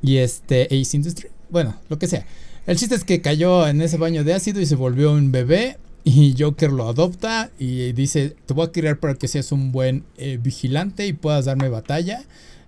Y 0.00 0.18
este 0.18 0.66
Ace 0.66 0.96
Industry. 0.96 1.28
Bueno, 1.50 1.76
lo 1.88 1.98
que 1.98 2.06
sea. 2.06 2.24
El 2.66 2.76
chiste 2.76 2.94
es 2.94 3.02
que 3.02 3.20
cayó 3.20 3.66
en 3.66 3.80
ese 3.80 3.96
baño 3.96 4.22
de 4.22 4.32
ácido 4.32 4.60
y 4.60 4.66
se 4.66 4.76
volvió 4.76 5.12
un 5.12 5.32
bebé. 5.32 5.76
Y 6.04 6.36
Joker 6.38 6.70
lo 6.70 6.88
adopta 6.88 7.50
y 7.58 7.92
dice, 7.92 8.36
te 8.46 8.54
voy 8.54 8.66
a 8.66 8.72
criar 8.72 9.00
para 9.00 9.14
que 9.14 9.26
seas 9.26 9.50
un 9.50 9.72
buen 9.72 10.04
eh, 10.18 10.38
vigilante 10.40 11.06
y 11.08 11.14
puedas 11.14 11.46
darme 11.46 11.68
batalla. 11.68 12.22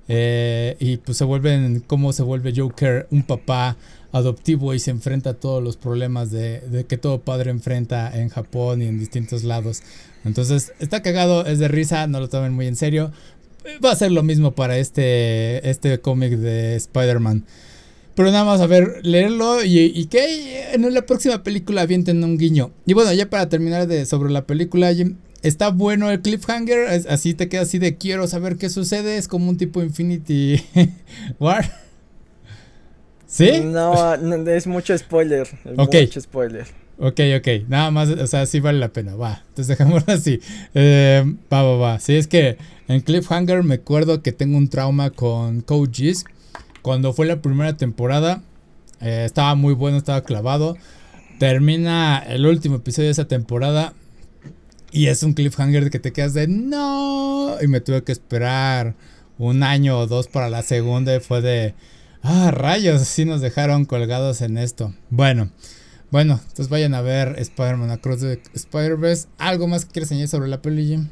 Eh, 0.09 0.77
y 0.81 0.96
pues 0.96 1.18
se 1.18 1.25
vuelven, 1.25 1.85
como 1.87 2.12
se 2.12 2.25
vuelve 2.25 2.53
Joker 2.57 3.07
un 3.11 3.22
papá 3.22 3.77
adoptivo 4.17 4.75
y 4.75 4.79
se 4.79 4.91
enfrenta 4.91 5.31
a 5.31 5.35
todos 5.35 5.63
los 5.63 5.77
problemas 5.77 6.31
de, 6.31 6.87
que 6.89 6.97
todo 6.97 7.21
padre 7.21 7.51
enfrenta 7.51 8.19
en 8.19 8.29
Japón 8.29 8.83
y 8.83 8.87
en 8.87 8.99
distintos 8.99 9.45
lados. 9.45 9.83
Entonces 10.25 10.73
está 10.79 11.03
cagado, 11.03 11.47
es 11.47 11.59
de 11.59 11.69
risa, 11.69 12.07
no 12.07 12.21
lo 12.21 12.29
tomen 12.29 12.53
muy 12.53 12.67
en 12.67 12.77
serio. 12.77 13.13
Va 13.85 13.93
a 13.93 13.97
ser 13.97 14.13
lo 14.13 14.23
mismo 14.23 14.53
para 14.53 14.79
este, 14.79 15.69
este 15.69 16.01
cómic 16.01 16.33
de 16.33 16.77
Spider-Man. 16.77 17.45
Pero 18.15 18.31
nada 18.31 18.45
más 18.45 18.61
a 18.61 18.67
ver, 18.67 19.01
leerlo 19.03 19.63
y, 19.63 20.07
que 20.07 20.73
en 20.73 20.95
la 20.95 21.05
próxima 21.05 21.43
película 21.43 21.83
avienten 21.83 22.25
un 22.25 22.39
guiño. 22.39 22.73
Y 22.87 22.95
bueno, 22.95 23.13
ya 23.13 23.29
para 23.29 23.49
terminar 23.49 23.87
de, 23.87 24.07
sobre 24.07 24.33
la 24.33 24.47
película, 24.47 24.91
está 25.43 25.69
bueno 25.69 26.11
el 26.11 26.23
cliffhanger. 26.23 26.89
así 27.11 27.35
te 27.35 27.49
queda 27.49 27.63
así 27.63 27.79
de 27.79 27.97
quiero 27.99 28.27
saber 28.27 28.57
qué 28.57 28.71
sucede. 28.71 29.19
Es 29.19 29.29
como 29.29 29.51
un 29.51 29.59
tipo 29.59 29.83
Infinity 29.83 30.63
War. 31.39 31.86
¿Sí? 33.27 33.61
No, 33.65 34.15
es 34.49 34.67
mucho 34.67 34.97
spoiler. 34.97 35.49
Mucho 35.77 36.21
spoiler. 36.21 36.67
Ok, 36.99 37.21
ok. 37.37 37.69
Nada 37.69 37.91
más, 37.91 38.09
o 38.09 38.27
sea, 38.27 38.47
sí 38.47 38.61
vale 38.61 38.79
la 38.79 38.89
pena. 38.89 39.17
Va. 39.17 39.43
Entonces 39.49 39.69
dejémoslo 39.69 40.12
así. 40.12 40.41
Eh, 40.75 41.25
va, 41.53 41.62
va, 41.62 41.77
va. 41.77 42.01
Sí, 42.01 42.17
es 42.17 42.27
que 42.27 42.57
en 42.89 43.01
Cliffhanger 43.01 43.62
me 43.62 43.75
acuerdo 43.75 44.23
que 44.23 44.33
tengo 44.33 44.57
un 44.57 44.69
trauma 44.69 45.11
con 45.11 45.61
Coaches 45.61 46.25
cuando 46.87 47.12
fue 47.12 47.27
la 47.27 47.43
primera 47.43 47.77
temporada, 47.77 48.43
eh, 49.01 49.25
estaba 49.27 49.57
muy 49.57 49.75
bueno, 49.75 49.99
estaba 49.99 50.23
clavado. 50.23 50.77
Termina 51.41 52.23
el 52.29 52.47
último 52.47 52.77
episodio 52.77 53.09
de 53.09 53.12
esa 53.12 53.27
temporada 53.27 53.93
y 54.93 55.09
es 55.09 55.25
un 55.25 55.35
cliffhanger 55.35 55.91
que 55.91 55.99
te 55.99 56.12
quedas 56.12 56.33
de 56.33 56.47
no. 56.47 57.57
Y 57.61 57.67
me 57.67 57.81
tuve 57.81 58.05
que 58.05 58.12
esperar 58.12 58.95
un 59.37 59.65
año 59.65 59.99
o 59.99 60.07
dos 60.07 60.29
para 60.29 60.49
la 60.49 60.62
segunda 60.62 61.17
y 61.17 61.19
fue 61.19 61.43
de 61.43 61.75
ah, 62.27 62.51
rayos, 62.51 63.03
así 63.03 63.25
nos 63.25 63.41
dejaron 63.41 63.85
colgados 63.85 64.41
en 64.41 64.59
esto. 64.59 64.93
Bueno, 65.11 65.51
bueno, 66.11 66.35
entonces 66.43 66.69
vayan 66.69 66.95
a 66.95 67.01
ver 67.01 67.37
Spider-Man 67.39 67.91
Across 67.91 68.21
the 68.21 68.41
Spider-Verse. 68.55 69.29
¿Algo 69.39 69.67
más 69.67 69.85
que 69.85 69.93
quieres 69.93 70.11
añadir 70.11 70.29
sobre 70.29 70.49
la 70.49 70.62
peli, 70.62 71.09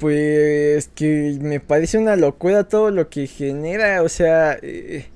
pues 0.00 0.88
que 0.94 1.38
me 1.40 1.60
parece 1.60 1.98
una 1.98 2.16
locura 2.16 2.64
todo 2.64 2.90
lo 2.90 3.10
que 3.10 3.26
genera, 3.26 4.02
o 4.02 4.08
sea, 4.08 4.58
eh, 4.62 5.06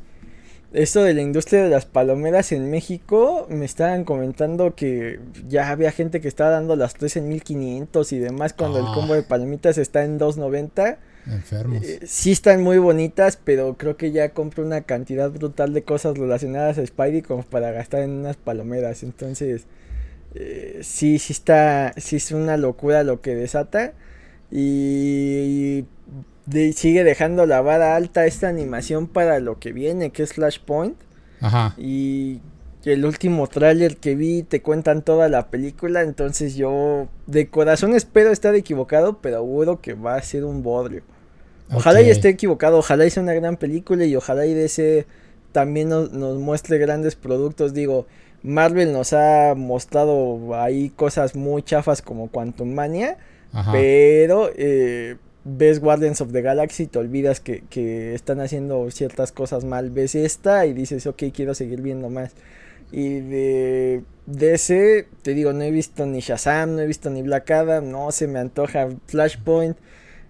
esto 0.74 1.02
de 1.02 1.14
la 1.14 1.22
industria 1.22 1.62
de 1.62 1.70
las 1.70 1.86
palomeras 1.86 2.52
en 2.52 2.70
México, 2.70 3.46
me 3.48 3.64
estaban 3.64 4.04
comentando 4.04 4.74
que 4.74 5.20
ya 5.48 5.70
había 5.70 5.90
gente 5.90 6.20
que 6.20 6.28
estaba 6.28 6.50
dando 6.50 6.76
las 6.76 6.94
3 6.94 7.16
en 7.16 7.28
1500 7.28 8.12
y 8.12 8.18
demás 8.18 8.52
cuando 8.52 8.78
el 8.78 8.84
combo 8.86 9.14
de 9.14 9.20
ah. 9.20 9.28
palomitas 9.28 9.78
está 9.78 10.04
en 10.04 10.18
290. 10.18 10.98
Enfermos. 11.26 11.82
Eh, 11.84 12.00
sí 12.06 12.32
están 12.32 12.62
muy 12.62 12.78
bonitas, 12.78 13.38
pero 13.42 13.74
creo 13.74 13.96
que 13.96 14.12
ya 14.12 14.30
compro 14.30 14.64
una 14.64 14.82
cantidad 14.82 15.30
brutal 15.30 15.72
de 15.72 15.82
cosas 15.82 16.18
relacionadas 16.18 16.78
a 16.78 16.86
Spidey 16.86 17.22
como 17.22 17.42
para 17.42 17.70
gastar 17.70 18.02
en 18.02 18.10
unas 18.10 18.36
palomeras. 18.36 19.02
Entonces, 19.02 19.64
eh, 20.34 20.80
sí, 20.82 21.18
sí 21.18 21.32
está, 21.32 21.94
sí 21.96 22.16
es 22.16 22.32
una 22.32 22.56
locura 22.56 23.04
lo 23.04 23.20
que 23.20 23.34
desata. 23.34 23.92
Y, 24.50 25.86
sigue 26.74 27.04
dejando 27.04 27.46
la 27.46 27.62
vara 27.62 27.96
alta 27.96 28.26
esta 28.26 28.48
animación 28.48 29.08
para 29.08 29.40
lo 29.40 29.58
que 29.58 29.72
viene, 29.72 30.10
que 30.10 30.22
es 30.22 30.34
Flashpoint. 30.34 30.96
Ajá. 31.40 31.74
Y 31.78 32.40
el 32.84 33.06
último 33.06 33.46
tráiler 33.46 33.96
que 33.96 34.14
vi 34.14 34.42
te 34.42 34.60
cuentan 34.60 35.02
toda 35.02 35.30
la 35.30 35.48
película, 35.48 36.02
entonces 36.02 36.54
yo 36.54 37.08
de 37.26 37.48
corazón 37.48 37.94
espero 37.94 38.30
estar 38.30 38.54
equivocado, 38.54 39.20
pero 39.22 39.38
auguro 39.38 39.80
que 39.80 39.94
va 39.94 40.16
a 40.16 40.22
ser 40.22 40.44
un 40.44 40.62
bodrio. 40.62 41.02
Ojalá 41.72 42.02
y 42.02 42.10
esté 42.10 42.28
equivocado, 42.28 42.78
ojalá 42.78 43.08
sea 43.08 43.22
una 43.22 43.34
gran 43.34 43.56
película 43.56 44.04
y 44.04 44.14
ojalá 44.16 44.46
y 44.46 44.54
de 44.54 44.66
ese 44.66 45.06
también 45.52 45.88
nos, 45.88 46.12
nos 46.12 46.38
muestre 46.38 46.78
grandes 46.78 47.16
productos. 47.16 47.72
Digo, 47.72 48.06
Marvel 48.42 48.92
nos 48.92 49.12
ha 49.12 49.54
mostrado 49.56 50.54
ahí 50.54 50.90
cosas 50.90 51.34
muy 51.34 51.62
chafas 51.62 52.02
como 52.02 52.28
Quantum 52.28 52.72
Mania 52.74 53.16
pero 53.72 54.50
eh, 54.56 55.16
ves 55.44 55.80
Guardians 55.80 56.20
of 56.20 56.32
the 56.32 56.42
Galaxy, 56.42 56.86
te 56.86 56.98
olvidas 56.98 57.40
que, 57.40 57.62
que, 57.70 58.14
están 58.14 58.40
haciendo 58.40 58.90
ciertas 58.90 59.32
cosas 59.32 59.64
mal. 59.64 59.90
Ves 59.90 60.14
esta 60.14 60.66
y 60.66 60.72
dices, 60.72 61.06
ok, 61.06 61.24
quiero 61.32 61.54
seguir 61.54 61.80
viendo 61.80 62.10
más. 62.10 62.32
Y 62.90 63.20
de, 63.20 64.04
ese, 64.40 65.06
te 65.22 65.34
digo, 65.34 65.52
no 65.52 65.62
he 65.62 65.70
visto 65.70 66.06
ni 66.06 66.20
Shazam, 66.20 66.74
no 66.74 66.80
he 66.80 66.86
visto 66.86 67.10
ni 67.10 67.22
Black 67.22 67.50
Adam, 67.50 67.90
no 67.90 68.10
se 68.12 68.26
me 68.26 68.38
antoja 68.38 68.88
Flashpoint. 69.06 69.76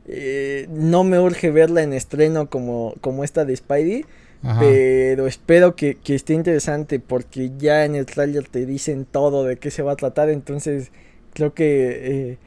Eh, 0.07 0.67
no 0.71 1.05
me 1.05 1.19
urge 1.19 1.51
verla 1.51 1.83
en 1.83 1.93
estreno 1.93 2.51
como, 2.51 2.95
como 3.01 3.25
esta 3.25 3.45
de 3.45 3.57
Spidey. 3.57 4.05
Pero 4.61 5.27
espero 5.27 5.75
que, 5.75 5.95
que, 5.95 6.15
esté 6.15 6.35
interesante 6.35 7.01
porque 7.01 7.53
ya 7.57 7.87
en 7.87 7.95
el 7.95 8.05
trailer 8.05 8.47
te 8.47 8.67
dicen 8.67 9.07
todo 9.11 9.45
de 9.45 9.57
qué 9.57 9.71
se 9.71 9.83
va 9.83 9.93
a 9.93 9.97
tratar. 9.97 10.29
Entonces 10.29 10.91
creo 11.33 11.55
que 11.55 12.33
eh, 12.33 12.39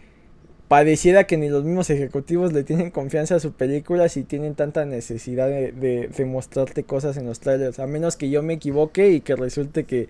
pareciera 0.67 1.25
que 1.25 1.37
ni 1.37 1.49
los 1.49 1.63
mismos 1.63 1.89
ejecutivos 1.89 2.53
le 2.53 2.63
tienen 2.63 2.91
confianza 2.91 3.35
a 3.35 3.39
su 3.39 3.53
película 3.53 4.09
si 4.09 4.21
tienen 4.23 4.53
tanta 4.53 4.85
necesidad 4.85 5.47
de, 5.47 5.71
de, 5.71 6.25
mostrarte 6.25 6.83
cosas 6.83 7.17
en 7.17 7.25
los 7.25 7.39
trailers. 7.39 7.79
A 7.79 7.87
menos 7.87 8.15
que 8.15 8.29
yo 8.29 8.43
me 8.43 8.53
equivoque 8.53 9.09
y 9.09 9.21
que 9.21 9.35
resulte 9.35 9.85
que, 9.85 10.07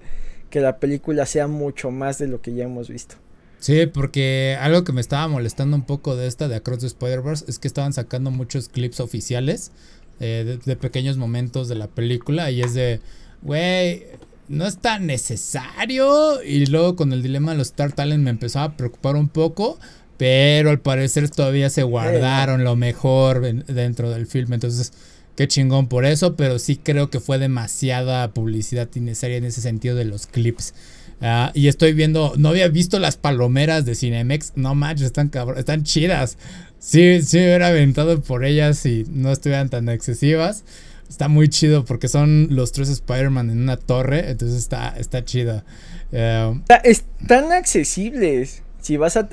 que 0.49 0.60
la 0.60 0.79
película 0.79 1.25
sea 1.25 1.47
mucho 1.47 1.91
más 1.91 2.17
de 2.17 2.27
lo 2.27 2.41
que 2.41 2.53
ya 2.53 2.65
hemos 2.65 2.89
visto. 2.89 3.15
Sí, 3.60 3.88
porque 3.88 4.58
algo 4.60 4.84
que 4.84 4.91
me 4.91 5.02
estaba 5.02 5.28
molestando 5.28 5.76
un 5.76 5.84
poco 5.84 6.15
de 6.15 6.28
esta 6.28 6.48
de 6.48 6.56
Across 6.56 6.80
the 6.80 6.88
Spider-Verse 6.88 7.46
es 7.48 7.60
que 7.60 7.67
estaban 7.67 7.93
sacando 7.93 8.30
muchos 8.30 8.70
clips 8.70 9.00
oficiales 9.00 9.72
eh, 10.20 10.60
de, 10.63 10.76
pequeños 10.76 11.17
momentos 11.17 11.67
de 11.67 11.76
la 11.76 11.88
película 11.88 12.52
y 12.52 12.62
es 12.62 12.74
de, 12.74 13.02
güey, 13.41 14.06
no 14.48 14.65
es 14.65 14.78
tan 14.78 15.08
necesario. 15.08 16.43
Y 16.43 16.68
luego 16.68 16.95
con 16.95 17.14
el 17.14 17.24
dilema 17.24 17.51
de 17.51 17.58
los 17.58 17.68
Star 17.68 17.93
Talent 17.93 18.24
me 18.24 18.30
empezó 18.30 18.60
a 18.60 18.78
preocupar 18.78 19.16
un 19.16 19.28
poco 19.28 19.80
pero 20.18 20.72
al 20.72 20.80
parecer 20.80 21.30
todavía 21.30 21.70
se 21.70 21.84
guardaron 21.84 22.64
lo 22.64 22.76
mejor 22.76 23.41
dentro 23.41 24.10
del 24.10 24.26
filme. 24.26 24.55
Entonces, 24.55 24.91
qué 25.36 25.47
chingón 25.47 25.88
por 25.88 26.05
eso. 26.05 26.36
Pero 26.36 26.60
sí 26.60 26.76
creo 26.78 27.10
que 27.10 27.20
fue 27.20 27.38
demasiada 27.38 28.34
publicidad 28.34 28.89
innecesaria 28.95 29.38
en 29.38 29.45
ese 29.45 29.62
sentido 29.62 29.95
de 29.95 30.05
los 30.05 30.26
clips. 30.26 30.74
Ah, 31.22 31.51
y 31.53 31.68
estoy 31.68 31.93
viendo, 31.93 32.34
no 32.38 32.49
había 32.49 32.68
visto 32.68 32.99
las 32.99 33.18
palomeras 33.18 33.86
de 33.86 33.95
Cinemex. 33.95 34.53
No 34.55 34.76
manches, 34.76 35.07
están 35.07 35.32
están 35.55 35.84
chidas. 35.84 36.38
Sí, 36.80 37.22
sí, 37.22 37.39
hubiera 37.39 37.68
aventado 37.68 38.22
por 38.22 38.45
ellas 38.45 38.78
si 38.78 39.05
no 39.09 39.32
estuvieran 39.32 39.70
tan 39.70 39.89
excesivas. 39.89 40.63
está 41.09 41.28
muy 41.28 41.49
chido 41.49 41.86
porque 41.86 42.07
son 42.07 42.49
los 42.51 42.72
tres 42.72 42.89
Spider-Man 42.89 43.49
en 43.49 43.61
una 43.61 43.78
torre, 43.78 44.30
entonces 44.30 44.57
está, 44.57 44.93
está 44.97 45.26
chido. 45.26 45.63
Eh, 46.11 46.61
están 46.84 47.51
accesibles. 47.51 48.63
Si 48.80 48.95
vas 48.95 49.18
a, 49.18 49.28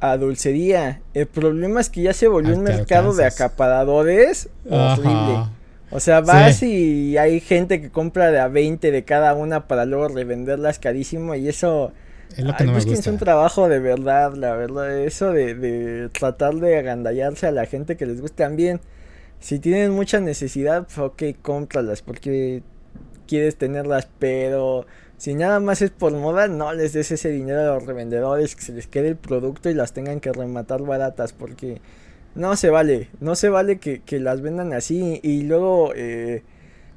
a, 0.00 0.16
dulcería, 0.16 1.02
el 1.14 1.26
problema 1.26 1.80
es 1.80 1.88
que 1.88 2.02
ya 2.02 2.12
se 2.12 2.26
volvió 2.26 2.56
un 2.56 2.64
mercado 2.64 3.14
de 3.14 3.26
acaparadores 3.26 4.48
horrible. 4.68 5.46
O 5.92 6.00
sea, 6.00 6.20
vas 6.20 6.62
y 6.62 7.16
hay 7.18 7.40
gente 7.40 7.80
que 7.80 7.90
compra 7.90 8.30
de 8.30 8.40
a 8.40 8.48
20 8.48 8.90
de 8.90 9.04
cada 9.04 9.34
una 9.34 9.68
para 9.68 9.84
luego 9.84 10.08
revenderlas 10.08 10.78
carísimo 10.78 11.34
y 11.34 11.48
eso... 11.48 11.92
Es 12.36 12.44
lo 12.44 12.56
que 12.56 12.64
no 12.64 12.72
me 12.72 12.78
gusta. 12.78 12.92
Es 12.94 13.06
un 13.06 13.18
trabajo 13.18 13.68
de 13.68 13.78
verdad, 13.78 14.34
la 14.34 14.54
verdad. 14.56 14.98
Eso 14.98 15.32
de, 15.32 15.54
de 15.54 16.08
tratar 16.08 16.54
de 16.54 16.78
agandallarse 16.78 17.46
a 17.46 17.52
la 17.52 17.66
gente 17.66 17.96
que 17.96 18.06
les 18.06 18.22
guste 18.22 18.42
también. 18.42 18.80
Si 19.38 19.58
tienen 19.58 19.90
mucha 19.90 20.18
necesidad, 20.20 20.84
pues 20.84 20.98
ok, 20.98 21.22
cómpralas 21.42 22.00
porque 22.00 22.62
quieres 23.26 23.56
tenerlas, 23.56 24.08
pero 24.18 24.86
si 25.16 25.34
nada 25.34 25.60
más 25.60 25.82
es 25.82 25.90
por 25.90 26.12
moda, 26.12 26.48
no 26.48 26.72
les 26.72 26.92
des 26.92 27.10
ese 27.12 27.30
dinero 27.30 27.60
a 27.60 27.74
los 27.74 27.86
revendedores, 27.86 28.56
que 28.56 28.62
se 28.62 28.72
les 28.72 28.86
quede 28.86 29.08
el 29.08 29.16
producto 29.16 29.70
y 29.70 29.74
las 29.74 29.92
tengan 29.92 30.20
que 30.20 30.32
rematar 30.32 30.82
baratas, 30.82 31.32
porque 31.32 31.80
no 32.34 32.56
se 32.56 32.70
vale, 32.70 33.08
no 33.20 33.34
se 33.34 33.48
vale 33.48 33.78
que, 33.78 34.20
las 34.20 34.40
vendan 34.40 34.72
así. 34.72 35.20
Y 35.22 35.42
luego, 35.42 35.92
eh, 35.94 36.42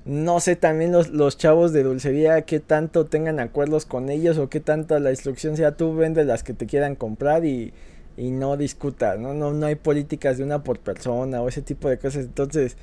no 0.05 0.39
sé 0.39 0.55
también 0.55 0.91
los, 0.91 1.09
los, 1.09 1.37
chavos 1.37 1.73
de 1.73 1.83
dulcería 1.83 2.43
qué 2.43 2.59
tanto 2.59 3.05
tengan 3.05 3.39
acuerdos 3.39 3.85
con 3.85 4.09
ellos 4.09 4.37
o 4.37 4.49
qué 4.49 4.59
tanto 4.59 4.97
la 4.99 5.11
instrucción 5.11 5.57
sea 5.57 5.75
tú 5.75 5.95
vendes 5.95 6.25
las 6.27 6.43
que 6.43 6.53
te 6.53 6.67
quieran 6.67 6.95
comprar 6.95 7.45
y, 7.45 7.73
y 8.17 8.31
no 8.31 8.57
discutas, 8.57 9.19
¿no? 9.19 9.33
No, 9.33 9.51
no 9.53 9.65
hay 9.65 9.75
políticas 9.75 10.37
de 10.37 10.43
una 10.43 10.63
por 10.63 10.79
persona 10.79 11.41
o 11.41 11.47
ese 11.49 11.61
tipo 11.61 11.89
de 11.89 11.97
cosas. 11.97 12.25
Entonces, 12.25 12.77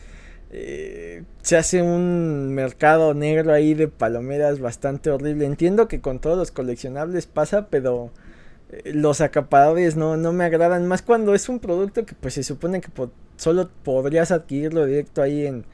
eh, 0.50 1.24
se 1.40 1.56
hace 1.56 1.82
un 1.82 2.54
mercado 2.54 3.14
negro 3.14 3.52
ahí 3.52 3.74
de 3.74 3.88
palomeras 3.88 4.60
bastante 4.60 5.10
horrible. 5.10 5.46
Entiendo 5.46 5.88
que 5.88 6.00
con 6.00 6.20
todos 6.20 6.36
los 6.36 6.50
coleccionables 6.50 7.26
pasa, 7.26 7.68
pero 7.68 8.10
los 8.84 9.20
acaparadores 9.20 9.96
no, 9.96 10.16
no 10.16 10.32
me 10.32 10.44
agradan. 10.44 10.86
Más 10.86 11.02
cuando 11.02 11.34
es 11.34 11.48
un 11.48 11.58
producto 11.58 12.04
que 12.06 12.14
pues 12.14 12.34
se 12.34 12.42
supone 12.42 12.80
que 12.80 12.88
solo 13.36 13.70
podrías 13.82 14.30
adquirirlo 14.30 14.86
directo 14.86 15.22
ahí 15.22 15.46
en, 15.46 15.64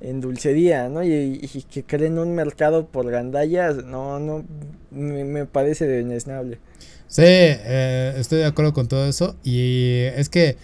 en 0.00 0.20
dulcería, 0.20 0.88
¿no? 0.88 1.02
Y, 1.02 1.38
que 1.70 1.82
creen 1.82 2.18
un 2.18 2.34
mercado 2.34 2.86
por 2.86 3.10
gandallas, 3.10 3.84
no, 3.84 4.20
no, 4.20 4.44
me, 4.90 5.46
parece 5.46 5.86
desnable. 5.86 6.58
Sí, 7.08 7.22
eh, 7.24 8.14
estoy 8.16 8.40
de 8.40 8.46
acuerdo 8.46 8.72
con 8.72 8.88
todo 8.88 9.06
eso. 9.08 9.36
Y 9.42 10.02
es 10.16 10.28
que 10.28 10.56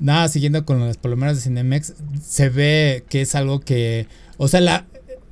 nada, 0.00 0.28
siguiendo 0.28 0.64
con 0.64 0.80
las 0.80 0.96
palomeras 0.96 1.36
de 1.36 1.42
Cinemex, 1.42 1.94
se 2.22 2.48
ve 2.48 3.04
que 3.08 3.22
es 3.22 3.34
algo 3.34 3.60
que, 3.60 4.06
o 4.36 4.48
sea, 4.48 4.60
la, 4.60 4.86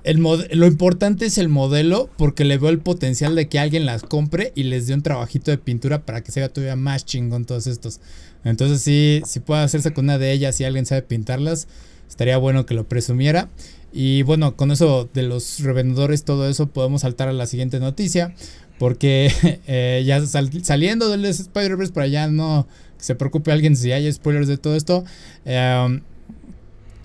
el 0.04 0.18
lo 0.20 0.66
importante 0.66 1.26
es 1.26 1.38
el 1.38 1.48
modelo 1.48 2.10
porque 2.16 2.44
le 2.44 2.58
veo 2.58 2.70
el 2.70 2.78
potencial 2.78 3.34
de 3.34 3.48
que 3.48 3.58
alguien 3.58 3.86
las 3.86 4.02
compre 4.02 4.52
y 4.54 4.64
les 4.64 4.86
dé 4.86 4.94
un 4.94 5.02
trabajito 5.02 5.50
de 5.50 5.58
pintura 5.58 6.04
para 6.04 6.22
que 6.22 6.30
sea 6.30 6.48
todavía 6.50 6.76
más 6.76 7.04
chingón 7.04 7.46
todos 7.46 7.66
estos. 7.66 8.00
Entonces 8.44 8.82
sí, 8.82 9.22
si 9.24 9.40
puede 9.40 9.62
hacerse 9.62 9.92
con 9.92 10.04
una 10.04 10.18
de 10.18 10.32
ellas 10.32 10.60
y 10.60 10.64
alguien 10.64 10.86
sabe 10.86 11.02
pintarlas, 11.02 11.66
estaría 12.08 12.36
bueno 12.36 12.66
que 12.66 12.74
lo 12.74 12.86
presumiera. 12.86 13.48
Y 13.92 14.22
bueno, 14.22 14.56
con 14.56 14.72
eso 14.72 15.08
de 15.14 15.22
los 15.22 15.60
revendedores, 15.60 16.24
todo 16.24 16.48
eso, 16.48 16.68
podemos 16.68 17.02
saltar 17.02 17.28
a 17.28 17.32
la 17.32 17.46
siguiente 17.46 17.80
noticia. 17.80 18.34
Porque 18.78 19.32
eh, 19.66 20.02
ya 20.04 20.24
saliendo 20.26 21.08
del 21.08 21.24
Spider-Verse, 21.24 21.92
para 21.92 22.06
allá 22.06 22.28
no 22.28 22.66
se 22.98 23.14
preocupe 23.14 23.52
alguien 23.52 23.76
si 23.76 23.92
hay 23.92 24.12
spoilers 24.12 24.48
de 24.48 24.58
todo 24.58 24.76
esto. 24.76 25.04
Em, 25.44 26.02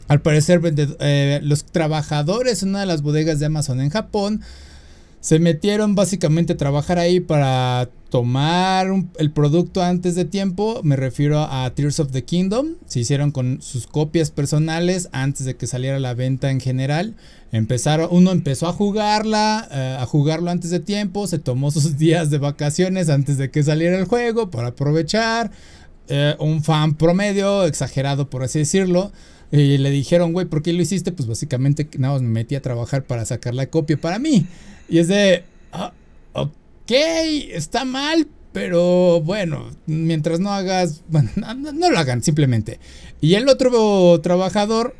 al 0.10 0.22
parecer, 0.22 0.60
eh, 0.99 1.39
los 1.43 1.64
trabajadores 1.64 2.62
en 2.64 2.70
una 2.70 2.82
de 2.82 2.86
las 2.88 3.01
bodegas 3.01 3.39
de 3.39 3.45
Amazon 3.45 3.80
en 3.80 3.89
Japón 3.89 4.41
se 5.22 5.38
metieron 5.39 5.95
básicamente 5.95 6.53
a 6.53 6.57
trabajar 6.57 6.97
ahí 6.97 7.20
para 7.20 7.89
tomar 8.10 8.88
el 9.18 9.32
producto 9.32 9.84
antes 9.84 10.16
de 10.16 10.26
tiempo. 10.26 10.82
Me 10.84 10.95
refiero 10.95 11.41
a 11.41 11.70
Tears 11.76 11.99
of 11.99 12.12
the 12.12 12.24
Kingdom. 12.24 12.76
Se 12.88 13.01
hicieron 13.01 13.32
con 13.32 13.62
sus 13.62 13.86
copias 13.86 14.32
personales 14.32 15.10
antes 15.12 15.45
de 15.45 15.55
que 15.57 15.68
saliera 15.68 15.99
la 15.99 16.14
venta 16.14 16.49
en 16.51 16.60
general. 16.60 17.16
Empezaron, 17.51 18.07
uno 18.12 18.32
empezó 18.32 18.68
a 18.68 18.74
jugarla, 18.74 19.68
eh, 19.72 19.97
a 19.99 20.05
jugarlo 20.05 20.51
antes 20.51 20.72
de 20.72 20.80
tiempo. 20.80 21.28
Se 21.28 21.38
tomó 21.38 21.70
sus 21.72 21.97
días 21.97 22.30
de 22.30 22.38
vacaciones 22.38 23.10
antes 23.10 23.38
de 23.38 23.51
que 23.51 23.62
saliera 23.62 23.97
el 23.97 24.05
juego 24.05 24.49
para 24.49 24.70
aprovechar. 24.70 25.51
Eh, 26.07 26.36
un 26.39 26.64
fan 26.64 26.95
promedio, 26.95 27.66
exagerado 27.66 28.30
por 28.32 28.41
así 28.41 28.57
decirlo. 28.57 29.12
Y 29.52 29.78
le 29.78 29.89
dijeron, 29.89 30.34
güey, 30.34 30.45
¿por 30.45 30.62
qué 30.62 30.74
lo 30.74 30.82
hiciste? 30.82 31.12
Pues 31.12 31.28
básicamente 31.28 31.88
nada 31.97 32.20
me 32.20 32.28
metí 32.28 32.56
a 32.56 32.62
trabajar 32.62 33.04
para 33.04 33.26
sacar 33.26 33.56
la 33.56 33.68
copia 33.68 33.97
para 33.97 34.20
mí. 34.20 34.45
Y 34.88 35.00
es 35.00 35.08
de, 35.08 35.43
ah, 35.72 35.93
ok, 36.34 36.91
está 36.91 37.84
mal, 37.84 38.28
pero 38.52 39.22
bueno, 39.22 39.70
mientras 39.86 40.39
no 40.39 40.52
hagas, 40.52 41.04
bueno, 41.10 41.30
no, 41.36 41.89
lo 41.89 41.97
hagan 41.97 42.24
simplemente. 42.24 42.80
Y 43.22 43.36
el 43.36 43.50
otro 43.50 44.20
trabajador 44.22 44.95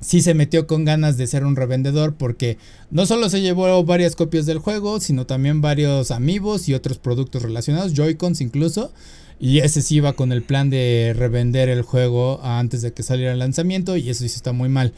sí 0.00 0.22
se 0.22 0.34
metió 0.34 0.66
con 0.66 0.84
ganas 0.84 1.16
de 1.16 1.26
ser 1.26 1.44
un 1.44 1.56
revendedor 1.56 2.14
porque 2.14 2.56
no 2.90 3.04
solo 3.04 3.28
se 3.28 3.42
llevó 3.42 3.84
varias 3.84 4.16
copias 4.16 4.46
del 4.46 4.58
juego, 4.58 5.00
sino 5.00 5.26
también 5.26 5.60
varios 5.60 6.10
amigos 6.10 6.68
y 6.68 6.74
otros 6.74 6.98
productos 6.98 7.42
relacionados, 7.42 7.94
Joy-Cons 7.94 8.40
incluso. 8.40 8.92
Y 9.40 9.60
ese 9.60 9.80
sí 9.80 9.96
iba 9.96 10.12
con 10.12 10.32
el 10.32 10.42
plan 10.42 10.68
de 10.68 11.14
revender 11.16 11.70
el 11.70 11.82
juego 11.82 12.40
antes 12.44 12.82
de 12.82 12.92
que 12.92 13.02
saliera 13.02 13.32
el 13.32 13.38
lanzamiento 13.38 13.96
y 13.96 14.10
eso 14.10 14.20
sí 14.20 14.26
está 14.26 14.52
muy 14.52 14.68
mal. 14.68 14.92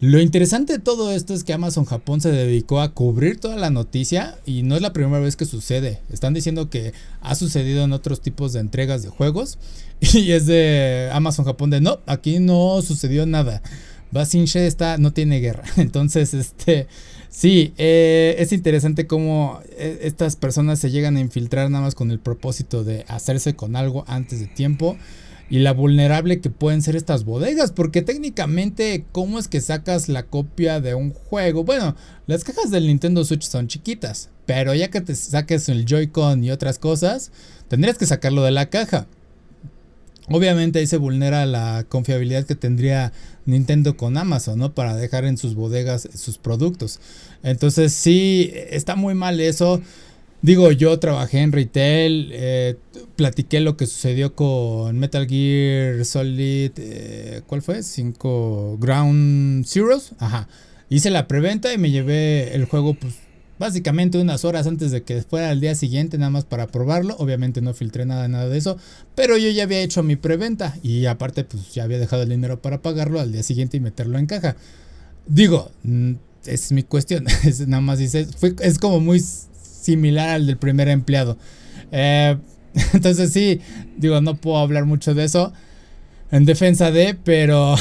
Lo 0.00 0.20
interesante 0.20 0.74
de 0.74 0.78
todo 0.78 1.10
esto 1.12 1.34
es 1.34 1.42
que 1.42 1.52
Amazon 1.52 1.84
Japón 1.84 2.20
se 2.20 2.30
dedicó 2.30 2.80
a 2.80 2.94
cubrir 2.94 3.40
toda 3.40 3.56
la 3.56 3.70
noticia 3.70 4.38
y 4.46 4.62
no 4.62 4.76
es 4.76 4.82
la 4.82 4.92
primera 4.92 5.18
vez 5.18 5.34
que 5.34 5.44
sucede. 5.44 6.00
Están 6.12 6.34
diciendo 6.34 6.70
que 6.70 6.92
ha 7.20 7.34
sucedido 7.34 7.82
en 7.82 7.92
otros 7.92 8.20
tipos 8.20 8.52
de 8.52 8.60
entregas 8.60 9.02
de 9.02 9.08
juegos 9.08 9.58
y 10.00 10.30
es 10.30 10.46
de 10.46 11.10
Amazon 11.12 11.44
Japón 11.44 11.70
de 11.70 11.80
no, 11.80 11.98
aquí 12.06 12.38
no 12.38 12.80
sucedió 12.82 13.26
nada. 13.26 13.60
Basinche 14.12 14.68
está 14.68 14.98
no 14.98 15.12
tiene 15.12 15.40
guerra. 15.40 15.64
Entonces, 15.76 16.32
este 16.32 16.86
Sí, 17.30 17.74
eh, 17.76 18.36
es 18.38 18.52
interesante 18.52 19.06
cómo 19.06 19.60
eh, 19.76 20.00
estas 20.02 20.36
personas 20.36 20.78
se 20.78 20.90
llegan 20.90 21.16
a 21.16 21.20
infiltrar 21.20 21.70
nada 21.70 21.84
más 21.84 21.94
con 21.94 22.10
el 22.10 22.18
propósito 22.18 22.84
de 22.84 23.04
hacerse 23.08 23.54
con 23.54 23.76
algo 23.76 24.04
antes 24.08 24.40
de 24.40 24.46
tiempo 24.46 24.96
y 25.50 25.60
la 25.60 25.72
vulnerable 25.72 26.40
que 26.40 26.50
pueden 26.50 26.82
ser 26.82 26.96
estas 26.96 27.24
bodegas, 27.24 27.72
porque 27.72 28.02
técnicamente, 28.02 29.04
¿cómo 29.12 29.38
es 29.38 29.48
que 29.48 29.60
sacas 29.60 30.08
la 30.08 30.24
copia 30.24 30.80
de 30.80 30.94
un 30.94 31.12
juego? 31.12 31.64
Bueno, 31.64 31.96
las 32.26 32.44
cajas 32.44 32.70
del 32.70 32.86
Nintendo 32.86 33.24
Switch 33.24 33.48
son 33.48 33.68
chiquitas, 33.68 34.28
pero 34.46 34.74
ya 34.74 34.88
que 34.88 35.00
te 35.00 35.14
saques 35.14 35.68
el 35.68 35.86
Joy-Con 35.86 36.44
y 36.44 36.50
otras 36.50 36.78
cosas, 36.78 37.32
tendrías 37.68 37.98
que 37.98 38.06
sacarlo 38.06 38.42
de 38.42 38.50
la 38.50 38.68
caja. 38.68 39.06
Obviamente 40.30 40.78
ahí 40.78 40.86
se 40.86 40.96
vulnera 40.96 41.46
la 41.46 41.84
confiabilidad 41.88 42.44
que 42.44 42.54
tendría 42.54 43.12
Nintendo 43.46 43.96
con 43.96 44.16
Amazon, 44.16 44.58
¿no? 44.58 44.74
Para 44.74 44.96
dejar 44.96 45.24
en 45.24 45.38
sus 45.38 45.54
bodegas 45.54 46.08
sus 46.14 46.38
productos. 46.38 47.00
Entonces 47.42 47.92
sí, 47.92 48.52
está 48.70 48.96
muy 48.96 49.14
mal 49.14 49.40
eso. 49.40 49.80
Digo, 50.40 50.70
yo 50.70 50.98
trabajé 51.00 51.40
en 51.40 51.50
retail, 51.50 52.30
eh, 52.32 52.76
platiqué 53.16 53.58
lo 53.60 53.76
que 53.76 53.86
sucedió 53.86 54.36
con 54.36 54.96
Metal 54.98 55.26
Gear 55.26 56.04
Solid, 56.04 56.70
eh, 56.76 57.42
¿cuál 57.46 57.60
fue? 57.60 57.82
5 57.82 58.78
Ground 58.78 59.66
Zeroes. 59.66 60.12
Ajá. 60.18 60.48
Hice 60.90 61.10
la 61.10 61.26
preventa 61.26 61.72
y 61.72 61.78
me 61.78 61.90
llevé 61.90 62.54
el 62.54 62.66
juego 62.66 62.94
pues 62.94 63.14
básicamente 63.58 64.18
unas 64.18 64.44
horas 64.44 64.66
antes 64.66 64.90
de 64.90 65.02
que 65.02 65.22
fuera 65.22 65.50
el 65.52 65.60
día 65.60 65.74
siguiente 65.74 66.18
nada 66.18 66.30
más 66.30 66.44
para 66.44 66.66
probarlo. 66.66 67.16
Obviamente 67.18 67.60
no 67.60 67.74
filtré 67.74 68.06
nada, 68.06 68.28
nada 68.28 68.48
de 68.48 68.58
eso, 68.58 68.76
pero 69.14 69.36
yo 69.36 69.50
ya 69.50 69.64
había 69.64 69.80
hecho 69.80 70.02
mi 70.02 70.16
preventa 70.16 70.76
y 70.82 71.06
aparte 71.06 71.44
pues 71.44 71.74
ya 71.74 71.84
había 71.84 71.98
dejado 71.98 72.22
el 72.22 72.28
dinero 72.28 72.60
para 72.60 72.82
pagarlo 72.82 73.20
al 73.20 73.32
día 73.32 73.42
siguiente 73.42 73.76
y 73.76 73.80
meterlo 73.80 74.18
en 74.18 74.26
caja. 74.26 74.56
Digo, 75.26 75.70
es 76.46 76.72
mi 76.72 76.82
cuestión, 76.82 77.26
es, 77.44 77.66
nada 77.66 77.80
más 77.80 77.98
dice, 77.98 78.26
es 78.60 78.78
como 78.78 79.00
muy 79.00 79.20
similar 79.20 80.30
al 80.30 80.46
del 80.46 80.56
primer 80.56 80.88
empleado. 80.88 81.38
Eh, 81.92 82.36
entonces 82.92 83.32
sí, 83.32 83.60
digo, 83.96 84.20
no 84.20 84.36
puedo 84.36 84.58
hablar 84.58 84.84
mucho 84.84 85.14
de 85.14 85.24
eso 85.24 85.52
en 86.30 86.44
defensa 86.44 86.90
de, 86.90 87.14
pero 87.14 87.76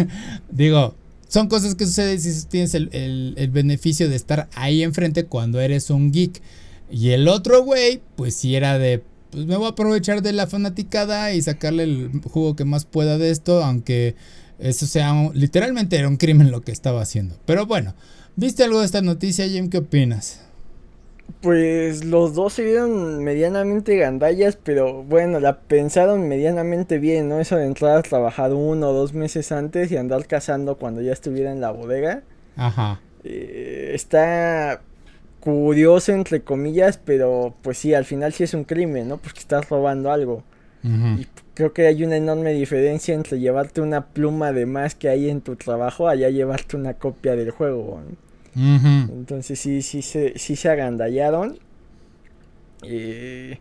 digo, 0.50 0.94
son 1.30 1.46
cosas 1.46 1.76
que 1.76 1.86
suceden 1.86 2.20
si 2.20 2.46
tienes 2.46 2.74
el, 2.74 3.50
beneficio 3.52 4.08
de 4.08 4.16
estar 4.16 4.48
ahí 4.54 4.82
enfrente 4.82 5.26
cuando 5.26 5.60
eres 5.60 5.88
un 5.88 6.10
geek. 6.10 6.42
Y 6.90 7.10
el 7.10 7.28
otro 7.28 7.62
güey, 7.62 8.02
pues 8.16 8.34
si 8.34 8.56
era 8.56 8.78
de, 8.78 9.04
pues 9.30 9.46
me 9.46 9.56
voy 9.56 9.66
a 9.66 9.70
aprovechar 9.70 10.22
de 10.22 10.32
la 10.32 10.48
fanaticada 10.48 11.32
y 11.32 11.40
sacarle 11.40 11.84
el 11.84 12.10
jugo 12.24 12.56
que 12.56 12.64
más 12.64 12.84
pueda 12.84 13.16
de 13.16 13.30
esto, 13.30 13.62
aunque 13.62 14.16
eso 14.58 14.88
sea, 14.88 15.30
literalmente 15.32 15.96
era 15.96 16.08
un 16.08 16.16
crimen 16.16 16.50
lo 16.50 16.62
que 16.62 16.72
estaba 16.72 17.00
haciendo. 17.00 17.38
Pero 17.46 17.64
bueno, 17.64 17.94
¿viste 18.34 18.64
algo 18.64 18.80
de 18.80 18.86
esta 18.86 19.00
noticia, 19.00 19.48
Jim? 19.48 19.70
¿Qué 19.70 19.78
opinas? 19.78 20.40
Pues 21.42 22.04
los 22.04 22.34
dos 22.34 22.54
se 22.54 22.64
vieron 22.64 23.22
medianamente 23.22 23.96
gandallas, 23.96 24.56
pero 24.56 25.02
bueno, 25.02 25.38
la 25.40 25.60
pensaron 25.60 26.28
medianamente 26.28 26.98
bien, 26.98 27.28
¿no? 27.28 27.40
Eso 27.40 27.56
de 27.56 27.66
entrar 27.66 27.98
a 27.98 28.02
trabajar 28.02 28.52
uno 28.52 28.88
o 28.88 28.92
dos 28.92 29.12
meses 29.12 29.52
antes 29.52 29.92
y 29.92 29.96
andar 29.96 30.26
cazando 30.26 30.76
cuando 30.76 31.00
ya 31.02 31.12
estuviera 31.12 31.52
en 31.52 31.60
la 31.60 31.70
bodega. 31.70 32.22
Ajá. 32.56 33.00
Eh, 33.24 33.92
está 33.94 34.80
curioso, 35.40 36.12
entre 36.12 36.42
comillas, 36.42 36.98
pero 36.98 37.54
pues 37.62 37.78
sí, 37.78 37.94
al 37.94 38.04
final 38.04 38.32
sí 38.32 38.44
es 38.44 38.54
un 38.54 38.64
crimen, 38.64 39.08
¿no? 39.08 39.18
Porque 39.18 39.40
estás 39.40 39.68
robando 39.68 40.10
algo. 40.10 40.42
Y 40.82 41.26
creo 41.52 41.74
que 41.74 41.86
hay 41.86 42.04
una 42.04 42.16
enorme 42.16 42.54
diferencia 42.54 43.14
entre 43.14 43.38
llevarte 43.38 43.82
una 43.82 44.06
pluma 44.06 44.50
de 44.52 44.64
más 44.64 44.94
que 44.94 45.10
hay 45.10 45.28
en 45.28 45.42
tu 45.42 45.56
trabajo 45.56 46.08
allá 46.08 46.30
llevarte 46.30 46.78
una 46.78 46.94
copia 46.94 47.36
del 47.36 47.50
juego. 47.50 48.00
Entonces 48.54 49.58
sí, 49.58 49.82
sí 49.82 50.02
se, 50.02 50.38
sí 50.38 50.56
se 50.56 50.68
agandallaron. 50.68 51.58
Eh, 52.82 53.58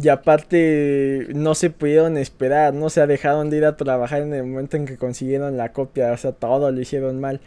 y 0.00 0.08
aparte 0.08 1.26
no 1.34 1.54
se 1.54 1.70
pudieron 1.70 2.16
esperar, 2.16 2.74
no 2.74 2.90
se 2.90 3.06
dejaron 3.06 3.50
de 3.50 3.58
ir 3.58 3.64
a 3.64 3.76
trabajar 3.76 4.22
en 4.22 4.32
el 4.34 4.44
momento 4.44 4.76
en 4.76 4.86
que 4.86 4.96
consiguieron 4.96 5.56
la 5.56 5.72
copia, 5.72 6.12
o 6.12 6.16
sea, 6.16 6.32
todo 6.32 6.70
lo 6.70 6.80
hicieron 6.80 7.20
mal. 7.20 7.40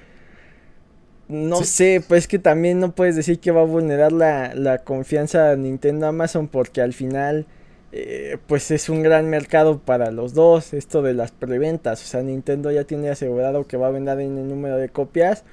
No 1.29 1.63
sé, 1.63 2.03
pues 2.05 2.27
que 2.27 2.37
también 2.37 2.79
no 2.79 2.93
puedes 2.93 3.15
decir 3.15 3.39
que 3.39 3.51
va 3.51 3.61
a 3.61 3.65
vulnerar 3.65 4.11
la, 4.11 4.53
la 4.55 4.79
confianza 4.79 5.49
de 5.49 5.57
Nintendo 5.57 6.07
Amazon 6.07 6.47
porque 6.49 6.81
al 6.81 6.93
final 6.93 7.47
eh, 7.93 8.37
pues 8.47 8.71
es 8.71 8.89
un 8.89 9.03
gran 9.03 9.29
mercado 9.29 9.79
para 9.79 10.11
los 10.11 10.33
dos, 10.33 10.73
esto 10.73 11.01
de 11.01 11.13
las 11.13 11.31
preventas, 11.31 12.03
o 12.03 12.05
sea, 12.05 12.21
Nintendo 12.23 12.71
ya 12.71 12.83
tiene 12.83 13.09
asegurado 13.09 13.67
que 13.67 13.77
va 13.77 13.87
a 13.87 13.91
vender 13.91 14.19
en 14.19 14.37
el 14.37 14.49
número 14.49 14.77
de 14.77 14.89
copias 14.89 15.43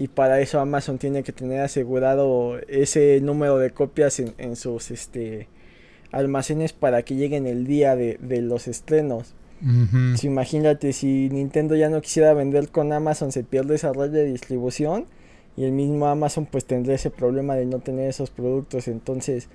y 0.00 0.08
para 0.08 0.40
eso 0.40 0.58
Amazon 0.60 0.96
tiene 0.96 1.22
que 1.22 1.30
tener 1.30 1.60
asegurado 1.60 2.58
ese 2.68 3.20
número 3.20 3.58
de 3.58 3.68
copias 3.68 4.18
en, 4.18 4.56
sus 4.56 4.90
este 4.90 5.46
almacenes 6.10 6.72
para 6.72 7.02
que 7.02 7.16
lleguen 7.16 7.46
el 7.46 7.66
día 7.66 7.96
de, 7.96 8.18
los 8.40 8.66
estrenos. 8.66 9.34
imagínate 10.22 10.94
si 10.94 11.28
Nintendo 11.28 11.76
ya 11.76 11.90
no 11.90 12.00
quisiera 12.00 12.32
vender 12.32 12.70
con 12.70 12.94
Amazon 12.94 13.30
se 13.30 13.44
pierde 13.44 13.74
esa 13.74 13.92
red 13.92 14.08
de 14.08 14.24
distribución 14.24 15.04
y 15.54 15.64
el 15.64 15.72
mismo 15.72 16.06
Amazon 16.06 16.46
pues 16.46 16.64
tendría 16.64 16.94
ese 16.94 17.10
problema 17.10 17.54
de 17.54 17.66
no 17.66 17.80
tener 17.80 18.08
esos 18.08 18.30
productos 18.30 18.88
entonces 18.88 19.50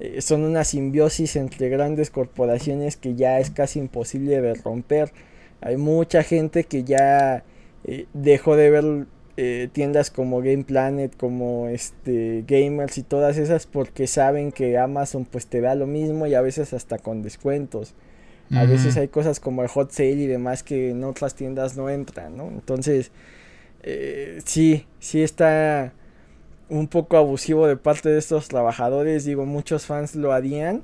eh, 0.00 0.20
son 0.22 0.42
una 0.42 0.64
simbiosis 0.64 1.36
entre 1.36 1.68
grandes 1.68 2.10
corporaciones 2.10 2.96
que 2.96 3.14
ya 3.14 3.38
es 3.38 3.50
casi 3.50 3.78
imposible 3.78 4.40
de 4.40 4.54
romper. 4.54 5.12
Hay 5.60 5.76
mucha 5.76 6.24
gente 6.24 6.64
que 6.64 6.82
ya 6.82 7.44
eh, 7.84 8.06
dejó 8.12 8.56
de 8.56 8.70
ver 8.70 9.06
eh, 9.36 9.68
tiendas 9.72 10.10
como 10.10 10.40
Game 10.40 10.64
Planet, 10.64 11.16
como 11.16 11.68
este 11.68 12.44
Gamers 12.46 12.98
y 12.98 13.02
todas 13.02 13.36
esas 13.36 13.66
porque 13.66 14.06
saben 14.06 14.52
que 14.52 14.78
Amazon 14.78 15.24
pues 15.24 15.46
te 15.46 15.60
da 15.60 15.74
lo 15.74 15.86
mismo 15.86 16.26
y 16.26 16.34
a 16.34 16.40
veces 16.40 16.72
hasta 16.72 16.98
con 16.98 17.22
descuentos. 17.22 17.94
A 18.54 18.66
veces 18.66 18.96
hay 18.98 19.08
cosas 19.08 19.40
como 19.40 19.62
el 19.62 19.68
hot 19.68 19.90
sale 19.90 20.12
y 20.12 20.26
demás 20.26 20.62
que 20.62 20.90
en 20.90 21.02
otras 21.02 21.34
tiendas 21.34 21.76
no 21.76 21.88
entran, 21.88 22.36
¿no? 22.36 22.48
Entonces, 22.48 23.10
sí, 24.44 24.86
sí 25.00 25.22
está 25.22 25.92
un 26.68 26.88
poco 26.88 27.16
abusivo 27.16 27.66
de 27.66 27.76
parte 27.76 28.08
de 28.08 28.18
estos 28.18 28.48
trabajadores. 28.48 29.24
Digo, 29.24 29.46
muchos 29.46 29.86
fans 29.86 30.14
lo 30.14 30.32
harían, 30.32 30.82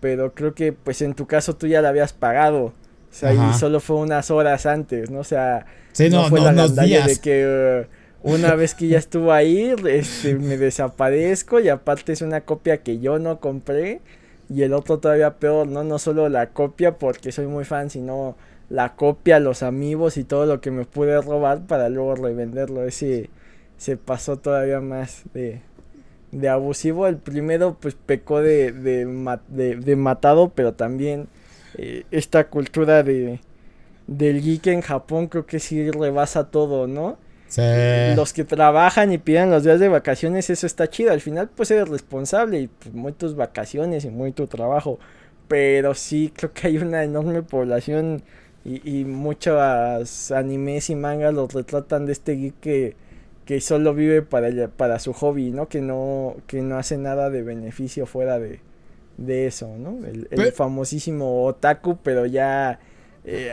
pero 0.00 0.34
creo 0.34 0.54
que 0.54 0.72
pues 0.72 1.02
en 1.02 1.14
tu 1.14 1.26
caso 1.26 1.56
tú 1.56 1.66
ya 1.66 1.82
la 1.82 1.90
habías 1.90 2.12
pagado. 2.12 2.72
O 3.10 3.14
sea, 3.14 3.34
y 3.34 3.52
solo 3.54 3.80
fue 3.80 3.96
unas 3.96 4.30
horas 4.30 4.66
antes, 4.66 5.10
¿no? 5.10 5.20
O 5.20 5.24
sea, 5.24 5.66
no, 6.10 6.28
fue 6.28 6.40
la 6.40 6.68
días. 6.68 7.06
de 7.06 7.16
que 7.18 7.86
uh, 8.22 8.30
una 8.32 8.54
vez 8.54 8.74
que 8.74 8.86
ya 8.86 8.98
estuvo 8.98 9.32
ahí, 9.32 9.74
este, 9.88 10.36
me 10.36 10.56
desaparezco 10.56 11.58
y 11.58 11.68
aparte 11.68 12.12
es 12.12 12.22
una 12.22 12.42
copia 12.42 12.78
que 12.78 13.00
yo 13.00 13.18
no 13.18 13.40
compré 13.40 14.00
y 14.48 14.62
el 14.62 14.72
otro 14.72 14.98
todavía 14.98 15.36
peor, 15.36 15.66
¿no? 15.66 15.84
No 15.84 15.98
solo 15.98 16.28
la 16.28 16.50
copia 16.50 16.98
porque 16.98 17.32
soy 17.32 17.46
muy 17.46 17.64
fan, 17.64 17.90
sino 17.90 18.36
la 18.68 18.94
copia, 18.94 19.40
los 19.40 19.62
amigos 19.62 20.16
y 20.16 20.24
todo 20.24 20.46
lo 20.46 20.60
que 20.60 20.70
me 20.70 20.84
pude 20.84 21.20
robar 21.20 21.66
para 21.66 21.88
luego 21.88 22.14
revenderlo. 22.14 22.84
Ese, 22.84 23.30
se 23.76 23.96
pasó 23.96 24.36
todavía 24.36 24.80
más 24.80 25.22
de, 25.34 25.62
de 26.32 26.48
abusivo. 26.48 27.06
El 27.06 27.16
primero 27.16 27.76
pues 27.80 27.94
pecó 27.94 28.40
de, 28.40 28.72
de, 28.72 29.06
de, 29.76 29.96
matado, 29.96 30.50
pero 30.54 30.74
también 30.74 31.28
eh, 31.76 32.04
esta 32.10 32.48
cultura 32.48 33.02
de 33.02 33.40
del 34.06 34.42
geek 34.42 34.66
en 34.68 34.80
Japón 34.80 35.28
creo 35.28 35.46
que 35.46 35.60
sí 35.60 35.90
rebasa 35.90 36.50
todo, 36.50 36.88
¿no? 36.88 37.18
Sí. 37.48 37.62
Los 38.16 38.32
que 38.32 38.44
trabajan 38.44 39.12
y 39.12 39.18
piden 39.18 39.50
los 39.50 39.64
días 39.64 39.80
de 39.80 39.88
vacaciones, 39.88 40.50
eso 40.50 40.66
está 40.66 40.88
chido. 40.88 41.12
Al 41.12 41.20
final, 41.20 41.48
pues 41.48 41.70
eres 41.70 41.88
responsable 41.88 42.60
y 42.60 42.68
pues, 42.68 42.94
muy 42.94 43.12
tus 43.12 43.36
vacaciones 43.36 44.04
y 44.04 44.10
muy 44.10 44.32
tu 44.32 44.46
trabajo. 44.46 44.98
Pero 45.48 45.94
sí, 45.94 46.32
creo 46.34 46.52
que 46.52 46.68
hay 46.68 46.78
una 46.78 47.04
enorme 47.04 47.42
población 47.42 48.22
y, 48.64 49.00
y 49.00 49.04
muchos 49.04 50.30
animes 50.32 50.90
y 50.90 50.96
mangas 50.96 51.34
los 51.34 51.52
retratan 51.52 52.06
de 52.06 52.12
este 52.12 52.36
geek 52.36 52.60
que 52.60 52.96
que 53.50 53.60
solo 53.60 53.94
vive 53.94 54.22
para, 54.22 54.68
para 54.68 55.00
su 55.00 55.12
hobby, 55.12 55.50
¿no? 55.50 55.68
Que 55.68 55.80
no, 55.80 56.36
que 56.46 56.62
no 56.62 56.78
hace 56.78 56.96
nada 56.98 57.30
de 57.30 57.42
beneficio 57.42 58.06
fuera 58.06 58.38
de, 58.38 58.60
de 59.20 59.46
eso, 59.46 59.76
¿no? 59.78 59.98
El, 60.04 60.52
famosísimo 60.52 61.44
otaku, 61.44 61.98
pero 62.02 62.26
ya 62.26 62.80
eh, 63.24 63.52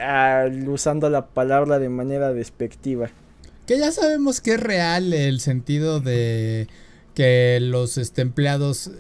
usando 0.68 1.10
la 1.10 1.28
palabra 1.28 1.78
de 1.78 1.90
manera 1.90 2.34
despectiva. 2.34 3.10
Que 3.66 3.78
ya 3.78 3.92
sabemos 3.92 4.42
que 4.42 4.54
es 4.54 4.60
real 4.60 5.14
el 5.14 5.40
sentido 5.40 6.00
de 6.00 6.68
que 7.14 7.60
los 7.62 7.98
este, 7.98 8.22
empleados, 8.22 8.92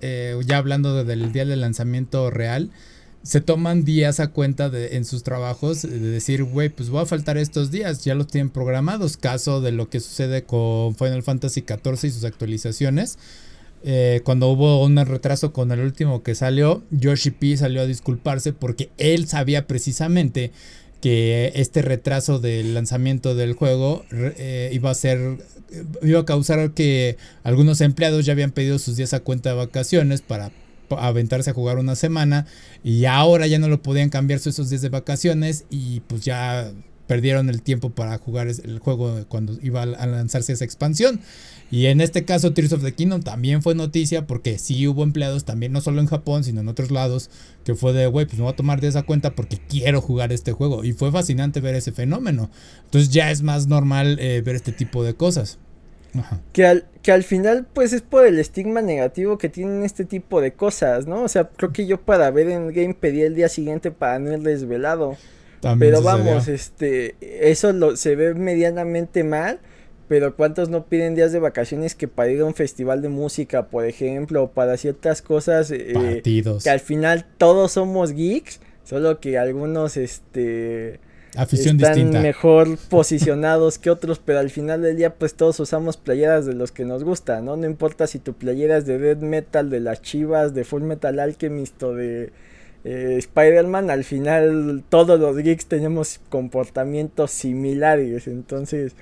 eh, 0.00 0.38
ya 0.44 0.58
hablando 0.58 1.04
del 1.04 1.32
día 1.32 1.44
del 1.44 1.60
lanzamiento 1.60 2.30
real, 2.30 2.70
se 3.22 3.40
toman 3.40 3.84
días 3.84 4.20
a 4.20 4.28
cuenta 4.28 4.70
de, 4.70 4.96
en 4.96 5.04
sus 5.04 5.24
trabajos 5.24 5.82
de 5.82 5.98
decir, 5.98 6.44
güey, 6.44 6.68
pues 6.68 6.90
voy 6.90 7.02
a 7.02 7.06
faltar 7.06 7.38
estos 7.38 7.72
días, 7.72 8.04
ya 8.04 8.14
los 8.14 8.28
tienen 8.28 8.50
programados. 8.50 9.16
Caso 9.16 9.60
de 9.60 9.72
lo 9.72 9.90
que 9.90 9.98
sucede 10.00 10.44
con 10.44 10.94
Final 10.94 11.24
Fantasy 11.24 11.64
XIV 11.66 12.04
y 12.04 12.10
sus 12.10 12.24
actualizaciones. 12.24 13.18
Eh, 13.88 14.20
cuando 14.24 14.48
hubo 14.48 14.84
un 14.84 14.96
retraso 14.96 15.52
con 15.52 15.70
el 15.70 15.78
último 15.78 16.24
que 16.24 16.34
salió, 16.34 16.82
Yoshi 16.90 17.30
P 17.30 17.56
salió 17.56 17.82
a 17.82 17.86
disculparse 17.86 18.52
porque 18.52 18.90
él 18.98 19.28
sabía 19.28 19.68
precisamente 19.68 20.50
que 21.00 21.52
este 21.54 21.82
retraso 21.82 22.40
del 22.40 22.74
lanzamiento 22.74 23.36
del 23.36 23.52
juego 23.52 24.04
eh, 24.10 24.70
iba 24.72 24.90
a 24.90 24.94
ser 24.94 25.38
iba 26.02 26.18
a 26.18 26.24
causar 26.24 26.72
que 26.72 27.16
algunos 27.44 27.80
empleados 27.80 28.26
ya 28.26 28.32
habían 28.32 28.50
pedido 28.50 28.80
sus 28.80 28.96
días 28.96 29.14
a 29.14 29.20
cuenta 29.20 29.50
de 29.50 29.56
vacaciones 29.56 30.20
para 30.20 30.50
aventarse 30.90 31.50
a 31.50 31.54
jugar 31.54 31.78
una 31.78 31.94
semana 31.94 32.46
y 32.82 33.04
ahora 33.04 33.46
ya 33.46 33.60
no 33.60 33.68
lo 33.68 33.82
podían 33.82 34.10
cambiar 34.10 34.40
esos 34.40 34.68
días 34.68 34.82
de 34.82 34.88
vacaciones 34.88 35.64
y 35.70 36.00
pues 36.00 36.22
ya 36.22 36.72
perdieron 37.06 37.48
el 37.48 37.62
tiempo 37.62 37.90
para 37.90 38.18
jugar 38.18 38.48
el 38.48 38.78
juego 38.78 39.24
cuando 39.28 39.56
iba 39.62 39.82
a 39.82 40.06
lanzarse 40.06 40.52
esa 40.52 40.64
expansión. 40.64 41.20
Y 41.70 41.86
en 41.86 42.00
este 42.00 42.24
caso 42.24 42.52
Tears 42.52 42.72
of 42.72 42.82
the 42.84 42.94
Kingdom 42.94 43.22
también 43.22 43.62
fue 43.62 43.74
noticia 43.74 44.26
porque 44.26 44.58
sí 44.58 44.86
hubo 44.86 45.02
empleados 45.02 45.44
también 45.44 45.72
no 45.72 45.80
solo 45.80 46.00
en 46.00 46.06
Japón 46.06 46.44
sino 46.44 46.60
en 46.60 46.68
otros 46.68 46.92
lados 46.92 47.28
que 47.64 47.74
fue 47.74 47.92
de 47.92 48.06
güey 48.06 48.24
pues 48.24 48.38
me 48.38 48.44
voy 48.44 48.52
a 48.52 48.56
tomar 48.56 48.80
de 48.80 48.86
esa 48.86 49.02
cuenta 49.02 49.34
porque 49.34 49.58
quiero 49.68 50.00
jugar 50.00 50.32
este 50.32 50.52
juego 50.52 50.84
y 50.84 50.92
fue 50.92 51.10
fascinante 51.10 51.60
ver 51.60 51.74
ese 51.74 51.92
fenómeno. 51.92 52.50
Entonces 52.84 53.10
ya 53.10 53.30
es 53.30 53.42
más 53.42 53.66
normal 53.66 54.18
eh, 54.20 54.42
ver 54.44 54.54
este 54.54 54.72
tipo 54.72 55.02
de 55.02 55.14
cosas. 55.14 55.58
Que 56.52 56.66
al, 56.66 56.86
que 57.02 57.12
al 57.12 57.24
final 57.24 57.66
pues 57.72 57.92
es 57.92 58.00
por 58.00 58.26
el 58.26 58.38
estigma 58.38 58.80
negativo 58.80 59.36
que 59.36 59.48
tienen 59.48 59.82
este 59.82 60.04
tipo 60.04 60.40
de 60.40 60.52
cosas, 60.52 61.06
¿no? 61.06 61.22
O 61.22 61.28
sea, 61.28 61.48
creo 61.48 61.72
que 61.72 61.86
yo 61.86 62.00
para 62.00 62.30
ver 62.30 62.48
en 62.48 62.68
game 62.68 62.94
pedí 62.94 63.22
el 63.22 63.34
día 63.34 63.48
siguiente 63.48 63.90
para 63.90 64.18
no 64.18 64.32
ir 64.32 64.40
desvelado. 64.40 65.16
Pero 65.78 66.02
vamos, 66.02 66.48
este, 66.48 67.16
eso 67.20 67.72
lo, 67.72 67.96
se 67.96 68.16
ve 68.16 68.34
medianamente 68.34 69.24
mal, 69.24 69.60
pero 70.08 70.36
¿cuántos 70.36 70.68
no 70.68 70.86
piden 70.86 71.14
días 71.14 71.32
de 71.32 71.38
vacaciones 71.38 71.94
que 71.94 72.08
para 72.08 72.30
ir 72.30 72.40
a 72.40 72.44
un 72.44 72.54
festival 72.54 73.02
de 73.02 73.08
música, 73.08 73.66
por 73.66 73.84
ejemplo, 73.84 74.44
o 74.44 74.50
para 74.50 74.76
ciertas 74.76 75.22
cosas 75.22 75.70
eh, 75.70 76.22
que 76.62 76.70
al 76.70 76.80
final 76.80 77.26
todos 77.38 77.72
somos 77.72 78.12
geeks, 78.12 78.60
solo 78.84 79.20
que 79.20 79.38
algunos, 79.38 79.96
este 79.96 81.00
Afición 81.36 81.76
están 81.76 82.22
mejor 82.22 82.78
posicionados 82.88 83.78
que 83.78 83.90
otros, 83.90 84.20
pero 84.24 84.38
al 84.38 84.50
final 84.50 84.82
del 84.82 84.96
día 84.96 85.14
pues 85.14 85.34
todos 85.34 85.60
usamos 85.60 85.98
playeras 85.98 86.46
de 86.46 86.54
los 86.54 86.72
que 86.72 86.84
nos 86.84 87.04
gustan, 87.04 87.44
¿no? 87.44 87.56
No 87.56 87.66
importa 87.66 88.06
si 88.06 88.18
tu 88.18 88.32
playera 88.32 88.78
es 88.78 88.86
de 88.86 88.98
Dead 88.98 89.18
Metal, 89.18 89.68
de 89.68 89.80
las 89.80 90.00
Chivas, 90.00 90.54
de 90.54 90.64
Full 90.64 90.82
Metal 90.82 91.18
Alchemist 91.18 91.82
o 91.82 91.94
de 91.94 92.32
eh, 92.88 93.16
Spider-Man, 93.18 93.90
al 93.90 94.04
final 94.04 94.84
todos 94.88 95.18
los 95.18 95.36
geeks 95.36 95.66
tenemos 95.66 96.20
comportamientos 96.28 97.32
similares, 97.32 98.28
entonces 98.28 98.94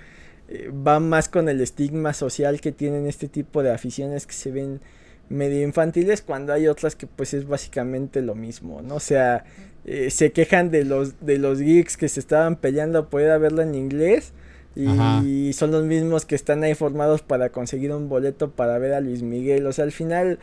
eh, 0.48 0.70
va 0.70 1.00
más 1.00 1.28
con 1.28 1.50
el 1.50 1.60
estigma 1.60 2.14
social 2.14 2.62
que 2.62 2.72
tienen 2.72 3.06
este 3.06 3.28
tipo 3.28 3.62
de 3.62 3.72
aficiones 3.72 4.26
que 4.26 4.32
se 4.32 4.50
ven 4.50 4.80
medio 5.28 5.62
infantiles 5.62 6.22
cuando 6.22 6.54
hay 6.54 6.66
otras 6.66 6.96
que 6.96 7.06
pues 7.06 7.34
es 7.34 7.46
básicamente 7.46 8.22
lo 8.22 8.34
mismo, 8.34 8.80
¿no? 8.80 8.94
O 8.94 9.00
sea, 9.00 9.44
eh, 9.84 10.08
se 10.08 10.32
quejan 10.32 10.70
de 10.70 10.86
los, 10.86 11.20
de 11.20 11.36
los 11.36 11.60
geeks 11.60 11.98
que 11.98 12.08
se 12.08 12.20
estaban 12.20 12.56
peleando 12.56 12.98
a 13.00 13.10
poder 13.10 13.38
verla 13.38 13.64
en 13.64 13.74
inglés. 13.74 14.32
Y 14.76 15.52
son 15.52 15.70
los 15.70 15.84
mismos 15.84 16.24
que 16.26 16.34
están 16.34 16.64
ahí 16.64 16.74
formados 16.74 17.22
para 17.22 17.50
conseguir 17.50 17.92
un 17.92 18.08
boleto 18.08 18.50
para 18.50 18.76
ver 18.78 18.94
a 18.94 19.00
Luis 19.00 19.22
Miguel. 19.22 19.64
O 19.68 19.72
sea, 19.72 19.84
al 19.84 19.92
final 19.92 20.40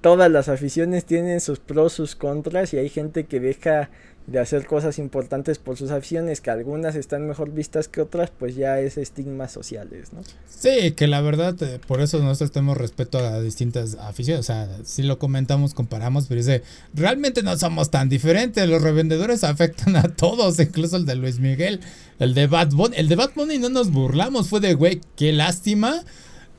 todas 0.00 0.30
las 0.30 0.48
aficiones 0.48 1.04
tienen 1.04 1.40
sus 1.40 1.58
pros, 1.58 1.92
sus 1.92 2.14
contras 2.14 2.72
y 2.74 2.78
hay 2.78 2.88
gente 2.88 3.24
que 3.26 3.40
deja 3.40 3.90
de 4.28 4.38
hacer 4.38 4.66
cosas 4.66 4.98
importantes 4.98 5.58
por 5.58 5.78
sus 5.78 5.90
aficiones, 5.90 6.42
que 6.42 6.50
algunas 6.50 6.96
están 6.96 7.26
mejor 7.26 7.50
vistas 7.50 7.88
que 7.88 8.02
otras, 8.02 8.30
pues 8.30 8.54
ya 8.56 8.78
es 8.78 8.98
estigmas 8.98 9.52
sociales, 9.52 10.12
¿no? 10.12 10.20
Sí, 10.46 10.92
que 10.92 11.06
la 11.06 11.22
verdad, 11.22 11.56
eh, 11.62 11.80
por 11.86 12.02
eso 12.02 12.18
nosotros 12.18 12.52
tenemos 12.52 12.76
respeto 12.76 13.18
a 13.18 13.40
distintas 13.40 13.94
aficiones, 13.94 14.40
o 14.40 14.42
sea, 14.42 14.68
si 14.84 15.02
lo 15.02 15.18
comentamos, 15.18 15.72
comparamos, 15.72 16.26
pero 16.26 16.40
dice, 16.40 16.62
realmente 16.92 17.42
no 17.42 17.56
somos 17.56 17.90
tan 17.90 18.10
diferentes, 18.10 18.68
los 18.68 18.82
revendedores 18.82 19.44
afectan 19.44 19.96
a 19.96 20.02
todos, 20.14 20.60
incluso 20.60 20.98
el 20.98 21.06
de 21.06 21.14
Luis 21.14 21.40
Miguel, 21.40 21.80
el 22.18 22.34
de 22.34 22.48
Bad 22.48 22.72
Bunny, 22.72 22.96
el 22.98 23.08
de 23.08 23.16
Bad 23.16 23.30
Bunny 23.34 23.58
no 23.58 23.70
nos 23.70 23.90
burlamos, 23.90 24.50
fue 24.50 24.60
de, 24.60 24.74
güey, 24.74 25.00
qué 25.16 25.32
lástima, 25.32 26.02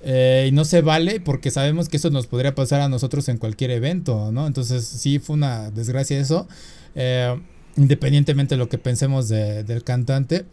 eh, 0.03 0.47
y 0.49 0.51
no 0.51 0.65
se 0.65 0.81
vale 0.81 1.19
porque 1.19 1.51
sabemos 1.51 1.89
que 1.89 1.97
eso 1.97 2.09
nos 2.09 2.27
podría 2.27 2.55
pasar 2.55 2.81
a 2.81 2.89
nosotros 2.89 3.27
en 3.29 3.37
cualquier 3.37 3.71
evento, 3.71 4.31
¿no? 4.31 4.47
Entonces 4.47 4.85
sí 4.85 5.19
fue 5.19 5.35
una 5.35 5.71
desgracia 5.71 6.19
eso. 6.19 6.47
Eh, 6.95 7.35
independientemente 7.79 8.55
de 8.55 8.59
lo 8.59 8.69
que 8.69 8.77
pensemos 8.77 9.29
del 9.29 9.83
cantante. 9.83 10.45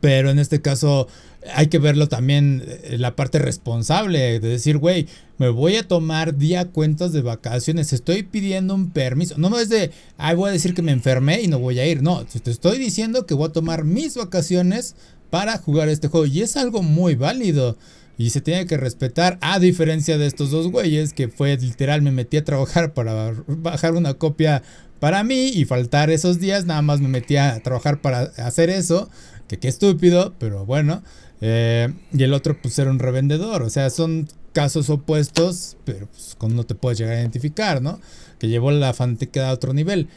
Pero 0.00 0.30
en 0.30 0.38
este 0.38 0.60
caso 0.60 1.08
hay 1.54 1.68
que 1.68 1.78
verlo 1.78 2.08
también 2.08 2.62
eh, 2.66 2.96
la 2.98 3.16
parte 3.16 3.38
responsable 3.38 4.38
de 4.38 4.48
decir, 4.48 4.76
güey, 4.76 5.06
me 5.38 5.48
voy 5.48 5.76
a 5.76 5.88
tomar 5.88 6.36
día 6.36 6.68
cuentas 6.68 7.12
de 7.12 7.22
vacaciones, 7.22 7.94
estoy 7.94 8.22
pidiendo 8.22 8.74
un 8.74 8.90
permiso. 8.90 9.36
No 9.38 9.58
es 9.58 9.70
de, 9.70 9.90
ay, 10.18 10.36
voy 10.36 10.50
a 10.50 10.52
decir 10.52 10.74
que 10.74 10.82
me 10.82 10.92
enfermé 10.92 11.40
y 11.40 11.48
no 11.48 11.58
voy 11.58 11.78
a 11.78 11.86
ir. 11.86 12.02
No, 12.02 12.24
te 12.26 12.50
estoy 12.50 12.76
diciendo 12.78 13.24
que 13.24 13.32
voy 13.32 13.48
a 13.48 13.52
tomar 13.52 13.84
mis 13.84 14.16
vacaciones 14.16 14.94
para 15.30 15.56
jugar 15.56 15.88
este 15.88 16.08
juego. 16.08 16.26
Y 16.26 16.42
es 16.42 16.56
algo 16.58 16.82
muy 16.82 17.14
válido. 17.14 17.78
Y 18.18 18.30
se 18.30 18.40
tiene 18.40 18.66
que 18.66 18.76
respetar, 18.76 19.38
a 19.40 19.60
diferencia 19.60 20.18
de 20.18 20.26
estos 20.26 20.50
dos 20.50 20.68
güeyes, 20.68 21.14
que 21.14 21.28
fue 21.28 21.56
literal, 21.56 22.02
me 22.02 22.10
metí 22.10 22.36
a 22.36 22.44
trabajar 22.44 22.92
para 22.94 23.32
bajar 23.46 23.94
una 23.94 24.14
copia 24.14 24.62
para 25.00 25.22
mí 25.22 25.46
y 25.48 25.64
faltar 25.64 26.10
esos 26.10 26.40
días, 26.40 26.66
nada 26.66 26.82
más 26.82 27.00
me 27.00 27.08
metí 27.08 27.36
a 27.36 27.62
trabajar 27.62 28.00
para 28.00 28.22
hacer 28.38 28.68
eso, 28.68 29.08
que 29.46 29.58
qué 29.58 29.68
estúpido, 29.68 30.34
pero 30.38 30.66
bueno. 30.66 31.02
Eh, 31.40 31.94
y 32.12 32.24
el 32.24 32.34
otro 32.34 32.60
pues 32.60 32.76
era 32.80 32.90
un 32.90 32.98
revendedor, 32.98 33.62
o 33.62 33.70
sea, 33.70 33.90
son 33.90 34.28
casos 34.52 34.90
opuestos, 34.90 35.76
pero 35.84 36.08
pues 36.08 36.34
con 36.36 36.52
uno 36.52 36.64
te 36.64 36.74
puedes 36.74 36.98
llegar 36.98 37.14
a 37.14 37.20
identificar, 37.20 37.80
¿no? 37.80 38.00
Que 38.40 38.48
llevó 38.48 38.72
la 38.72 38.92
fanática 38.92 39.48
a 39.48 39.52
otro 39.52 39.72
nivel. 39.72 40.08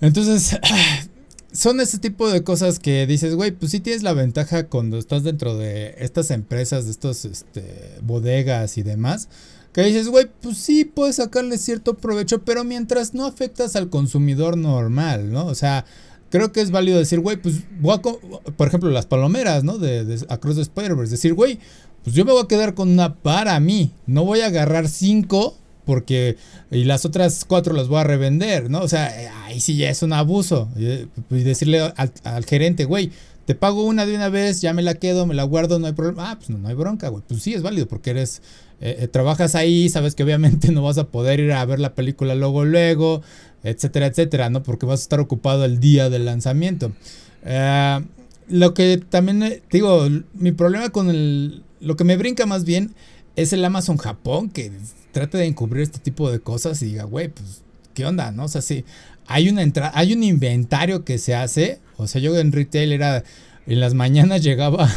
Entonces, 0.00 0.58
son 1.52 1.80
ese 1.80 1.98
tipo 1.98 2.30
de 2.30 2.42
cosas 2.42 2.78
que 2.78 3.06
dices, 3.06 3.34
güey, 3.34 3.52
pues 3.52 3.72
sí 3.72 3.80
tienes 3.80 4.02
la 4.02 4.12
ventaja 4.12 4.66
cuando 4.66 4.98
estás 4.98 5.24
dentro 5.24 5.56
de 5.56 5.94
estas 5.98 6.30
empresas, 6.30 6.84
de 6.84 6.90
estos 6.90 7.24
este, 7.24 7.98
bodegas 8.02 8.78
y 8.78 8.82
demás 8.82 9.28
que 9.72 9.82
dices, 9.82 10.08
güey, 10.08 10.26
pues 10.40 10.58
sí, 10.58 10.84
puedes 10.84 11.16
sacarle 11.16 11.58
cierto 11.58 11.94
provecho, 11.94 12.42
pero 12.42 12.64
mientras 12.64 13.14
no 13.14 13.26
afectas 13.26 13.76
al 13.76 13.90
consumidor 13.90 14.56
normal, 14.56 15.30
¿no? 15.30 15.46
O 15.46 15.54
sea, 15.54 15.84
creo 16.30 16.52
que 16.52 16.60
es 16.60 16.70
válido 16.70 16.98
decir, 16.98 17.20
güey, 17.20 17.36
pues 17.36 17.56
voy 17.80 17.94
a, 17.94 18.02
por 18.52 18.66
ejemplo, 18.66 18.90
las 18.90 19.06
palomeras, 19.06 19.64
¿no? 19.64 19.78
De, 19.78 20.04
de 20.04 20.26
Across 20.28 20.56
the 20.56 20.62
Spider-Verse. 20.62 21.12
Decir, 21.12 21.34
güey, 21.34 21.58
pues 22.02 22.16
yo 22.16 22.24
me 22.24 22.32
voy 22.32 22.42
a 22.42 22.48
quedar 22.48 22.74
con 22.74 22.88
una 22.88 23.14
para 23.14 23.60
mí. 23.60 23.92
No 24.06 24.24
voy 24.24 24.40
a 24.40 24.46
agarrar 24.46 24.88
cinco 24.88 25.56
porque 25.88 26.36
y 26.70 26.84
las 26.84 27.06
otras 27.06 27.46
cuatro 27.46 27.72
las 27.72 27.88
voy 27.88 28.00
a 28.00 28.04
revender, 28.04 28.68
¿no? 28.68 28.80
O 28.80 28.88
sea, 28.88 29.10
ahí 29.46 29.58
sí 29.58 29.74
ya 29.78 29.88
es 29.88 30.02
un 30.02 30.12
abuso. 30.12 30.68
Y 30.76 31.08
decirle 31.42 31.80
al, 31.96 32.44
gerente, 32.44 32.84
güey, 32.84 33.10
te 33.46 33.54
pago 33.54 33.84
una 33.84 34.04
de 34.04 34.14
una 34.14 34.28
vez, 34.28 34.60
ya 34.60 34.74
me 34.74 34.82
la 34.82 34.96
quedo, 34.96 35.24
me 35.24 35.34
la 35.34 35.44
guardo, 35.44 35.78
no 35.78 35.86
hay 35.86 35.94
problema. 35.94 36.32
Ah, 36.32 36.36
pues 36.36 36.50
no, 36.50 36.58
no 36.58 36.68
hay 36.68 36.74
bronca, 36.74 37.08
güey. 37.08 37.24
Pues 37.26 37.42
sí, 37.42 37.54
es 37.54 37.62
válido 37.62 37.88
porque 37.88 38.10
eres 38.10 38.42
eh, 38.82 38.98
eh, 39.00 39.08
trabajas 39.08 39.54
ahí, 39.54 39.88
sabes 39.88 40.14
que 40.14 40.24
obviamente 40.24 40.70
no 40.72 40.82
vas 40.82 40.98
a 40.98 41.04
poder 41.04 41.40
ir 41.40 41.52
a 41.52 41.64
ver 41.64 41.80
la 41.80 41.94
película 41.94 42.34
luego, 42.34 42.66
luego, 42.66 43.22
etcétera, 43.64 44.04
etcétera, 44.04 44.50
¿no? 44.50 44.62
Porque 44.62 44.84
vas 44.84 45.00
a 45.00 45.04
estar 45.04 45.20
ocupado 45.20 45.64
el 45.64 45.80
día 45.80 46.10
del 46.10 46.26
lanzamiento. 46.26 46.92
Eh, 47.46 48.00
lo 48.50 48.74
que 48.74 48.98
también, 49.08 49.62
digo, 49.70 50.06
mi 50.34 50.52
problema 50.52 50.90
con 50.90 51.08
el, 51.08 51.62
lo 51.80 51.96
que 51.96 52.04
me 52.04 52.18
brinca 52.18 52.44
más 52.44 52.64
bien 52.64 52.94
es 53.36 53.52
el 53.52 53.64
Amazon 53.64 53.96
Japón, 53.96 54.50
que 54.50 54.72
trata 55.18 55.38
de 55.38 55.46
encubrir 55.46 55.82
este 55.82 55.98
tipo 55.98 56.30
de 56.30 56.40
cosas 56.40 56.80
y 56.82 56.86
diga, 56.86 57.04
güey, 57.04 57.28
pues, 57.28 57.62
¿qué 57.94 58.06
onda, 58.06 58.30
no? 58.30 58.44
O 58.44 58.48
sea, 58.48 58.62
sí, 58.62 58.84
hay 59.26 59.48
una 59.48 59.62
entrada, 59.62 59.92
hay 59.94 60.12
un 60.12 60.22
inventario 60.22 61.04
que 61.04 61.18
se 61.18 61.34
hace, 61.34 61.80
o 61.96 62.06
sea, 62.06 62.20
yo 62.20 62.36
en 62.38 62.52
retail 62.52 62.92
era 62.92 63.24
en 63.66 63.80
las 63.80 63.94
mañanas 63.94 64.42
llegaba 64.44 64.88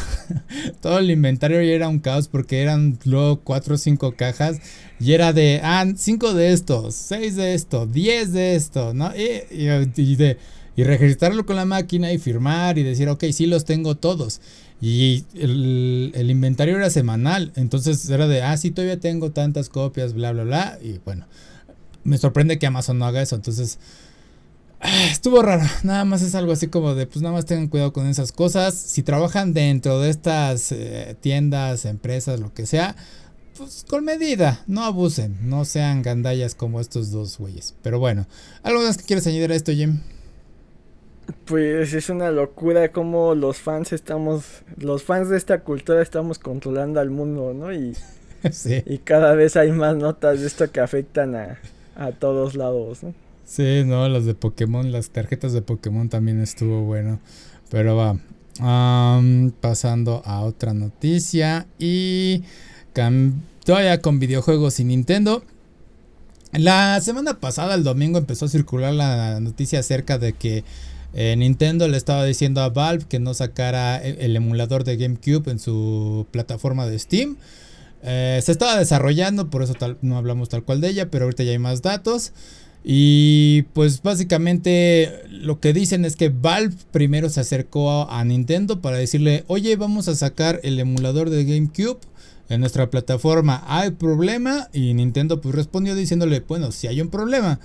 todo 0.82 1.00
el 1.00 1.12
inventario 1.12 1.62
y 1.62 1.72
era 1.72 1.90
un 1.90 2.00
caos 2.00 2.28
porque 2.28 2.62
eran 2.62 2.98
luego 3.04 3.42
cuatro 3.42 3.76
o 3.76 3.78
cinco 3.78 4.14
cajas 4.16 4.60
y 5.00 5.14
era 5.14 5.34
de, 5.34 5.60
ah, 5.64 5.86
cinco 5.96 6.34
de 6.34 6.54
estos, 6.54 6.96
seis 6.96 7.36
de 7.36 7.54
esto, 7.54 7.88
diez 7.88 8.32
de 8.32 8.56
esto, 8.56 8.94
¿no? 8.94 9.12
Y, 9.16 10.16
de, 10.16 10.38
y 10.76 10.84
registrarlo 10.84 11.46
con 11.46 11.56
la 11.56 11.66
máquina 11.66 12.14
y 12.14 12.20
firmar 12.20 12.78
y 12.78 12.84
decir, 12.84 13.10
ok, 13.10 13.26
sí 13.32 13.48
los 13.48 13.66
tengo 13.66 13.96
todos. 13.96 14.40
Y 14.82 15.26
el, 15.36 16.28
inventario 16.30 16.76
era 16.76 16.90
semanal, 16.90 17.54
entonces 17.56 18.10
era 18.10 18.28
de, 18.28 18.42
ah, 18.42 18.58
sí, 18.58 18.72
todavía 18.72 19.00
tengo 19.00 19.32
tantas 19.32 19.70
copias, 19.70 20.14
bla, 20.14 20.32
bla, 20.32 20.44
bla. 20.44 20.80
Y 20.82 21.00
bueno, 21.06 21.28
me 22.04 22.18
sorprende 22.18 22.58
que 22.58 22.66
Amazon 22.66 22.98
no 22.98 23.06
haga 23.06 23.22
eso, 23.22 23.36
entonces 23.36 23.78
Ah, 24.84 25.06
estuvo 25.12 25.44
raro, 25.44 25.64
nada 25.84 26.06
más 26.06 26.24
es 26.24 26.34
algo 26.34 26.52
así 26.52 26.66
como 26.66 26.96
de, 26.96 27.06
pues 27.06 27.22
nada 27.22 27.36
más 27.36 27.46
tengan 27.46 27.68
cuidado 27.68 27.94
con 27.94 28.08
esas 28.08 28.32
cosas. 28.32 28.74
Si 28.74 29.04
trabajan 29.04 29.54
dentro 29.54 30.00
de 30.00 30.10
estas 30.10 30.72
eh, 30.72 31.16
tiendas, 31.22 31.86
empresas, 31.86 32.40
lo 32.40 32.52
que 32.52 32.66
sea, 32.66 32.96
pues 33.56 33.86
con 33.88 34.04
medida, 34.04 34.64
no 34.66 34.84
abusen, 34.84 35.38
no 35.48 35.66
sean 35.66 36.02
gandallas 36.02 36.56
como 36.56 36.82
estos 36.82 37.12
dos 37.12 37.38
güeyes. 37.38 37.76
Pero 37.84 38.00
bueno, 38.00 38.26
¿algo 38.64 38.82
más 38.82 38.98
que 38.98 39.04
quieres 39.04 39.28
añadir 39.28 39.52
a 39.52 39.56
esto, 39.56 39.72
Jim? 39.72 40.00
Pues 41.46 41.94
es 41.94 42.10
una 42.10 42.32
locura 42.32 42.92
como 42.92 43.36
los 43.36 43.58
fans 43.58 43.94
estamos, 43.94 44.64
los 44.78 45.04
fans 45.04 45.30
de 45.30 45.38
esta 45.38 45.62
cultura 45.62 46.02
estamos 46.02 46.40
controlando 46.40 47.00
al 47.00 47.10
mundo, 47.10 47.54
¿no? 47.54 47.74
Y, 47.74 47.96
y 48.86 48.98
cada 49.00 49.34
vez 49.36 49.56
hay 49.56 49.72
más 49.72 49.96
notas 49.96 50.42
de 50.42 50.48
esto 50.48 50.72
que 50.72 50.80
afectan 50.80 51.36
a, 51.36 51.60
a 51.96 52.12
todos 52.12 52.56
lados, 52.56 53.04
¿no? 53.04 53.14
Sí, 53.52 53.84
no, 53.86 54.08
las 54.08 54.26
de 54.26 54.34
Pokémon, 54.34 54.94
las 54.94 55.10
tarjetas 55.10 55.52
de 55.52 55.62
Pokémon 55.62 56.08
también 56.08 56.40
estuvo 56.40 56.84
bueno. 56.84 57.20
Pero 57.70 57.98
va. 57.98 58.18
pasando 59.60 60.22
a 60.24 60.40
otra 60.42 60.74
noticia. 60.74 61.68
Y 61.78 62.44
todavía 63.66 64.02
con 64.02 64.20
videojuegos 64.20 64.80
y 64.80 64.86
Nintendo. 64.86 65.44
La 66.54 67.02
semana 67.02 67.40
pasada, 67.40 67.76
el 67.76 67.84
domingo, 67.84 68.18
empezó 68.18 68.46
a 68.46 68.48
circular 68.50 68.94
la 68.94 69.42
noticia 69.42 69.80
acerca 69.80 70.18
de 70.18 70.32
que 70.32 70.64
eh, 71.14 71.36
Nintendo 71.38 71.88
le 71.88 71.98
estaba 71.98 72.26
diciendo 72.26 72.62
a 72.62 72.70
Valve 72.70 73.06
que 73.08 73.20
no 73.20 73.34
sacara 73.34 74.02
e, 74.02 74.26
el 74.26 74.36
emulador 74.36 74.84
de 74.84 74.98
GameCube 74.98 75.52
en 75.52 75.60
su 75.60 76.26
plataforma 76.32 76.88
de 76.88 77.00
Steam. 77.00 77.38
Eh, 78.04 78.40
se 78.44 78.52
estaba 78.52 78.78
desarrollando, 78.78 79.50
por 79.50 79.62
eso 79.62 79.76
no 80.02 80.18
hablamos 80.18 80.50
tal 80.50 80.64
cual 80.64 80.82
de 80.82 80.90
ella, 80.90 81.12
pero 81.12 81.26
ahorita 81.26 81.44
ya 81.44 81.52
hay 81.52 81.60
más 81.60 81.82
datos. 81.82 82.32
Y 82.84 83.64
pues 83.74 84.02
básicamente 84.02 85.22
lo 85.30 85.60
que 85.60 85.72
dicen 85.72 86.04
es 86.04 86.16
que 86.16 86.30
Valve 86.30 86.76
primero 86.92 87.30
se 87.30 87.42
acercó 87.42 88.10
a, 88.10 88.24
Nintendo 88.26 88.82
para 88.82 88.98
decirle, 88.98 89.44
oye, 89.48 89.76
vamos 89.76 90.08
a 90.08 90.16
sacar 90.16 90.60
el 90.64 90.80
emulador 90.80 91.30
de 91.30 91.46
GameCube 91.46 92.00
en 92.50 92.60
nuestra 92.60 92.90
plataforma. 92.90 93.64
¿Hay 93.68 93.92
problema? 93.92 94.68
Y 94.74 94.94
Nintendo 94.96 95.42
pues 95.42 95.54
respondió 95.54 95.94
diciéndole, 95.94 96.40
bueno, 96.40 96.72
si 96.72 96.88
hay 96.88 97.02
un 97.02 97.10
problema. 97.10 97.60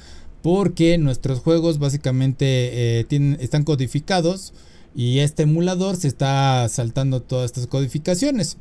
Porque 0.46 0.96
nuestros 0.96 1.40
juegos 1.40 1.80
básicamente 1.80 3.00
eh, 3.00 3.36
están 3.40 3.64
codificados 3.64 4.54
y 4.94 5.18
este 5.18 5.42
emulador 5.42 5.96
se 5.96 6.06
está 6.06 6.68
saltando 6.68 7.20
todas 7.20 7.46
estas 7.46 7.66
codificaciones. 7.66 8.56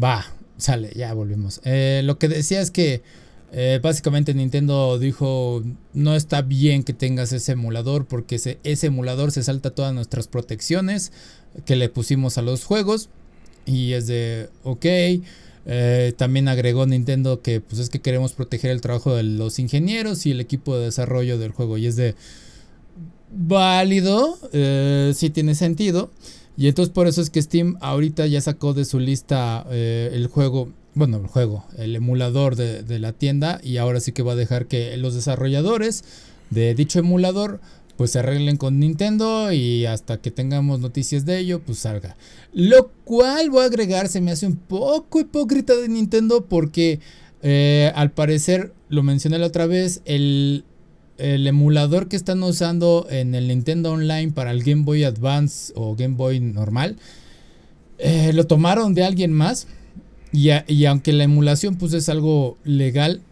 Va, 0.00 0.24
sale, 0.56 0.92
ya 0.94 1.12
volvimos. 1.14 1.60
Eh, 1.64 2.02
lo 2.04 2.16
que 2.20 2.28
decía 2.28 2.60
es 2.60 2.70
que 2.70 3.02
eh, 3.50 3.80
básicamente 3.82 4.34
Nintendo 4.34 5.00
dijo 5.00 5.64
no 5.94 6.14
está 6.14 6.42
bien 6.42 6.84
que 6.84 6.92
tengas 6.92 7.32
ese 7.32 7.50
emulador 7.50 8.06
porque 8.06 8.36
ese, 8.36 8.86
emulador 8.86 9.32
se 9.32 9.42
salta 9.42 9.70
todas 9.70 9.92
nuestras 9.92 10.28
protecciones 10.28 11.10
que 11.64 11.74
le 11.74 11.88
pusimos 11.88 12.38
a 12.38 12.42
los 12.42 12.64
juegos 12.64 13.08
y 13.64 13.94
es 13.94 14.06
de 14.06 14.48
ok. 14.62 14.86
Eh, 15.66 16.12
también 16.16 16.48
agregó 16.48 16.86
Nintendo 16.86 17.42
que 17.42 17.60
pues 17.60 17.80
es 17.80 17.90
que 17.90 18.00
queremos 18.00 18.32
proteger 18.32 18.70
el 18.70 18.80
trabajo 18.80 19.14
de 19.14 19.24
los 19.24 19.58
ingenieros 19.58 20.24
y 20.24 20.30
el 20.30 20.40
equipo 20.40 20.76
de 20.76 20.86
desarrollo 20.86 21.38
del 21.38 21.50
juego 21.50 21.76
y 21.76 21.86
es 21.86 21.96
de 21.96 22.14
válido, 23.32 24.38
eh, 24.52 25.12
si 25.14 25.30
tiene 25.30 25.54
sentido. 25.54 26.10
Y 26.56 26.68
entonces 26.68 26.92
por 26.92 27.06
eso 27.06 27.20
es 27.20 27.30
que 27.30 27.42
Steam 27.42 27.76
ahorita 27.80 28.26
ya 28.26 28.40
sacó 28.40 28.72
de 28.72 28.84
su 28.84 28.98
lista 28.98 29.66
el 29.70 30.26
juego 30.28 30.70
bueno, 30.96 31.18
el 31.18 31.26
juego, 31.26 31.66
el 31.76 31.94
emulador 31.94 32.56
de, 32.56 32.98
la 32.98 33.12
tienda 33.12 33.60
y 33.62 33.76
ahora 33.76 34.00
sí 34.00 34.12
que 34.12 34.22
va 34.22 34.32
a 34.32 34.36
dejar 34.36 34.64
que 34.64 34.96
los 34.96 35.14
desarrolladores 35.14 36.04
de 36.48 36.74
dicho 36.74 36.98
emulador 36.98 37.60
pues 37.96 38.10
se 38.10 38.18
arreglen 38.18 38.56
con 38.56 38.78
Nintendo 38.78 39.52
y 39.52 39.86
hasta 39.86 40.18
que 40.18 40.30
tengamos 40.30 40.80
noticias 40.80 41.24
de 41.24 41.38
ello, 41.38 41.60
pues 41.60 41.78
salga. 41.78 42.16
Lo 42.52 42.90
cual 43.04 43.50
voy 43.50 43.62
a 43.62 43.66
agregar, 43.66 44.08
se 44.08 44.20
me 44.20 44.30
hace 44.30 44.46
un 44.46 44.56
poco 44.56 45.20
hipócrita 45.20 45.74
de 45.74 45.88
Nintendo 45.88 46.44
porque 46.44 47.00
eh, 47.42 47.92
al 47.94 48.10
parecer, 48.10 48.72
lo 48.88 49.02
mencioné 49.02 49.38
la 49.38 49.46
otra 49.46 49.66
vez, 49.66 50.02
el, 50.04 50.64
emulador 51.18 52.08
que 52.08 52.16
están 52.16 52.42
usando 52.42 53.06
en 53.08 53.34
el 53.34 53.48
Nintendo 53.48 53.92
Online 53.92 54.32
para 54.32 54.50
el 54.50 54.62
Game 54.62 54.82
Boy 54.82 55.04
Advance 55.04 55.72
o 55.74 55.96
Game 55.96 56.16
Boy 56.16 56.40
normal, 56.40 56.96
eh, 57.98 58.32
lo 58.34 58.46
tomaron 58.46 58.94
de 58.94 59.04
alguien 59.04 59.32
más. 59.32 59.66
Y, 60.32 60.50
y, 60.66 60.84
aunque 60.84 61.12
la 61.12 61.24
emulación 61.24 61.76
pues 61.76 61.94
es 61.94 62.10
algo 62.10 62.58
legal, 62.64 63.22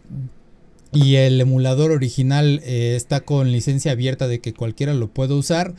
y 0.95 1.15
el 1.15 1.39
emulador 1.39 1.91
original 1.91 2.61
eh, 2.63 2.95
está 2.95 3.21
con 3.21 3.51
licencia 3.51 3.91
abierta 3.91 4.27
de 4.27 4.39
que 4.39 4.53
cualquiera 4.53 4.93
lo 4.93 5.09
puede 5.09 5.33
usar, 5.33 5.75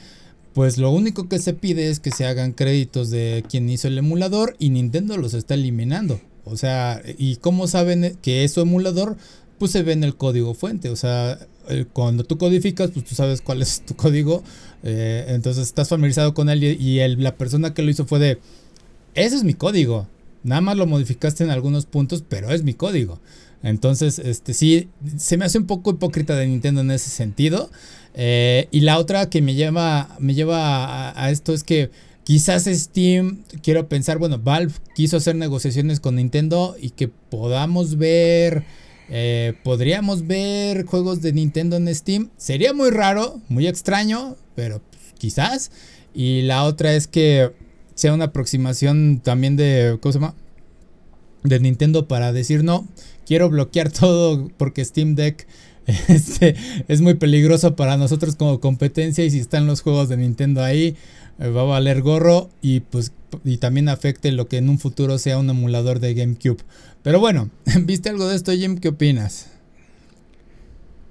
pues 0.53 0.79
lo 0.79 0.91
único 0.91 1.29
que 1.29 1.39
se 1.39 1.53
pide 1.53 1.91
es 1.91 2.01
que 2.01 2.11
se 2.11 2.25
hagan 2.25 2.53
créditos 2.53 3.11
de 3.11 3.45
quien 3.49 3.69
hizo 3.69 3.89
el 3.89 3.99
emulador 3.99 4.57
y 4.59 4.71
Nintendo 4.71 5.17
los 5.17 5.35
está 5.35 5.55
eliminando. 5.55 6.21
O 6.45 6.57
sea, 6.57 7.03
¿y 7.19 7.37
cómo 7.37 7.67
saben 7.67 8.17
que 8.23 8.45
es 8.45 8.53
su 8.53 8.61
emulador? 8.61 9.17
Pues 9.59 9.73
se 9.73 9.83
ve 9.83 9.93
en 9.93 10.05
el 10.05 10.17
código 10.17 10.55
fuente. 10.55 10.89
O 10.91 10.97
sea, 10.97 11.39
cuando 11.93 12.25
tú 12.25 12.39
codificas, 12.39 12.91
pues 12.93 13.05
tú 13.05 13.14
sabes 13.14 13.43
cuál 13.43 13.62
es 13.62 13.81
tu 13.85 13.97
código. 13.97 14.43
Eh, 14.83 15.27
entonces 15.29 15.64
estás 15.64 15.89
familiarizado 15.89 16.35
con 16.35 16.49
él 16.49 16.62
y, 16.62 17.07
la 17.17 17.37
persona 17.37 17.75
que 17.75 17.83
lo 17.83 17.91
hizo 17.91 18.07
fue 18.07 18.19
de, 18.19 18.39
ese 19.14 19.37
es 19.37 19.45
mi 19.45 19.55
código. 19.55 20.07
Nada 20.43 20.61
más 20.61 20.77
lo 20.77 20.87
modificaste 20.87 21.43
en 21.43 21.51
algunos 21.51 21.87
puntos, 21.87 22.23
pero 22.27 22.51
es 22.51 22.62
mi 22.62 22.75
código. 22.75 23.19
Entonces, 23.67 24.21
este 24.21 24.55
sí, 24.55 24.91
se 25.17 25.37
me 25.37 25.45
hace 25.45 25.59
un 25.59 25.67
poco 25.67 25.91
hipócrita 25.91 26.37
de 26.37 26.47
Nintendo 26.47 26.83
en 26.83 26.93
ese 26.93 27.11
sentido. 27.11 27.69
Eh, 28.14 28.69
y 28.71 28.81
la 28.81 28.97
otra 28.99 29.29
que 29.29 29.43
me 29.43 29.55
lleva, 29.55 30.17
me 30.21 30.35
lleva 30.35 31.21
a, 31.21 31.31
esto 31.33 31.53
es 31.53 31.64
que 31.64 31.91
quizás 32.23 32.67
Steam, 32.67 33.43
quiero 33.64 33.89
pensar, 33.89 34.19
bueno, 34.19 34.39
Valve 34.39 34.73
quiso 34.95 35.17
hacer 35.17 35.35
negociaciones 35.35 35.99
con 35.99 36.14
Nintendo 36.14 36.77
y 36.81 36.91
que 36.91 37.09
podamos 37.09 37.97
ver, 37.99 38.62
eh, 39.09 39.55
podríamos 39.64 40.29
ver 40.29 40.85
juegos 40.85 41.21
de 41.21 41.33
Nintendo 41.33 41.77
en 41.77 41.93
Steam. 41.93 42.31
Sería 42.37 42.73
muy 42.73 42.91
raro, 42.91 43.41
muy 43.49 43.67
extraño, 43.67 44.37
pero 44.55 44.81
quizás. 45.19 45.73
Y 46.14 46.43
la 46.43 46.62
otra 46.62 46.95
es 46.95 47.09
que 47.09 47.51
sea 47.97 48.14
una 48.14 48.27
aproximación 48.27 49.21
también 49.25 49.57
de, 49.57 49.99
¿cómo 50.01 50.12
se 50.12 50.21
llama? 50.21 50.37
De 51.43 51.59
Nintendo 51.59 52.07
para 52.07 52.33
decir 52.33 52.62
no 52.62 52.87
quiero 53.27 53.51
bloquear 53.51 53.91
todo 53.93 54.49
porque 54.57 54.85
Steam 54.85 55.14
Deck 55.14 55.47
este, 56.09 56.57
es 56.89 57.01
muy 57.01 57.14
peligroso 57.14 57.77
para 57.77 57.97
nosotros 57.97 58.37
como 58.37 58.61
competencia 58.61 59.24
y 59.24 59.31
si 59.31 59.39
están 59.39 59.66
los 59.66 59.83
juegos 59.83 60.09
de 60.09 60.16
Nintendo 60.16 60.62
ahí 60.62 60.97
eh, 61.39 61.49
va 61.49 61.62
a 61.62 61.64
valer 61.64 62.03
gorro 62.03 62.49
y 62.62 62.81
pues 62.81 63.12
y 63.45 63.59
también 63.59 63.89
afecte 63.89 64.33
lo 64.33 64.49
que 64.49 64.57
en 64.57 64.68
un 64.68 64.79
futuro 64.79 65.18
sea 65.18 65.39
un 65.39 65.51
emulador 65.51 66.01
de 66.01 66.14
GameCube. 66.14 66.62
Pero 67.03 67.20
bueno, 67.20 67.51
¿viste 67.83 68.09
algo 68.09 68.29
de 68.29 68.37
esto 68.37 68.53
Jim? 68.53 68.79
¿Qué 68.79 68.89
opinas? 68.89 69.51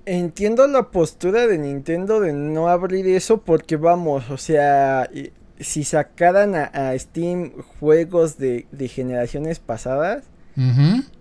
Entiendo 0.05 0.68
la 0.68 0.89
postura 0.89 1.47
de 1.47 1.57
Nintendo 1.57 2.20
de 2.20 2.32
no 2.32 2.68
abrir 2.68 3.07
eso 3.07 3.41
porque 3.41 3.76
vamos, 3.76 4.30
o 4.30 4.38
sea, 4.38 5.09
si 5.59 5.84
sacaran 5.84 6.53
a, 6.53 6.93
Steam 6.99 7.53
juegos 7.80 8.38
de, 8.38 8.68
de 8.72 8.88
generaciones 8.88 9.57
pasadas, 9.57 10.26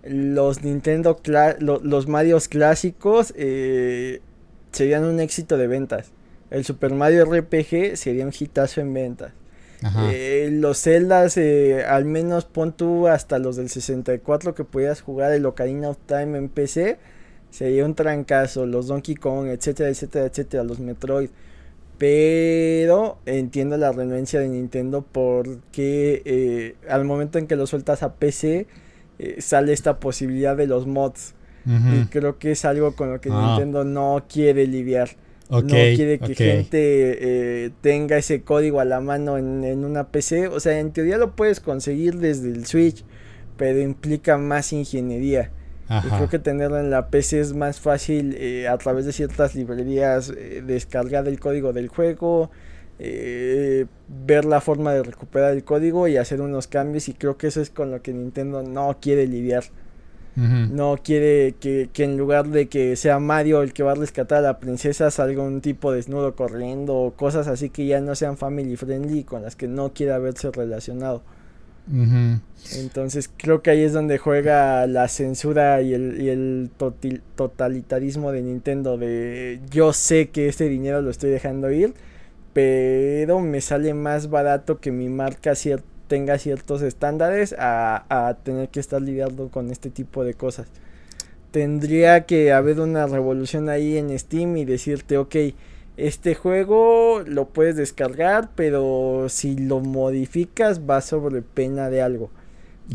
los 0.05 0.63
Nintendo, 0.63 1.19
los 1.59 2.07
Marios 2.07 2.47
clásicos 2.47 3.33
eh, 3.35 4.21
serían 4.71 5.03
un 5.03 5.19
éxito 5.19 5.57
de 5.57 5.67
ventas. 5.67 6.11
El 6.51 6.63
Super 6.63 6.93
Mario 6.93 7.25
RPG 7.25 7.97
sería 7.97 8.25
un 8.25 8.33
hitazo 8.37 8.81
en 8.81 8.93
ventas. 8.93 9.33
Eh, 10.09 10.49
los 10.51 10.81
Zeldas, 10.81 11.37
eh, 11.37 11.83
al 11.85 12.05
menos 12.05 12.45
pon 12.45 12.73
tú 12.73 13.07
hasta 13.07 13.37
los 13.37 13.55
del 13.55 13.69
64 13.69 14.55
que 14.55 14.63
pudieras 14.63 15.01
jugar 15.01 15.31
el 15.31 15.45
Ocarina 15.45 15.89
of 15.89 15.97
Time 16.07 16.39
en 16.39 16.49
PC, 16.49 16.97
sería 17.51 17.85
un 17.85 17.93
trancazo. 17.93 18.65
Los 18.65 18.87
Donkey 18.87 19.15
Kong, 19.15 19.47
etcétera, 19.47 19.89
etcétera, 19.89 20.25
etcétera, 20.25 20.63
los 20.63 20.79
Metroid. 20.79 21.29
Pero 21.97 23.19
entiendo 23.25 23.77
la 23.77 23.91
renuencia 23.91 24.39
de 24.39 24.49
Nintendo 24.49 25.05
porque 25.09 26.75
al 26.89 27.05
momento 27.05 27.37
en 27.37 27.47
que 27.47 27.55
lo 27.55 27.67
sueltas 27.67 28.01
a 28.03 28.15
PC, 28.15 28.67
eh, 29.19 29.41
sale 29.41 29.73
esta 29.73 29.99
posibilidad 29.99 30.55
de 30.55 30.67
los 30.67 30.87
mods. 30.87 31.33
Y 31.67 32.05
creo 32.09 32.37
que 32.37 32.51
es 32.51 32.63
algo 32.63 32.95
con 32.95 33.11
lo 33.11 33.19
que 33.19 33.29
ah. 33.31 33.55
Nintendo 33.57 33.83
no 33.83 34.25
quiere 34.29 34.67
lidiar. 34.67 35.09
no 35.49 35.63
quiere 35.63 36.19
que 36.19 36.35
gente 36.35 36.77
eh, 36.77 37.71
tenga 37.81 38.17
ese 38.17 38.43
código 38.43 38.79
a 38.79 38.85
la 38.85 39.01
mano 39.01 39.39
en, 39.39 39.83
una 39.83 40.09
PC. 40.09 40.47
O 40.47 40.59
sea, 40.59 40.79
en 40.79 40.91
teoría 40.91 41.17
lo 41.17 41.35
puedes 41.35 41.59
conseguir 41.59 42.19
desde 42.19 42.49
el 42.49 42.67
Switch, 42.67 43.03
pero 43.57 43.79
implica 43.81 44.37
más 44.37 44.73
ingeniería. 44.73 45.49
Y 45.89 46.07
creo 46.07 46.29
que 46.29 46.37
tenerlo 46.37 46.79
en 46.79 46.91
la 46.91 47.09
PC 47.09 47.39
es 47.39 47.53
más 47.53 47.79
fácil 47.79 48.35
eh, 48.37 48.67
a 48.67 48.77
través 48.77 49.05
de 49.05 49.11
ciertas 49.11 49.55
librerías 49.55 50.31
descargar 50.63 51.27
el 51.27 51.39
código 51.39 51.73
del 51.73 51.87
juego, 51.87 52.51
eh, 52.97 53.85
ver 54.25 54.45
la 54.45 54.61
forma 54.61 54.93
de 54.93 55.03
recuperar 55.03 55.53
el 55.53 55.63
código 55.63 56.07
y 56.07 56.17
hacer 56.17 56.41
unos 56.41 56.67
cambios 56.67 57.09
y 57.09 57.13
creo 57.13 57.37
que 57.37 57.47
eso 57.47 57.61
es 57.61 57.69
con 57.69 57.91
lo 57.91 58.01
que 58.01 58.13
Nintendo 58.13 58.63
no 58.63 58.97
quiere 59.01 59.27
lidiar. 59.27 59.65
No 60.37 60.99
quiere 61.01 61.55
que, 61.61 61.89
en 61.95 62.17
lugar 62.17 62.49
de 62.49 62.67
que 62.67 62.97
sea 62.97 63.19
Mario 63.19 63.61
el 63.61 63.71
que 63.71 63.83
va 63.83 63.93
a 63.93 63.95
rescatar 63.95 64.39
a 64.39 64.41
la 64.41 64.59
princesa 64.59 65.09
salga 65.09 65.41
un 65.41 65.61
tipo 65.61 65.93
desnudo 65.93 66.35
corriendo 66.35 66.93
o 66.93 67.13
cosas 67.13 67.47
así 67.47 67.69
que 67.69 67.85
ya 67.85 68.01
no 68.01 68.15
sean 68.15 68.35
family 68.35 68.75
friendly 68.75 69.23
con 69.23 69.43
las 69.43 69.55
que 69.55 69.69
no 69.69 69.93
quiere 69.93 70.11
haberse 70.11 70.51
relacionado. 70.51 71.23
Entonces 71.87 73.29
creo 73.37 73.61
que 73.61 73.69
ahí 73.69 73.83
es 73.83 73.93
donde 73.93 74.17
juega 74.17 74.85
la 74.87 75.07
censura 75.07 75.81
y 75.81 75.93
el, 75.93 76.19
y 76.19 76.27
el 76.27 76.69
totalitarismo 77.37 78.33
de 78.33 78.41
Nintendo 78.41 78.97
de 78.97 79.61
yo 79.71 79.93
sé 79.93 80.31
que 80.31 80.49
este 80.49 80.67
dinero 80.67 81.01
lo 81.01 81.11
estoy 81.11 81.29
dejando 81.29 81.71
ir 81.71 81.93
pero 82.55 83.41
me 83.41 83.59
sale 83.59 83.93
más 83.93 84.29
barato 84.29 84.79
que 84.79 84.89
mi 84.89 85.09
marca 85.09 85.51
tenga 86.07 86.37
ciertos 86.37 86.81
estándares 86.83 87.53
a, 87.59 88.37
tener 88.43 88.69
que 88.69 88.79
estar 88.79 89.01
lidiando 89.01 89.49
con 89.49 89.71
este 89.71 89.89
tipo 89.89 90.23
de 90.23 90.35
cosas. 90.35 90.67
Tendría 91.51 92.25
que 92.25 92.53
haber 92.53 92.79
una 92.79 93.07
revolución 93.07 93.67
ahí 93.67 93.97
en 93.97 94.17
Steam 94.17 94.55
y 94.55 94.63
decirte, 94.63 95.17
ok, 95.17 95.35
este 95.97 96.33
juego 96.33 97.23
lo 97.25 97.49
puedes 97.49 97.75
descargar, 97.75 98.51
pero 98.55 99.25
si 99.27 99.57
lo 99.57 99.81
modificas 99.81 100.79
va 100.89 101.01
sobre 101.01 101.41
pena 101.41 101.89
de 101.89 102.01
algo. 102.01 102.29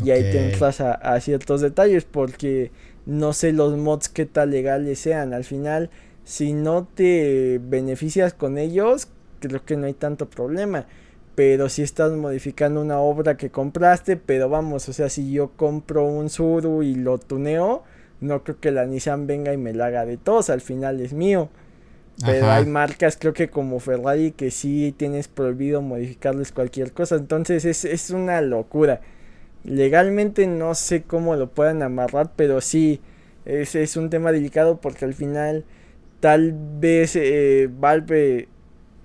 Y 0.03 0.09
ahí 0.09 0.23
te 0.23 0.43
entras 0.43 0.81
a, 0.81 0.93
a, 0.93 1.19
ciertos 1.19 1.61
detalles 1.61 2.03
porque 2.03 2.71
no 3.05 3.31
sé 3.31 3.51
los 3.51 3.77
mods 3.77 4.09
qué 4.09 4.25
tal 4.25 4.49
legales 4.49 4.97
sean. 4.97 5.35
Al 5.35 5.43
final, 5.43 5.91
si 6.23 6.53
no 6.53 6.87
te 6.95 7.61
beneficias 7.63 8.33
con 8.33 8.57
ellos, 8.57 9.07
creo 9.49 9.65
que 9.65 9.77
no 9.77 9.87
hay 9.87 9.93
tanto 9.93 10.29
problema. 10.29 10.85
Pero 11.35 11.69
si 11.69 11.81
estás 11.81 12.11
modificando 12.11 12.81
una 12.81 12.99
obra 12.99 13.37
que 13.37 13.49
compraste, 13.49 14.17
pero 14.17 14.49
vamos, 14.49 14.87
o 14.89 14.93
sea, 14.93 15.09
si 15.09 15.31
yo 15.31 15.51
compro 15.55 16.05
un 16.05 16.29
Suru 16.29 16.83
y 16.83 16.95
lo 16.95 17.17
tuneo, 17.17 17.83
no 18.19 18.43
creo 18.43 18.59
que 18.59 18.71
la 18.71 18.85
Nissan 18.85 19.27
venga 19.27 19.53
y 19.53 19.57
me 19.57 19.73
la 19.73 19.87
haga 19.87 20.05
de 20.05 20.17
todos, 20.17 20.49
al 20.49 20.61
final 20.61 20.99
es 21.01 21.13
mío. 21.13 21.49
Pero 22.23 22.51
hay 22.51 22.65
marcas, 22.65 23.17
creo 23.17 23.33
que 23.33 23.49
como 23.49 23.79
Ferrari, 23.79 24.31
que 24.31 24.51
sí 24.51 24.93
tienes 24.95 25.27
prohibido 25.27 25.81
modificarles 25.81 26.51
cualquier 26.51 26.91
cosa. 26.91 27.15
Entonces 27.15 27.65
es, 27.65 27.83
es 27.83 28.11
una 28.11 28.41
locura. 28.41 29.01
Legalmente 29.63 30.45
no 30.45 30.75
sé 30.75 31.03
cómo 31.03 31.35
lo 31.35 31.49
puedan 31.49 31.81
amarrar, 31.81 32.31
pero 32.35 32.61
sí, 32.61 33.01
es, 33.45 33.75
es 33.75 33.97
un 33.97 34.09
tema 34.09 34.31
delicado 34.31 34.79
porque 34.81 35.05
al 35.05 35.13
final 35.13 35.65
tal 36.19 36.55
vez 36.79 37.15
eh, 37.15 37.69
Valve 37.71 38.47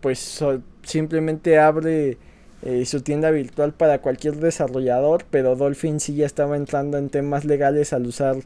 pues 0.07 0.41
simplemente 0.85 1.59
abre 1.59 2.17
eh, 2.63 2.85
su 2.87 3.01
tienda 3.01 3.33
virtual 3.33 3.75
para 3.75 3.99
cualquier 3.99 4.37
desarrollador, 4.37 5.25
pero 5.33 5.57
Dolphin 5.57 5.99
sí 5.99 6.15
ya 6.15 6.27
estaba 6.27 6.55
entrando 6.55 6.97
en 6.97 7.09
temas 7.09 7.45
legales 7.45 7.93
al 7.93 8.07
usar 8.07 8.37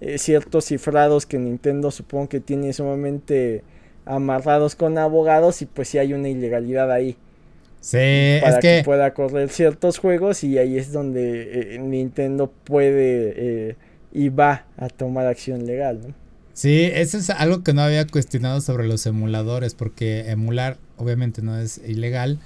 eh, 0.00 0.18
ciertos 0.18 0.66
cifrados 0.66 1.26
que 1.26 1.36
Nintendo 1.36 1.90
supongo 1.90 2.28
que 2.28 2.38
tiene 2.38 2.72
sumamente 2.72 3.64
amarrados 4.04 4.76
con 4.76 4.98
abogados 4.98 5.62
y 5.62 5.66
pues 5.66 5.88
sí 5.88 5.98
hay 5.98 6.12
una 6.12 6.28
ilegalidad 6.28 6.92
ahí. 6.92 7.16
Sí, 7.80 8.38
para 8.40 8.54
es 8.54 8.58
que... 8.60 8.82
pueda 8.84 9.12
correr 9.12 9.48
ciertos 9.48 9.98
juegos 9.98 10.44
y 10.44 10.58
ahí 10.58 10.78
es 10.78 10.92
donde 10.92 11.74
eh, 11.74 11.78
Nintendo 11.80 12.52
puede 12.62 13.76
y 14.12 14.28
va 14.28 14.66
a 14.76 14.88
tomar 14.88 15.26
acción 15.26 15.66
legal, 15.66 16.02
¿no? 16.06 16.14
Sí, 16.60 16.90
eso 16.92 17.16
es 17.16 17.30
algo 17.30 17.62
que 17.62 17.72
no 17.72 17.80
había 17.80 18.06
cuestionado 18.06 18.60
sobre 18.60 18.86
los 18.86 19.06
emuladores, 19.06 19.72
porque 19.72 20.30
emular 20.30 20.76
obviamente 21.00 21.42
no 21.42 21.58
es 21.58 21.80
ilegal, 21.86 22.38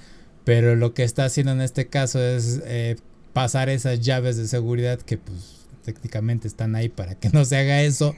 pero 0.43 0.75
lo 0.75 0.93
que 0.93 1.03
está 1.03 1.25
haciendo 1.25 1.51
en 1.51 1.61
este 1.61 1.87
caso 1.87 2.23
es 2.23 2.61
eh, 2.65 2.95
pasar 3.33 3.69
esas 3.69 3.99
llaves 3.99 4.37
de 4.37 4.47
seguridad 4.47 4.99
que 4.99 5.17
pues 5.17 5.55
técnicamente 5.83 6.47
están 6.47 6.75
ahí 6.75 6.89
para 6.89 7.15
que 7.15 7.29
no 7.29 7.45
se 7.45 7.57
haga 7.57 7.81
eso. 7.83 8.15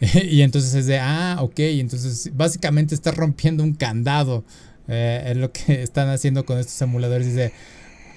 y 0.00 0.42
entonces 0.42 0.74
es 0.74 0.86
de, 0.86 0.98
ah, 0.98 1.38
ok, 1.40 1.58
entonces 1.58 2.30
básicamente 2.34 2.94
está 2.94 3.12
rompiendo 3.12 3.62
un 3.62 3.74
candado. 3.74 4.44
Eh, 4.88 5.24
es 5.28 5.36
lo 5.36 5.52
que 5.52 5.82
están 5.82 6.08
haciendo 6.08 6.44
con 6.44 6.58
estos 6.58 6.80
emuladores. 6.82 7.26
Dice, 7.26 7.52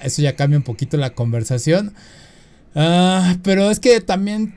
eso 0.03 0.21
ya 0.21 0.35
cambia 0.35 0.57
un 0.57 0.63
poquito 0.63 0.97
la 0.97 1.11
conversación. 1.11 1.93
Ah, 2.75 3.37
pero 3.43 3.71
es 3.71 3.79
que 3.79 4.01
también, 4.01 4.55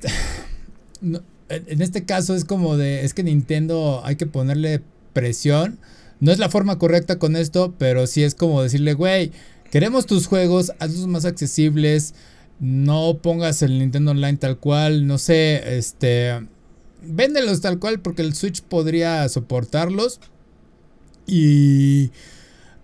en 1.48 1.82
este 1.82 2.04
caso 2.04 2.34
es 2.34 2.44
como 2.44 2.76
de, 2.76 3.04
es 3.04 3.14
que 3.14 3.22
Nintendo 3.22 4.02
hay 4.04 4.16
que 4.16 4.26
ponerle 4.26 4.82
presión. 5.12 5.78
No 6.22 6.30
es 6.30 6.38
la 6.38 6.48
forma 6.48 6.78
correcta 6.78 7.18
con 7.18 7.34
esto, 7.34 7.74
pero 7.78 8.06
sí 8.06 8.22
es 8.22 8.36
como 8.36 8.62
decirle, 8.62 8.94
güey, 8.94 9.32
queremos 9.72 10.06
tus 10.06 10.28
juegos, 10.28 10.70
hazlos 10.78 11.08
más 11.08 11.24
accesibles. 11.24 12.14
No 12.60 13.18
pongas 13.20 13.60
el 13.62 13.80
Nintendo 13.80 14.12
Online 14.12 14.36
tal 14.36 14.56
cual, 14.56 15.08
no 15.08 15.18
sé, 15.18 15.76
este, 15.76 16.46
véndelos 17.02 17.60
tal 17.60 17.80
cual 17.80 17.98
porque 17.98 18.22
el 18.22 18.34
Switch 18.34 18.62
podría 18.62 19.28
soportarlos. 19.28 20.20
Y 21.26 22.12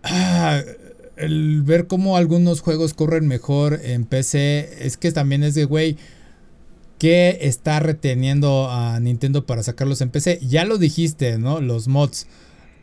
ah, 0.03 0.61
el 1.17 1.63
ver 1.63 1.87
cómo 1.87 2.17
algunos 2.17 2.61
juegos 2.61 2.93
corren 2.93 3.29
mejor 3.29 3.79
en 3.85 4.05
PC 4.05 4.85
es 4.85 4.97
que 4.97 5.13
también 5.13 5.45
es 5.45 5.55
de, 5.55 5.65
güey, 5.65 5.97
¿qué 6.99 7.39
está 7.43 7.79
reteniendo 7.79 8.69
a 8.69 8.99
Nintendo 8.99 9.47
para 9.47 9.63
sacarlos 9.63 10.01
en 10.01 10.11
PC? 10.11 10.41
Ya 10.43 10.65
lo 10.65 10.77
dijiste, 10.77 11.39
¿no? 11.39 11.61
Los 11.61 11.87
mods. 11.87 12.27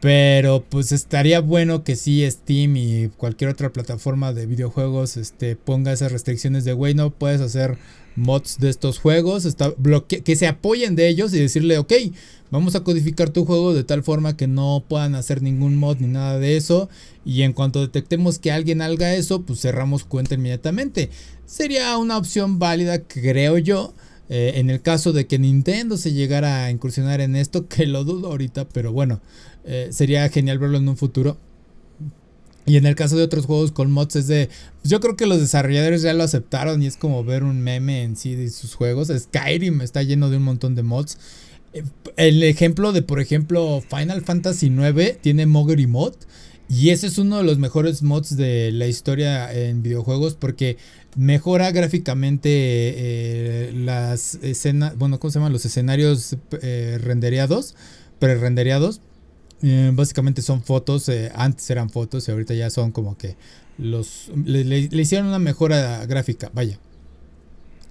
Pero 0.01 0.63
pues 0.69 0.91
estaría 0.91 1.39
bueno 1.39 1.83
que 1.83 1.95
sí 1.95 2.29
Steam 2.29 2.77
y 2.77 3.09
cualquier 3.17 3.49
otra 3.49 3.71
plataforma 3.71 4.33
de 4.33 4.45
videojuegos 4.45 5.17
este, 5.17 5.55
ponga 5.55 5.93
esas 5.93 6.11
restricciones 6.11 6.65
de, 6.65 6.73
güey, 6.73 6.93
no 6.93 7.09
puedes 7.09 7.41
hacer 7.41 7.77
mods 8.15 8.59
de 8.59 8.69
estos 8.69 8.99
juegos, 8.99 9.45
está 9.45 9.73
que 10.07 10.35
se 10.35 10.47
apoyen 10.47 10.95
de 10.95 11.07
ellos 11.07 11.33
y 11.33 11.39
decirle, 11.39 11.77
ok, 11.77 11.93
vamos 12.51 12.75
a 12.75 12.81
codificar 12.81 13.29
tu 13.29 13.45
juego 13.45 13.73
de 13.73 13.83
tal 13.83 14.03
forma 14.03 14.37
que 14.37 14.47
no 14.47 14.83
puedan 14.87 15.15
hacer 15.15 15.41
ningún 15.41 15.75
mod 15.75 15.97
ni 15.99 16.07
nada 16.07 16.39
de 16.39 16.57
eso. 16.57 16.89
Y 17.25 17.41
en 17.41 17.53
cuanto 17.53 17.81
detectemos 17.81 18.39
que 18.39 18.51
alguien 18.51 18.81
haga 18.81 19.15
eso, 19.15 19.41
pues 19.41 19.59
cerramos 19.61 20.05
cuenta 20.05 20.35
inmediatamente. 20.35 21.09
Sería 21.45 21.97
una 21.97 22.17
opción 22.17 22.59
válida, 22.59 22.99
creo 22.99 23.57
yo. 23.57 23.93
Eh, 24.29 24.53
en 24.55 24.69
el 24.69 24.81
caso 24.81 25.13
de 25.13 25.27
que 25.27 25.37
Nintendo 25.37 25.97
se 25.97 26.13
llegara 26.13 26.65
a 26.65 26.71
incursionar 26.71 27.21
en 27.21 27.35
esto, 27.35 27.67
que 27.69 27.85
lo 27.85 28.03
dudo 28.03 28.27
ahorita, 28.27 28.67
pero 28.69 28.91
bueno, 28.91 29.21
eh, 29.65 29.89
sería 29.91 30.27
genial 30.29 30.59
verlo 30.59 30.77
en 30.77 30.89
un 30.89 30.97
futuro. 30.97 31.37
Y 32.67 32.77
en 32.77 32.87
el 32.87 32.95
caso 32.95 33.15
de 33.15 33.23
otros 33.23 33.45
juegos 33.45 33.71
con 33.71 33.91
mods 33.91 34.15
es 34.15 34.27
de... 34.27 34.49
Pues 34.81 34.89
yo 34.89 34.99
creo 34.99 35.15
que 35.15 35.27
los 35.27 35.39
desarrolladores 35.39 36.01
ya 36.01 36.13
lo 36.13 36.23
aceptaron 36.23 36.81
y 36.81 36.87
es 36.87 36.97
como 36.97 37.23
ver 37.23 37.43
un 37.43 37.61
meme 37.61 38.01
en 38.01 38.15
sí 38.15 38.33
de 38.33 38.49
sus 38.49 38.73
juegos. 38.73 39.11
Skyrim 39.15 39.81
está 39.81 40.01
lleno 40.01 40.31
de 40.31 40.37
un 40.37 40.43
montón 40.43 40.73
de 40.73 40.81
mods. 40.81 41.19
Eh, 41.73 41.83
el 42.17 42.41
ejemplo 42.41 42.91
de, 42.91 43.03
por 43.03 43.19
ejemplo, 43.19 43.83
Final 43.87 44.23
Fantasy 44.23 44.67
IX 44.67 45.21
tiene 45.21 45.45
Moguri 45.45 45.85
Mod. 45.85 46.15
Y 46.67 46.89
ese 46.89 47.05
es 47.05 47.19
uno 47.19 47.37
de 47.37 47.43
los 47.43 47.59
mejores 47.59 48.01
mods 48.01 48.35
de 48.35 48.71
la 48.71 48.87
historia 48.87 49.53
en 49.53 49.83
videojuegos 49.83 50.33
porque 50.33 50.77
mejora 51.15 51.71
gráficamente 51.71 52.49
eh, 52.49 53.71
las 53.73 54.35
escenas, 54.35 54.97
bueno, 54.97 55.19
¿cómo 55.19 55.31
se 55.31 55.39
llaman? 55.39 55.53
Los 55.53 55.65
escenarios 55.65 56.37
eh, 56.61 56.97
rendereados, 57.01 57.75
pre-rendereados. 58.19 59.01
Eh, 59.61 59.91
básicamente 59.93 60.41
son 60.41 60.61
fotos, 60.61 61.07
eh, 61.09 61.31
antes 61.33 61.69
eran 61.69 61.89
fotos 61.89 62.27
y 62.27 62.31
ahorita 62.31 62.53
ya 62.53 62.69
son 62.69 62.91
como 62.91 63.17
que 63.17 63.37
los 63.77 64.29
le, 64.45 64.89
hicieron 64.91 65.27
una 65.27 65.39
mejora 65.39 66.05
gráfica, 66.05 66.51
vaya. 66.53 66.77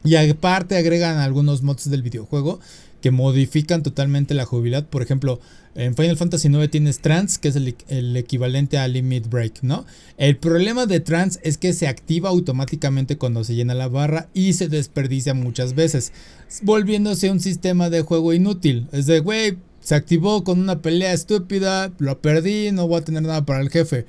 Y 0.05 0.14
aparte 0.16 0.77
agregan 0.77 1.16
algunos 1.16 1.62
mods 1.62 1.89
del 1.89 2.03
videojuego 2.03 2.61
que 3.05 3.11
modifican 3.11 3.82
totalmente 3.82 4.32
la 4.32 4.46
jugabilidad. 4.46 4.86
Por 4.86 5.02
ejemplo, 5.02 5.38
en 5.74 5.94
Final 5.94 6.16
Fantasy 6.16 6.48
IX 6.48 6.70
tienes 6.70 7.00
Trans, 7.00 7.36
que 7.36 7.48
es 7.48 7.57
el, 7.57 8.16
equivalente 8.16 8.78
a 8.78 8.88
Limit 8.88 9.28
Break, 9.28 9.59
¿no? 9.61 9.84
El 10.16 10.38
problema 10.38 10.86
de 10.86 11.00
Trans 11.00 11.38
es 11.42 11.59
que 11.59 11.74
se 11.74 11.86
activa 11.86 12.30
automáticamente 12.30 13.18
cuando 13.18 13.44
se 13.44 13.55
llena 13.55 13.74
la 13.74 13.88
barra 13.88 14.30
y 14.32 14.55
se 14.55 14.68
desperdicia 14.68 15.34
muchas 15.34 15.74
veces, 15.74 16.14
volviéndose 16.62 17.30
un 17.30 17.40
sistema 17.40 17.90
de 17.90 18.00
juego 18.00 18.32
inútil. 18.32 18.88
Es 18.90 19.05
de, 19.05 19.20
güey, 19.20 19.59
se 19.80 19.94
activó 19.94 20.42
con 20.42 20.59
una 20.59 20.80
pelea 20.80 21.12
estúpida, 21.12 21.92
lo 21.98 22.22
perdí, 22.22 22.72
no 22.72 22.88
voy 22.88 23.02
a 23.02 23.05
tener 23.05 23.22
nada 23.22 23.44
para 23.44 23.61
el 23.61 23.68
jefe. 23.68 24.07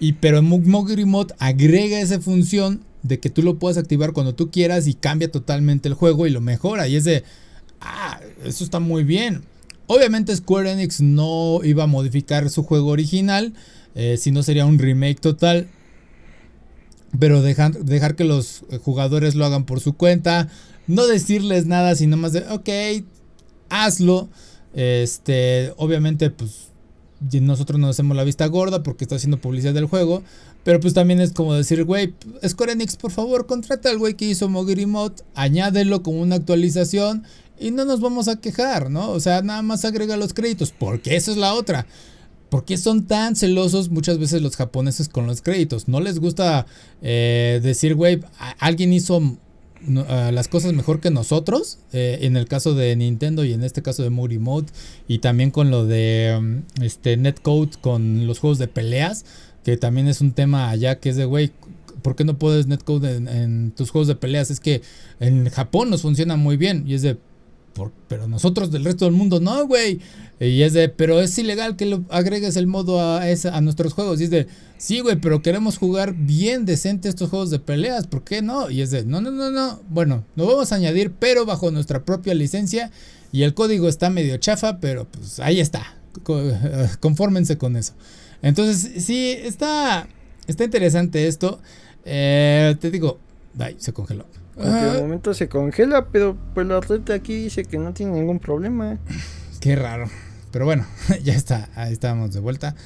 Y 0.00 0.14
pero 0.14 0.42
Moguri 0.42 1.04
Mod 1.04 1.30
agrega 1.38 2.00
esa 2.00 2.20
función 2.20 2.80
de 3.04 3.20
que 3.20 3.30
tú 3.30 3.44
lo 3.44 3.60
puedas 3.60 3.78
activar 3.78 4.12
cuando 4.12 4.34
tú 4.34 4.50
quieras 4.50 4.88
y 4.88 4.94
cambia 4.94 5.30
totalmente 5.30 5.88
el 5.88 5.94
juego 5.94 6.26
y 6.26 6.30
lo 6.30 6.40
mejora. 6.40 6.88
Y 6.88 6.96
es 6.96 7.04
de, 7.04 7.22
ah, 7.84 8.20
eso 8.44 8.64
está 8.64 8.80
muy 8.80 9.04
bien. 9.04 9.42
Obviamente 9.86 10.34
Square 10.34 10.72
Enix 10.72 11.00
no 11.00 11.60
iba 11.62 11.84
a 11.84 11.86
modificar 11.86 12.48
su 12.50 12.62
juego 12.62 12.88
original, 12.88 13.52
eh, 13.94 14.16
si 14.16 14.30
no 14.30 14.42
sería 14.42 14.66
un 14.66 14.78
remake 14.78 15.20
total. 15.20 15.68
Pero 17.18 17.42
dejar, 17.42 17.72
dejar 17.84 18.16
que 18.16 18.24
los 18.24 18.64
jugadores 18.82 19.34
lo 19.36 19.44
hagan 19.44 19.66
por 19.66 19.80
su 19.80 19.92
cuenta, 19.92 20.48
no 20.86 21.06
decirles 21.06 21.66
nada, 21.66 21.94
sino 21.94 22.16
más 22.16 22.32
de, 22.32 22.40
ok, 22.50 23.04
hazlo. 23.68 24.28
Este, 24.74 25.72
obviamente, 25.76 26.30
pues 26.30 26.72
nosotros 27.32 27.78
nos 27.78 27.90
hacemos 27.90 28.16
la 28.16 28.24
vista 28.24 28.46
gorda 28.46 28.82
porque 28.82 29.04
está 29.04 29.16
haciendo 29.16 29.40
publicidad 29.40 29.74
del 29.74 29.86
juego. 29.86 30.22
Pero 30.64 30.80
pues 30.80 30.94
también 30.94 31.20
es 31.20 31.32
como 31.32 31.54
decir, 31.54 31.84
güey, 31.84 32.14
Square 32.46 32.72
Enix, 32.72 32.96
por 32.96 33.10
favor, 33.10 33.46
contrata 33.46 33.90
al 33.90 33.98
güey 33.98 34.14
que 34.14 34.24
hizo 34.24 34.48
Mogiri 34.48 34.86
Mod, 34.86 35.12
añádelo 35.34 36.02
como 36.02 36.22
una 36.22 36.36
actualización 36.36 37.24
y 37.58 37.70
no 37.70 37.84
nos 37.84 38.00
vamos 38.00 38.28
a 38.28 38.40
quejar, 38.40 38.90
¿no? 38.90 39.10
O 39.10 39.20
sea, 39.20 39.42
nada 39.42 39.62
más 39.62 39.84
agrega 39.84 40.16
los 40.16 40.34
créditos, 40.34 40.72
porque 40.72 41.16
esa 41.16 41.30
es 41.30 41.36
la 41.36 41.54
otra. 41.54 41.86
¿Por 42.48 42.64
qué 42.64 42.76
son 42.76 43.06
tan 43.06 43.34
celosos 43.34 43.90
muchas 43.90 44.18
veces 44.18 44.40
los 44.40 44.56
japoneses 44.56 45.08
con 45.08 45.26
los 45.26 45.42
créditos? 45.42 45.88
No 45.88 46.00
les 46.00 46.20
gusta 46.20 46.66
eh, 47.02 47.60
decir, 47.62 47.94
güey, 47.94 48.20
alguien 48.60 48.92
hizo 48.92 49.20
las 49.86 50.48
cosas 50.48 50.72
mejor 50.72 51.00
que 51.00 51.10
nosotros. 51.10 51.78
Eh, 51.92 52.20
en 52.22 52.36
el 52.36 52.46
caso 52.46 52.74
de 52.74 52.94
Nintendo 52.96 53.44
y 53.44 53.52
en 53.52 53.64
este 53.64 53.82
caso 53.82 54.02
de 54.02 54.10
Moody 54.10 54.38
Mode. 54.38 54.68
Y 55.08 55.18
también 55.18 55.50
con 55.50 55.70
lo 55.70 55.84
de 55.84 56.34
um, 56.38 56.62
este 56.80 57.16
Netcode 57.16 57.70
con 57.80 58.26
los 58.26 58.38
juegos 58.38 58.58
de 58.58 58.68
peleas. 58.68 59.24
Que 59.64 59.76
también 59.76 60.08
es 60.08 60.20
un 60.20 60.32
tema 60.32 60.70
allá 60.70 61.00
que 61.00 61.08
es 61.08 61.16
de, 61.16 61.24
güey, 61.24 61.52
¿por 62.02 62.16
qué 62.16 62.24
no 62.24 62.38
puedes 62.38 62.66
netcode 62.66 63.16
en, 63.16 63.72
tus 63.72 63.90
juegos 63.90 64.08
de 64.08 64.14
peleas? 64.14 64.50
Es 64.50 64.60
que 64.60 64.82
en 65.20 65.48
Japón 65.48 65.90
nos 65.90 66.02
funciona 66.02 66.36
muy 66.36 66.56
bien. 66.56 66.84
Y 66.86 66.94
es 66.94 67.02
de, 67.02 67.16
pero 68.08 68.28
nosotros 68.28 68.70
del 68.70 68.84
resto 68.84 69.04
del 69.04 69.14
mundo 69.14 69.40
no, 69.40 69.66
güey. 69.66 70.00
Y 70.40 70.62
es 70.62 70.72
de, 70.72 70.88
pero 70.88 71.20
es 71.20 71.36
ilegal 71.38 71.76
que 71.76 71.86
lo 71.86 72.04
agregues 72.10 72.56
el 72.56 72.66
modo 72.66 73.00
a, 73.00 73.22
a 73.22 73.60
nuestros 73.60 73.92
juegos. 73.92 74.20
Y 74.20 74.24
es 74.24 74.30
de, 74.30 74.46
sí, 74.78 75.00
güey, 75.00 75.16
pero 75.16 75.42
queremos 75.42 75.78
jugar 75.78 76.14
bien 76.14 76.64
decente 76.64 77.08
estos 77.08 77.30
juegos 77.30 77.50
de 77.50 77.58
peleas. 77.58 78.06
¿Por 78.06 78.22
qué 78.22 78.42
no? 78.42 78.70
Y 78.70 78.82
es 78.82 78.90
de, 78.90 79.04
no, 79.04 79.20
no, 79.20 79.30
no, 79.30 79.50
no. 79.50 79.80
Bueno, 79.88 80.24
lo 80.36 80.46
vamos 80.46 80.72
a 80.72 80.76
añadir, 80.76 81.12
pero 81.12 81.46
bajo 81.46 81.70
nuestra 81.70 82.04
propia 82.04 82.34
licencia. 82.34 82.90
Y 83.32 83.42
el 83.42 83.54
código 83.54 83.88
está 83.88 84.10
medio 84.10 84.36
chafa, 84.36 84.78
pero 84.78 85.06
pues 85.06 85.40
ahí 85.40 85.60
está. 85.60 85.96
Confórmense 87.00 87.58
con 87.58 87.76
eso. 87.76 87.94
Entonces, 88.42 89.04
sí, 89.04 89.30
está, 89.30 90.08
está 90.46 90.64
interesante 90.64 91.26
esto. 91.26 91.60
Eh, 92.04 92.76
te 92.80 92.90
digo, 92.90 93.18
ay, 93.58 93.76
se 93.78 93.92
congeló. 93.92 94.26
En 94.56 94.74
el 94.74 95.00
momento 95.02 95.34
se 95.34 95.48
congela, 95.48 96.06
pero 96.06 96.36
pues 96.54 96.66
la 96.66 96.80
red 96.80 97.10
aquí 97.10 97.34
dice 97.34 97.64
que 97.64 97.78
no 97.78 97.92
tiene 97.92 98.12
ningún 98.12 98.38
problema. 98.38 98.98
Qué 99.60 99.76
raro. 99.76 100.08
Pero 100.52 100.64
bueno, 100.66 100.86
ya 101.24 101.34
está. 101.34 101.68
Ahí 101.74 101.92
estábamos 101.92 102.32
de 102.32 102.40
vuelta. 102.40 102.76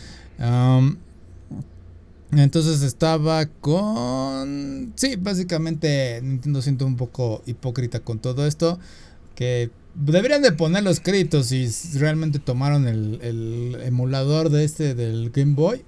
entonces 2.32 2.82
estaba 2.82 3.46
con... 3.46 4.92
Sí, 4.96 5.16
básicamente 5.16 6.20
Nintendo 6.22 6.62
siento 6.62 6.86
un 6.86 6.96
poco 6.96 7.42
hipócrita 7.46 8.00
con 8.00 8.18
todo 8.20 8.46
esto. 8.46 8.78
Que 9.34 9.70
deberían 9.94 10.42
de 10.42 10.52
poner 10.52 10.82
los 10.82 11.00
créditos 11.00 11.46
si 11.46 11.68
realmente 11.98 12.38
tomaron 12.38 12.88
el, 12.88 13.20
el 13.22 13.78
emulador 13.84 14.48
de 14.48 14.64
este 14.64 14.94
del 14.94 15.30
Game 15.30 15.54
Boy. 15.54 15.84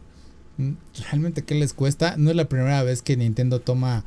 Realmente, 1.09 1.43
¿qué 1.43 1.55
les 1.55 1.73
cuesta? 1.73 2.17
No 2.19 2.29
es 2.29 2.37
la 2.37 2.49
primera 2.49 2.83
vez 2.83 3.01
que 3.01 3.17
Nintendo 3.17 3.61
toma 3.61 4.05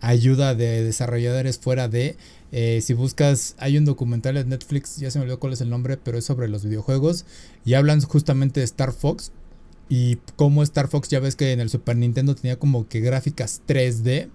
ayuda 0.00 0.54
de 0.54 0.84
desarrolladores 0.84 1.58
fuera 1.58 1.88
de. 1.88 2.16
Eh, 2.52 2.80
si 2.82 2.94
buscas, 2.94 3.54
hay 3.58 3.76
un 3.76 3.84
documental 3.84 4.36
en 4.36 4.48
Netflix, 4.48 4.96
ya 4.96 5.10
se 5.10 5.18
me 5.18 5.24
olvidó 5.24 5.40
cuál 5.40 5.52
es 5.52 5.60
el 5.60 5.70
nombre, 5.70 5.96
pero 5.96 6.18
es 6.18 6.24
sobre 6.24 6.48
los 6.48 6.64
videojuegos. 6.64 7.24
Y 7.64 7.74
hablan 7.74 8.00
justamente 8.00 8.60
de 8.60 8.64
Star 8.64 8.92
Fox. 8.92 9.32
Y 9.88 10.16
como 10.36 10.62
Star 10.62 10.88
Fox, 10.88 11.08
ya 11.08 11.20
ves 11.20 11.36
que 11.36 11.52
en 11.52 11.60
el 11.60 11.70
Super 11.70 11.96
Nintendo 11.96 12.34
tenía 12.34 12.58
como 12.58 12.88
que 12.88 13.00
gráficas 13.00 13.62
3D. 13.66 14.28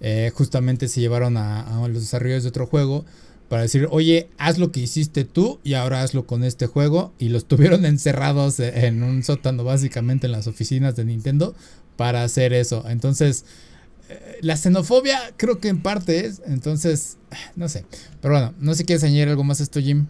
Eh, 0.00 0.32
justamente 0.34 0.88
se 0.88 1.00
llevaron 1.00 1.36
a, 1.36 1.84
a, 1.84 1.88
los 1.88 2.02
desarrolladores 2.02 2.42
de 2.42 2.48
otro 2.50 2.66
juego 2.66 3.04
para 3.48 3.62
decir, 3.62 3.86
oye, 3.90 4.28
haz 4.38 4.58
lo 4.58 4.72
que 4.72 4.80
hiciste 4.80 5.24
tú 5.24 5.60
y 5.62 5.74
ahora 5.74 6.02
hazlo 6.02 6.26
con 6.26 6.44
este 6.44 6.66
juego. 6.66 7.12
Y 7.18 7.28
los 7.28 7.44
tuvieron 7.48 7.84
encerrados 7.84 8.60
en 8.60 9.02
un 9.02 9.22
sótano, 9.22 9.64
básicamente 9.64 10.26
en 10.26 10.32
las 10.32 10.46
oficinas 10.46 10.96
de 10.96 11.04
Nintendo, 11.04 11.54
para 11.96 12.24
hacer 12.24 12.52
eso. 12.52 12.84
Entonces, 12.88 13.44
la 14.40 14.56
xenofobia 14.56 15.18
creo 15.36 15.58
que 15.58 15.68
en 15.68 15.82
parte 15.82 16.26
es, 16.26 16.42
entonces, 16.46 17.16
no 17.56 17.68
sé. 17.68 17.84
Pero 18.20 18.34
bueno, 18.34 18.54
no 18.60 18.72
sé 18.72 18.78
si 18.78 18.84
quieres 18.84 19.04
añadir 19.04 19.28
algo 19.28 19.44
más 19.44 19.60
a 19.60 19.62
esto, 19.62 19.80
Jim. 19.80 20.06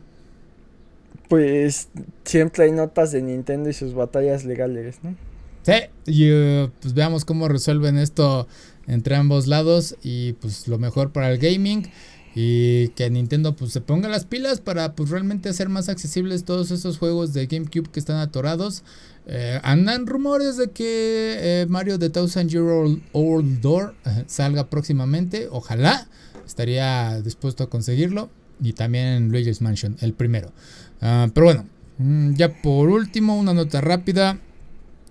Pues 1.28 1.88
siempre 2.24 2.64
hay 2.64 2.72
notas 2.72 3.12
de 3.12 3.22
Nintendo 3.22 3.70
y 3.70 3.72
sus 3.72 3.94
batallas 3.94 4.44
legales, 4.44 4.98
¿no? 5.02 5.16
Sí, 5.62 5.72
y 6.06 6.30
uh, 6.30 6.70
pues 6.80 6.92
veamos 6.92 7.24
cómo 7.24 7.48
resuelven 7.48 7.96
esto 7.96 8.46
entre 8.86 9.16
ambos 9.16 9.46
lados 9.46 9.96
y 10.02 10.34
pues 10.34 10.68
lo 10.68 10.78
mejor 10.78 11.10
para 11.10 11.30
el 11.30 11.38
gaming 11.38 11.90
y 12.34 12.88
que 12.88 13.08
Nintendo 13.08 13.54
pues 13.56 13.72
se 13.72 13.80
ponga 13.80 14.08
las 14.08 14.26
pilas 14.26 14.60
para 14.60 14.94
pues 14.94 15.08
realmente 15.08 15.48
hacer 15.48 15.68
más 15.68 15.88
accesibles 15.88 16.44
todos 16.44 16.70
esos 16.70 16.98
juegos 16.98 17.32
de 17.32 17.46
GameCube 17.46 17.90
que 17.90 18.00
están 18.00 18.16
atorados. 18.16 18.82
Eh, 19.26 19.58
andan 19.62 20.06
rumores 20.06 20.58
de 20.58 20.70
que 20.70 21.36
eh, 21.40 21.66
Mario 21.68 21.98
The 21.98 22.10
Thousand 22.10 22.50
Year 22.50 22.64
Old, 23.12 23.60
Door 23.60 23.94
salga 24.26 24.68
próximamente, 24.68 25.48
ojalá, 25.50 26.08
estaría 26.46 27.22
dispuesto 27.22 27.64
a 27.64 27.70
conseguirlo 27.70 28.28
y 28.60 28.74
también 28.74 29.30
Luigi's 29.30 29.60
Mansion, 29.60 29.96
el 30.00 30.12
primero. 30.12 30.52
Ah, 31.00 31.28
pero 31.32 31.46
bueno, 31.46 31.66
mm, 31.98 32.34
ya 32.34 32.60
por 32.62 32.88
último 32.88 33.38
una 33.38 33.54
nota 33.54 33.80
rápida. 33.80 34.38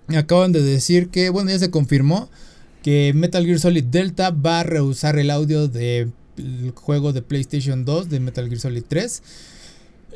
Acaban 0.08 0.52
de 0.52 0.62
decir 0.62 1.08
que, 1.08 1.30
bueno, 1.30 1.50
ya 1.50 1.58
se 1.58 1.70
confirmó 1.70 2.28
que 2.82 3.12
Metal 3.14 3.46
Gear 3.46 3.58
Solid 3.58 3.84
Delta 3.84 4.30
va 4.30 4.60
a 4.60 4.62
rehusar 4.62 5.18
el 5.18 5.30
audio 5.30 5.66
del 5.66 6.12
juego 6.74 7.14
de 7.14 7.22
PlayStation 7.22 7.86
2 7.86 8.10
de 8.10 8.20
Metal 8.20 8.46
Gear 8.46 8.60
Solid 8.60 8.84
3. 8.86 9.22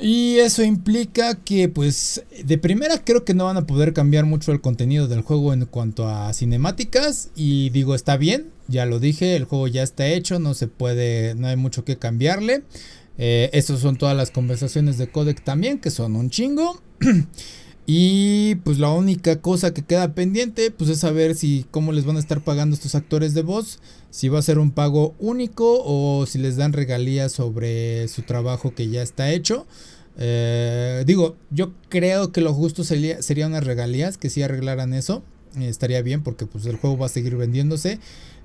Y 0.01 0.39
eso 0.39 0.63
implica 0.63 1.35
que 1.35 1.69
pues 1.69 2.23
de 2.45 2.57
primera 2.57 3.05
creo 3.05 3.25
que 3.25 3.35
no 3.35 3.47
van 3.47 3.57
a 3.57 3.67
poder 3.67 3.93
cambiar 3.93 4.27
mucho 4.27 4.53
el 4.53 4.61
contenido 4.61 5.09
del 5.09 5.23
juego 5.23 5.53
en 5.53 5.65
cuanto 5.67 6.09
a 6.09 6.33
cinemáticas 6.33 7.31
y 7.35 7.71
digo 7.71 7.97
está 7.97 8.17
bien, 8.17 8.51
ya 8.69 8.87
lo 8.87 9.01
dije, 9.01 9.35
el 9.35 9.45
juego 9.45 9.67
ya 9.67 9.83
está 9.83 10.07
hecho, 10.07 10.39
no 10.39 10.55
se 10.55 10.69
puede, 10.69 11.35
no 11.35 11.49
hay 11.49 11.57
mucho 11.57 11.85
que 11.85 11.97
cambiarle. 11.97 12.63
Eh, 13.19 13.51
Estas 13.53 13.81
son 13.81 13.97
todas 13.97 14.17
las 14.17 14.31
conversaciones 14.31 14.99
de 14.99 15.11
codec 15.11 15.43
también 15.43 15.79
que 15.79 15.91
son 15.91 16.15
un 16.15 16.31
chingo. 16.31 16.81
Y 17.91 18.57
pues 18.57 18.79
la 18.79 18.91
única 18.91 19.41
cosa 19.41 19.73
que 19.73 19.83
queda 19.83 20.13
pendiente 20.13 20.71
pues 20.71 20.91
es 20.91 21.01
saber 21.01 21.35
si 21.35 21.65
cómo 21.71 21.93
les 21.93 22.05
van 22.05 22.17
a 22.17 22.21
estar 22.21 22.43
pagando 22.43 22.75
estos 22.75 22.95
actores 22.95 23.33
de 23.33 23.41
voz, 23.41 23.79
si 24.11 24.29
va 24.29 24.39
a 24.39 24.43
ser 24.43 24.59
un 24.59 24.73
pago 24.73 25.15
único 25.19 25.83
o 25.87 26.27
si 26.27 26.37
les 26.37 26.57
dan 26.57 26.75
regalías 26.75 27.33
sobre 27.33 28.07
su 28.09 28.21
trabajo 28.21 28.75
que 28.75 28.91
ya 28.91 29.01
está 29.01 29.33
hecho. 29.33 29.67
Eh, 30.19 31.03
digo, 31.07 31.37
yo 31.51 31.73
creo 31.89 32.31
que 32.31 32.43
lo 32.43 32.53
justo 32.53 32.85
sería, 32.85 33.21
unas 33.47 33.65
regalías 33.65 34.19
que 34.19 34.29
si 34.29 34.43
arreglaran 34.43 34.93
eso. 34.93 35.23
estaría 35.59 36.03
bien 36.03 36.23
porque 36.23 36.45
pues 36.45 36.67
el 36.67 36.77
juego 36.77 36.99
va 36.99 37.07
a 37.07 37.09
seguir 37.09 37.37
vendiéndose. 37.37 38.01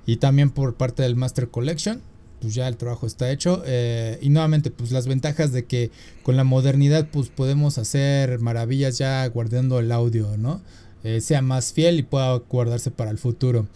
Y 0.06 0.16
también 0.16 0.48
por 0.48 0.74
parte 0.76 1.02
del 1.02 1.16
Master 1.16 1.48
Collection 1.48 2.00
pues 2.44 2.54
ya 2.54 2.68
el 2.68 2.76
trabajo 2.76 3.06
está 3.06 3.32
hecho. 3.32 3.62
Eh, 3.64 4.18
y 4.20 4.28
nuevamente, 4.28 4.70
pues 4.70 4.92
las 4.92 5.06
ventajas 5.06 5.50
de 5.50 5.64
que 5.64 5.90
con 6.22 6.36
la 6.36 6.44
modernidad, 6.44 7.08
pues 7.10 7.30
podemos 7.30 7.78
hacer 7.78 8.38
maravillas 8.38 8.98
ya 8.98 9.26
guardando 9.28 9.78
el 9.78 9.90
audio, 9.90 10.36
¿no? 10.36 10.60
Eh, 11.04 11.22
sea 11.22 11.40
más 11.40 11.72
fiel 11.72 11.98
y 11.98 12.02
pueda 12.02 12.34
guardarse 12.36 12.90
para 12.90 13.10
el 13.10 13.16
futuro. 13.16 13.66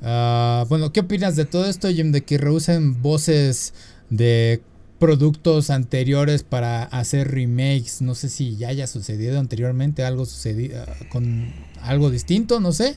Ah, 0.00 0.64
bueno, 0.70 0.90
¿qué 0.90 1.00
opinas 1.00 1.36
de 1.36 1.44
todo 1.44 1.66
esto, 1.66 1.90
Jim? 1.90 2.12
De 2.12 2.22
que 2.22 2.38
reusen 2.38 3.02
voces 3.02 3.74
de 4.08 4.62
productos 4.98 5.68
anteriores 5.68 6.44
para 6.44 6.84
hacer 6.84 7.30
remakes. 7.30 8.00
No 8.00 8.14
sé 8.14 8.30
si 8.30 8.56
ya 8.56 8.68
haya 8.68 8.86
sucedido 8.86 9.38
anteriormente 9.38 10.02
algo 10.02 10.24
sucedido 10.24 10.82
ah, 10.88 10.94
con 11.10 11.52
algo 11.82 12.08
distinto, 12.08 12.58
no 12.58 12.72
sé. 12.72 12.96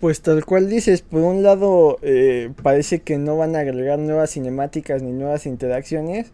Pues 0.00 0.20
tal 0.22 0.44
cual 0.44 0.68
dices, 0.70 1.02
por 1.02 1.22
un 1.22 1.42
lado 1.42 1.98
eh, 2.02 2.52
parece 2.62 3.00
que 3.00 3.18
no 3.18 3.36
van 3.36 3.56
a 3.56 3.60
agregar 3.60 3.98
nuevas 3.98 4.30
cinemáticas 4.30 5.02
ni 5.02 5.10
nuevas 5.12 5.44
interacciones. 5.44 6.32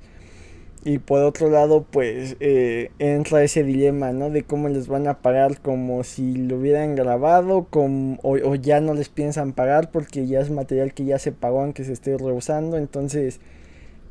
Y 0.85 0.99
por 0.99 1.23
otro 1.23 1.49
lado, 1.49 1.87
pues 1.91 2.37
eh, 2.41 2.91
entra 2.99 3.43
ese 3.43 3.65
dilema, 3.65 4.12
¿no? 4.12 4.29
De 4.29 4.43
cómo 4.43 4.69
les 4.69 4.87
van 4.87 5.09
a 5.09 5.21
pagar 5.23 5.61
como 5.62 6.05
si 6.05 6.35
lo 6.37 6.59
hubieran 6.59 6.95
grabado 6.95 7.67
o, 7.71 8.19
o, 8.23 8.55
ya 8.57 8.81
no 8.83 8.93
les 8.93 9.09
piensan 9.09 9.55
pagar 9.55 9.91
porque 9.91 10.27
ya 10.27 10.41
es 10.41 10.51
material 10.51 10.93
que 10.93 11.07
ya 11.07 11.19
se 11.19 11.33
pagó 11.33 11.62
aunque 11.62 11.85
se 11.85 11.95
esté 11.95 12.19
reusando. 12.19 12.77
Entonces, 12.77 13.41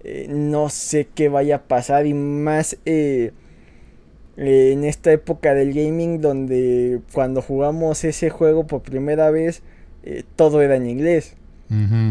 eh, 0.03 0.25
no 0.29 0.69
sé 0.69 1.07
qué 1.13 1.29
vaya 1.29 1.57
a 1.57 1.63
pasar 1.63 2.07
y 2.07 2.15
más 2.15 2.77
en 4.37 4.83
esta 4.83 5.11
época 5.11 5.53
del 5.53 5.73
gaming 5.73 6.21
donde 6.21 7.01
cuando 7.13 7.41
jugamos 7.41 8.03
ese 8.03 8.29
juego 8.29 8.65
por 8.65 8.81
primera 8.81 9.29
vez 9.29 9.61
eh, 10.03 10.23
todo 10.35 10.61
era 10.61 10.75
en 10.75 10.87
inglés. 10.87 11.35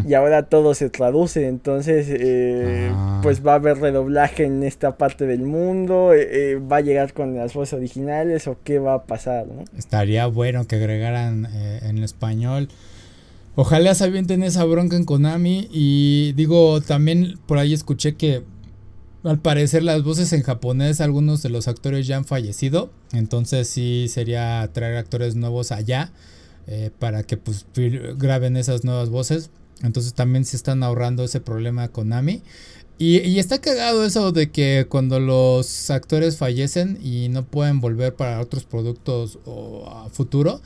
Y 0.05 0.13
ahora 0.13 0.43
todo 0.49 0.73
se 0.73 0.89
traduce 0.89 1.47
entonces 1.47 2.07
eh, 2.09 2.89
ah. 2.91 3.21
pues 3.23 3.47
va 3.47 3.53
a 3.53 3.55
haber 3.55 3.77
redoblaje 3.77 4.43
en 4.43 4.61
esta 4.61 4.97
parte 4.97 5.25
del 5.25 5.43
mundo 5.43 6.11
eh, 6.13 6.59
va 6.59 6.77
a 6.77 6.81
llegar 6.81 7.13
con 7.13 7.33
las 7.37 7.53
voces 7.53 7.75
originales 7.75 8.45
o 8.47 8.57
qué 8.61 8.79
va 8.79 8.95
a 8.95 9.03
pasar 9.03 9.45
estaría 9.77 10.25
bueno 10.25 10.67
que 10.67 10.75
agregaran 10.75 11.47
en 11.81 12.03
español. 12.03 12.67
Ojalá 13.55 13.95
se 13.95 14.03
avienten 14.03 14.43
esa 14.43 14.65
bronca 14.65 14.97
en 14.97 15.05
Konami 15.05 15.69
y 15.71 16.33
digo 16.33 16.81
también 16.81 17.39
por 17.45 17.57
ahí 17.57 17.73
escuché 17.73 18.15
que 18.15 18.43
al 19.23 19.39
parecer 19.39 19.83
las 19.83 20.03
voces 20.03 20.33
en 20.33 20.43
japonés, 20.43 20.99
algunos 20.99 21.41
de 21.41 21.49
los 21.49 21.67
actores 21.67 22.05
ya 22.07 22.17
han 22.17 22.25
fallecido. 22.25 22.91
Entonces 23.13 23.67
sí 23.67 24.07
sería 24.09 24.69
traer 24.73 24.97
actores 24.97 25.35
nuevos 25.35 25.71
allá 25.71 26.11
eh, 26.67 26.91
para 26.99 27.23
que 27.23 27.37
pues 27.37 27.65
graben 28.17 28.57
esas 28.57 28.83
nuevas 28.83 29.09
voces. 29.09 29.49
Entonces 29.81 30.13
también 30.13 30.45
se 30.45 30.55
están 30.55 30.83
ahorrando 30.83 31.23
ese 31.23 31.39
problema 31.39 31.87
con 31.87 32.05
Konami. 32.05 32.43
Y, 32.99 33.19
y, 33.19 33.39
está 33.39 33.59
cagado 33.59 34.05
eso 34.05 34.31
de 34.31 34.51
que 34.51 34.85
cuando 34.87 35.19
los 35.19 35.89
actores 35.89 36.37
fallecen 36.37 36.99
y 37.01 37.27
no 37.29 37.43
pueden 37.43 37.81
volver 37.81 38.15
para 38.15 38.39
otros 38.39 38.65
productos 38.65 39.39
o 39.45 39.89
a 39.89 40.09
futuro. 40.09 40.61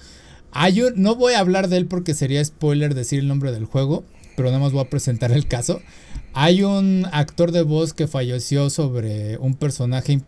Hay 0.52 0.82
no 0.96 1.16
voy 1.16 1.34
a 1.34 1.40
hablar 1.40 1.70
de 1.70 1.78
él 1.78 1.88
porque 1.88 2.14
sería 2.14 2.44
spoiler 2.44 2.96
decir 2.96 3.20
el 3.20 3.28
nombre 3.28 3.52
del 3.52 3.66
juego, 3.66 4.04
pero 4.36 4.50
nada 4.50 4.60
más 4.60 4.72
voy 4.72 4.82
a 4.82 4.90
presentar 4.90 5.32
el 5.32 5.48
caso. 5.48 5.82
Hay 6.40 6.62
un 6.62 7.08
actor 7.14 7.52
de 7.52 7.64
voz 7.64 7.96
que 7.96 8.06
falleció 8.06 8.70
sobre 8.70 9.40
un 9.40 9.56
personaje 9.56 10.22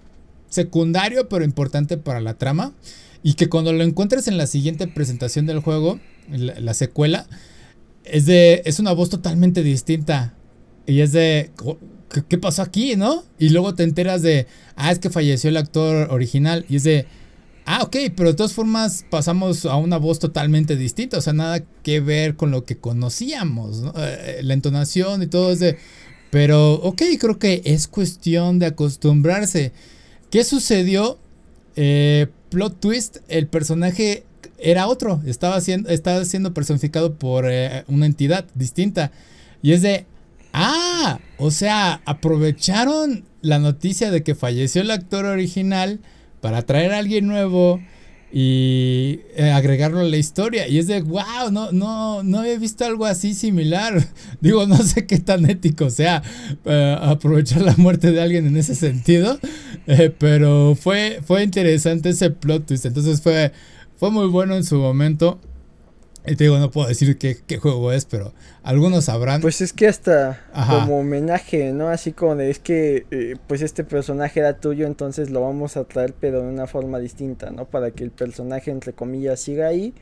secundario 0.50 1.30
pero 1.30 1.46
importante 1.46 1.98
para 1.98 2.20
la 2.20 2.34
trama. 2.34 2.74
Y 3.22 3.34
que 3.34 3.48
cuando 3.48 3.74
lo 3.74 3.84
encuentres 3.84 4.28
en 4.28 4.36
la 4.36 4.48
siguiente 4.48 4.88
presentación 4.88 5.46
del 5.46 5.60
juego, 5.60 6.00
la, 6.32 6.74
secuela, 6.74 7.28
es 8.06 8.26
de. 8.26 8.64
es 8.66 8.80
una 8.80 8.92
voz 8.92 9.12
totalmente 9.12 9.62
distinta. 9.62 10.34
Y 10.88 11.02
es 11.02 11.12
de. 11.12 11.52
¿Qué, 12.28 12.40
pasó 12.40 12.64
aquí, 12.64 12.96
no? 12.96 13.24
Y 13.38 13.50
luego 13.50 13.76
te 13.76 13.84
enteras 13.84 14.24
de. 14.24 14.48
Ah, 14.76 14.92
es 14.92 14.98
que 14.98 15.12
falleció 15.12 15.52
el 15.52 15.58
actor 15.58 16.12
original. 16.12 16.66
Y 16.70 16.78
es 16.78 16.86
de. 16.86 17.06
Ah, 17.72 17.84
ok, 17.84 17.98
pero 18.16 18.30
de 18.30 18.36
todas 18.36 18.54
formas 18.54 19.06
pasamos 19.12 19.64
a 19.68 19.76
una 19.76 19.98
voz 19.98 20.18
totalmente 20.18 20.76
distinta, 20.76 21.20
o 21.20 21.22
sea, 21.22 21.34
nada 21.34 21.64
que 21.84 22.00
ver 22.00 22.36
con 22.36 22.50
lo 22.50 22.66
que 22.66 22.80
conocíamos, 22.80 23.84
eh, 23.96 24.40
la 24.42 24.56
entonación 24.56 25.22
y 25.22 25.28
todo 25.28 25.52
es 25.52 25.60
de... 25.60 25.78
Pero, 26.32 26.74
ok, 26.74 27.04
creo 27.20 27.38
que 27.38 27.62
es 27.66 27.88
cuestión 27.88 28.58
de 28.58 28.66
acostumbrarse. 28.66 29.72
¿Qué 30.32 30.44
sucedió? 30.44 31.20
Eh, 31.76 32.26
plot 32.50 32.80
twist, 32.80 33.18
el 33.28 33.46
personaje 33.46 34.24
era 34.58 34.88
otro, 34.88 35.22
estaba 35.28 35.62
siendo, 35.62 35.90
estaba 35.90 36.26
siendo 36.26 36.56
personificado 36.56 37.20
por 37.20 37.46
eh, 37.48 37.84
una 37.88 38.08
entidad 38.08 38.46
distinta. 38.56 39.12
Y 39.62 39.74
es 39.74 39.84
de, 39.84 40.08
ah, 40.54 41.20
o 41.38 41.52
sea, 41.52 42.02
aprovecharon 42.06 43.26
la 43.42 43.60
noticia 43.60 44.10
de 44.10 44.24
que 44.24 44.34
falleció 44.34 44.82
el 44.82 44.90
actor 44.90 45.26
original 45.26 46.00
para 46.42 46.62
traer 46.64 46.94
a 46.94 46.98
alguien 47.00 47.28
nuevo 47.28 47.80
y 48.32 49.22
eh, 49.36 49.52
agregarlo 49.52 50.00
a 50.02 50.04
la 50.04 50.18
historia. 50.18 50.68
Y 50.68 50.78
es 50.78 50.88
de, 50.88 51.02
wow, 51.02 51.52
no, 51.52 51.72
no, 51.72 52.24
no 52.24 52.44
he 52.44 52.58
visto 52.58 52.86
algo 52.86 53.06
así 53.06 53.34
similar. 53.34 54.08
Digo, 54.42 54.68
no 54.68 54.78
sé 54.78 55.06
qué 55.06 55.20
tan 55.20 55.50
ético 55.50 55.90
sea 55.90 56.22
eh, 56.66 56.98
aprovechar 57.02 57.62
la 57.62 57.76
muerte 57.78 58.12
de 58.12 58.22
alguien 58.22 58.48
en 58.48 58.58
ese 58.58 58.76
sentido. 58.76 59.40
Eh, 59.92 60.14
pero 60.16 60.76
fue, 60.80 61.20
fue 61.26 61.42
interesante 61.42 62.10
ese 62.10 62.30
plot 62.30 62.68
twist. 62.68 62.86
Entonces 62.86 63.22
fue, 63.22 63.52
fue 63.98 64.12
muy 64.12 64.28
bueno 64.28 64.56
en 64.56 64.64
su 64.64 64.76
momento. 64.76 65.40
Y 66.26 66.36
te 66.36 66.44
digo, 66.44 66.58
no 66.60 66.70
puedo 66.70 66.88
decir 66.88 67.18
qué, 67.18 67.58
juego 67.58 67.92
es, 67.92 68.06
pero 68.06 68.34
algunos 68.62 69.06
sabrán. 69.06 69.42
Pues 69.42 69.62
es 69.62 69.74
que 69.74 69.88
hasta 69.88 70.46
como 70.68 71.00
homenaje, 71.00 71.72
¿no? 71.72 71.88
Así 71.88 72.12
como 72.12 72.36
de, 72.36 72.50
es 72.50 72.60
que 72.60 73.06
eh, 73.10 73.36
pues 73.48 73.62
este 73.62 73.84
personaje 73.84 74.40
era 74.42 74.60
tuyo, 74.60 74.86
entonces 74.86 75.30
lo 75.30 75.42
vamos 75.42 75.78
a 75.78 75.86
traer, 75.86 76.14
pero 76.20 76.42
de 76.42 76.50
una 76.50 76.68
forma 76.68 77.00
distinta, 77.00 77.52
¿no? 77.52 77.66
Para 77.66 77.92
que 77.92 78.04
el 78.04 78.12
personaje, 78.12 78.70
entre 78.70 78.94
comillas, 78.94 79.40
siga 79.40 79.68
ahí, 79.68 79.94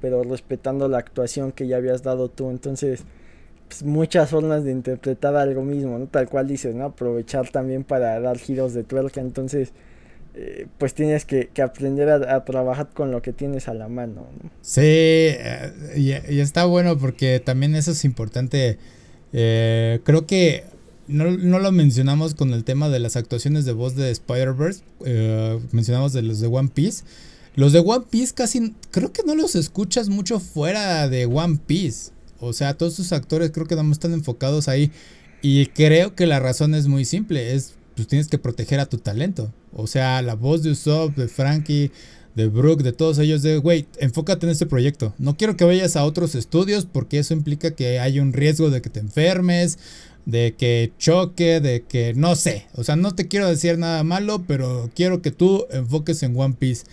pero 0.00 0.24
respetando 0.24 0.88
la 0.88 0.98
actuación 0.98 1.52
que 1.52 1.66
ya 1.66 1.76
habías 1.76 2.02
dado 2.02 2.28
tú. 2.30 2.50
Entonces, 2.50 3.04
pues 3.68 3.82
muchas 3.82 4.30
formas 4.30 4.64
de 4.64 4.72
interpretar 4.72 5.36
algo 5.36 5.62
mismo, 5.62 5.98
¿no? 5.98 6.06
Tal 6.06 6.28
cual 6.28 6.48
dices, 6.48 6.74
¿no? 6.74 6.86
Aprovechar 6.86 7.50
también 7.50 7.84
para 7.84 8.18
dar 8.20 8.38
giros 8.38 8.72
de 8.72 8.84
tuerca. 8.84 9.20
Entonces, 9.20 9.72
eh, 10.40 10.68
pues 10.78 10.94
tienes 10.94 11.24
que, 11.24 11.50
aprender 11.60 12.08
a, 12.08 12.44
trabajar 12.44 12.90
con 12.94 13.10
lo 13.10 13.22
que 13.22 13.32
tienes 13.32 13.66
a 13.66 13.74
la 13.74 13.88
mano. 13.88 14.28
Sí, 14.62 14.82
eh, 14.82 15.72
y, 15.96 16.38
está 16.38 16.64
bueno 16.64 16.96
porque 16.96 17.40
también 17.40 17.74
eso 17.74 17.90
es 17.90 18.04
importante. 18.04 18.78
creo 19.32 20.26
que 20.28 20.62
no, 21.08 21.58
lo 21.58 21.72
mencionamos 21.72 22.36
con 22.36 22.52
el 22.52 22.62
tema 22.62 22.88
de 22.88 23.00
las 23.00 23.16
actuaciones 23.16 23.64
de 23.64 23.72
voz 23.72 23.96
de 23.96 24.12
Spider-Verse. 24.12 24.84
mencionamos 25.72 26.12
de 26.12 26.22
los 26.22 26.38
de 26.38 26.46
One 26.46 26.70
Piece. 26.72 27.02
Los 27.56 27.72
de 27.72 27.80
One 27.80 28.04
Piece 28.08 28.32
casi, 28.32 28.74
creo 28.92 29.12
que 29.12 29.24
no 29.24 29.34
los 29.34 29.56
escuchas 29.56 30.08
mucho 30.08 30.38
fuera 30.38 31.08
de 31.08 31.26
One 31.26 31.58
Piece. 31.66 32.12
O 32.38 32.52
sea, 32.52 32.74
todos 32.74 32.94
sus 32.94 33.10
actores 33.12 33.50
creo 33.50 33.66
que 33.66 33.74
no 33.74 33.90
están 33.90 34.12
enfocados 34.12 34.68
ahí. 34.68 34.92
Y 35.42 35.66
creo 35.66 36.14
que 36.14 36.26
la 36.26 36.38
razón 36.38 36.76
es 36.76 36.86
muy 36.86 37.04
simple. 37.04 37.56
Es, 37.56 37.74
pues 37.98 38.06
tienes 38.06 38.28
que 38.28 38.38
proteger 38.38 38.78
a 38.78 38.86
tu 38.86 38.98
talento. 38.98 39.52
O 39.72 39.88
sea, 39.88 40.22
la 40.22 40.36
voz 40.36 40.62
de 40.62 40.70
Usopp, 40.70 41.16
de 41.16 41.26
Frankie, 41.26 41.90
de 42.36 42.46
Brooke, 42.46 42.84
de 42.84 42.92
todos 42.92 43.18
ellos, 43.18 43.42
de, 43.42 43.58
güey, 43.58 43.88
enfócate 43.98 44.46
en 44.46 44.52
este 44.52 44.66
proyecto. 44.66 45.12
No 45.18 45.36
quiero 45.36 45.56
que 45.56 45.64
vayas 45.64 45.96
a 45.96 46.04
otros 46.04 46.36
estudios 46.36 46.86
porque 46.86 47.18
eso 47.18 47.34
implica 47.34 47.72
que 47.72 47.98
hay 47.98 48.20
un 48.20 48.32
riesgo 48.32 48.70
de 48.70 48.80
que 48.80 48.88
te 48.88 49.00
enfermes, 49.00 49.80
de 50.26 50.54
que 50.56 50.92
choque, 50.96 51.60
de 51.60 51.82
que 51.82 52.14
no 52.14 52.36
sé. 52.36 52.68
O 52.74 52.84
sea, 52.84 52.94
no 52.94 53.16
te 53.16 53.26
quiero 53.26 53.48
decir 53.48 53.78
nada 53.78 54.04
malo, 54.04 54.44
pero 54.46 54.92
quiero 54.94 55.20
que 55.20 55.32
tú 55.32 55.66
enfoques 55.72 56.22
en 56.22 56.38
One 56.38 56.54
Piece. 56.56 56.84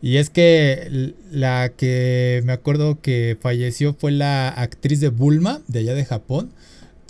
Y 0.00 0.16
es 0.16 0.30
que 0.30 1.12
la 1.30 1.72
que 1.76 2.40
me 2.46 2.54
acuerdo 2.54 3.02
que 3.02 3.36
falleció 3.38 3.92
fue 3.92 4.12
la 4.12 4.48
actriz 4.48 5.00
de 5.00 5.10
Bulma, 5.10 5.60
de 5.68 5.80
allá 5.80 5.92
de 5.92 6.06
Japón. 6.06 6.54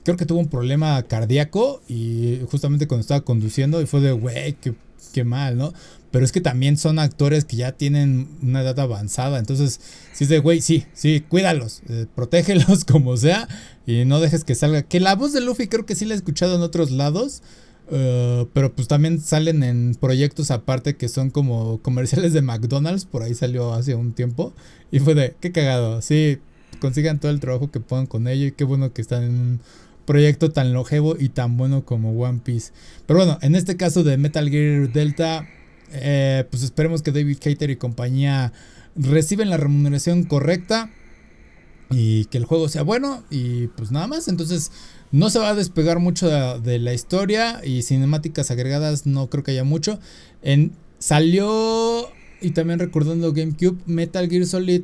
Creo 0.04 0.16
que 0.16 0.26
tuvo 0.26 0.38
un 0.38 0.48
problema 0.48 1.02
cardíaco 1.02 1.82
y 1.88 2.40
justamente 2.50 2.86
cuando 2.86 3.00
estaba 3.00 3.22
conduciendo 3.22 3.80
y 3.80 3.86
fue 3.86 4.00
de, 4.00 4.12
güey, 4.12 4.56
qué, 5.12 5.24
mal, 5.24 5.56
¿no? 5.56 5.72
Pero 6.10 6.24
es 6.24 6.32
que 6.32 6.40
también 6.40 6.76
son 6.76 6.98
actores 6.98 7.44
que 7.44 7.56
ya 7.56 7.72
tienen 7.72 8.28
una 8.42 8.60
edad 8.60 8.78
avanzada. 8.80 9.38
Entonces, 9.38 9.80
si 10.12 10.24
es 10.24 10.30
de, 10.30 10.38
güey, 10.38 10.60
sí, 10.60 10.84
sí, 10.92 11.24
cuídalos, 11.26 11.82
eh, 11.88 12.06
protégelos 12.14 12.84
como 12.90 13.16
sea 13.16 13.48
y 13.86 14.04
no 14.04 14.20
dejes 14.20 14.44
que 14.44 14.54
salga. 14.54 14.82
Que 14.82 15.00
la 15.00 15.14
voz 15.14 15.32
de 15.32 15.40
Luffy 15.40 15.68
creo 15.68 15.86
que 15.86 15.94
sí 15.94 16.04
la 16.04 16.14
he 16.14 16.16
escuchado 16.16 16.54
en 16.56 16.62
otros 16.62 16.90
lados. 16.90 17.42
Eh, 17.90 18.46
pero 18.54 18.74
pues 18.74 18.88
también 18.88 19.20
salen 19.20 19.62
en 19.62 19.94
proyectos 19.94 20.50
aparte 20.50 20.96
que 20.96 21.08
son 21.08 21.30
como 21.30 21.82
comerciales 21.82 22.32
de 22.32 22.40
McDonald's, 22.40 23.04
por 23.04 23.22
ahí 23.22 23.34
salió 23.34 23.72
hace 23.72 23.94
un 23.94 24.12
tiempo. 24.12 24.52
Y 24.90 25.00
fue 25.00 25.14
de, 25.14 25.36
qué 25.40 25.52
cagado, 25.52 26.00
sí, 26.02 26.38
consigan 26.80 27.18
todo 27.20 27.30
el 27.30 27.40
trabajo 27.40 27.70
que 27.70 27.80
puedan 27.80 28.06
con 28.06 28.28
ello 28.28 28.46
y 28.46 28.52
qué 28.52 28.64
bueno 28.64 28.92
que 28.92 29.02
están 29.02 29.22
en 29.22 29.34
un 29.34 29.60
proyecto 30.04 30.50
tan 30.50 30.72
longevo 30.72 31.16
y 31.18 31.28
tan 31.30 31.56
bueno 31.56 31.84
como 31.84 32.12
One 32.12 32.40
Piece. 32.44 32.72
Pero 33.06 33.18
bueno, 33.18 33.38
en 33.42 33.54
este 33.54 33.76
caso 33.76 34.04
de 34.04 34.16
Metal 34.16 34.48
Gear 34.48 34.92
Delta, 34.92 35.48
eh, 35.92 36.44
pues 36.50 36.62
esperemos 36.62 37.02
que 37.02 37.12
David 37.12 37.38
Cater 37.40 37.70
y 37.70 37.76
compañía 37.76 38.52
reciben 38.96 39.50
la 39.50 39.56
remuneración 39.56 40.24
correcta 40.24 40.90
y 41.90 42.24
que 42.26 42.38
el 42.38 42.44
juego 42.44 42.68
sea 42.68 42.82
bueno 42.82 43.22
y 43.30 43.68
pues 43.68 43.90
nada 43.90 44.06
más. 44.06 44.28
Entonces 44.28 44.72
no 45.12 45.30
se 45.30 45.38
va 45.38 45.50
a 45.50 45.54
despegar 45.54 45.98
mucho 45.98 46.28
de, 46.28 46.78
la 46.78 46.92
historia 46.92 47.60
y 47.64 47.82
cinemáticas 47.82 48.50
agregadas 48.50 49.06
no 49.06 49.28
creo 49.28 49.44
que 49.44 49.52
haya 49.52 49.64
mucho. 49.64 49.98
En, 50.42 50.72
salió, 50.98 52.08
y 52.40 52.50
también 52.50 52.78
recordando 52.78 53.32
GameCube, 53.32 53.78
Metal 53.86 54.28
Gear 54.28 54.46
Solid 54.46 54.82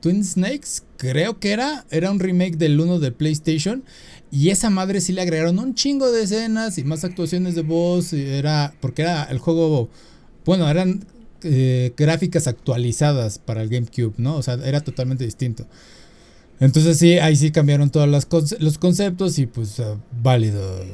Twin 0.00 0.24
Snakes, 0.24 0.82
creo 0.96 1.38
que 1.38 1.50
era, 1.52 1.84
era 1.90 2.10
un 2.10 2.20
remake 2.20 2.56
del 2.56 2.80
1 2.80 2.98
de 2.98 3.12
PlayStation. 3.12 3.84
Y 4.30 4.50
esa 4.50 4.70
madre 4.70 5.00
sí 5.00 5.12
le 5.12 5.22
agregaron 5.22 5.58
un 5.58 5.74
chingo 5.74 6.12
de 6.12 6.22
escenas 6.22 6.78
y 6.78 6.84
más 6.84 7.04
actuaciones 7.04 7.54
de 7.54 7.62
voz. 7.62 8.12
Era, 8.12 8.74
porque 8.80 9.02
era 9.02 9.24
el 9.24 9.38
juego, 9.38 9.88
bueno, 10.44 10.68
eran 10.68 11.04
eh, 11.42 11.92
gráficas 11.96 12.46
actualizadas 12.46 13.38
para 13.38 13.62
el 13.62 13.68
GameCube, 13.68 14.14
¿no? 14.18 14.36
O 14.36 14.42
sea, 14.42 14.54
era 14.64 14.80
totalmente 14.80 15.24
distinto. 15.24 15.66
Entonces 16.60 16.98
sí, 16.98 17.18
ahí 17.18 17.36
sí 17.36 17.52
cambiaron 17.52 17.90
todos 17.90 18.08
los 18.08 18.78
conceptos 18.78 19.38
y 19.38 19.46
pues 19.46 19.78
ah, 19.80 19.96
válido. 20.22 20.84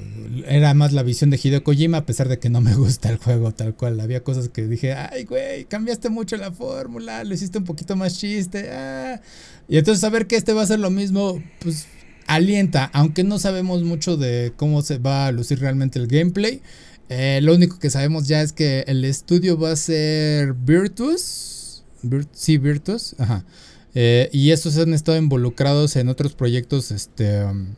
Era 0.47 0.75
más 0.75 0.93
la 0.93 1.03
visión 1.03 1.31
de 1.31 1.41
Hideo 1.43 1.65
Kojima 1.65 1.99
a 1.99 2.07
pesar 2.07 2.29
de 2.29 2.39
que 2.39 2.51
no 2.51 2.61
me 2.61 2.75
gusta 2.77 3.09
el 3.11 3.17
juego 3.17 3.53
tal 3.53 3.75
cual. 3.75 3.99
Había 4.01 4.23
cosas 4.23 4.49
que 4.51 4.67
dije, 4.67 4.93
ay 4.93 5.25
güey, 5.25 5.65
cambiaste 5.65 6.11
mucho 6.11 6.37
la 6.37 6.53
fórmula, 6.53 7.25
lo 7.25 7.35
hiciste 7.35 7.59
un 7.59 7.65
poquito 7.65 7.97
más 7.97 8.19
chiste. 8.19 8.71
Ah". 8.71 9.21
Y 9.69 9.79
entonces 9.79 10.01
saber 10.01 10.27
que 10.27 10.37
este 10.37 10.53
va 10.53 10.63
a 10.63 10.67
ser 10.67 10.81
lo 10.81 10.91
mismo, 10.91 11.43
pues 11.61 11.87
alienta, 12.27 12.91
aunque 12.93 13.25
no 13.25 13.39
sabemos 13.39 13.83
mucho 13.83 14.17
de 14.17 14.53
cómo 14.57 14.83
se 14.83 14.99
va 14.99 15.27
a 15.27 15.33
lucir 15.33 15.61
realmente 15.61 15.99
el 15.99 16.07
gameplay. 16.07 16.61
Eh, 17.09 17.41
lo 17.43 17.55
único 17.55 17.79
que 17.79 17.91
sabemos 17.91 18.29
ya 18.29 18.43
es 18.43 18.53
que 18.53 18.85
el 18.87 19.05
estudio 19.05 19.59
va 19.59 19.73
a 19.73 19.77
ser 19.77 20.55
Virtus. 20.55 21.85
sí, 22.33 22.59
Virtus. 22.59 23.15
Ajá. 23.19 23.45
Eh, 23.95 24.29
y 24.33 24.51
estos 24.51 24.77
han 24.79 24.93
estado 24.93 25.19
involucrados 25.19 25.97
en 25.97 26.09
otros 26.09 26.35
proyectos 26.35 26.91
este, 26.91 27.45
um, 27.45 27.75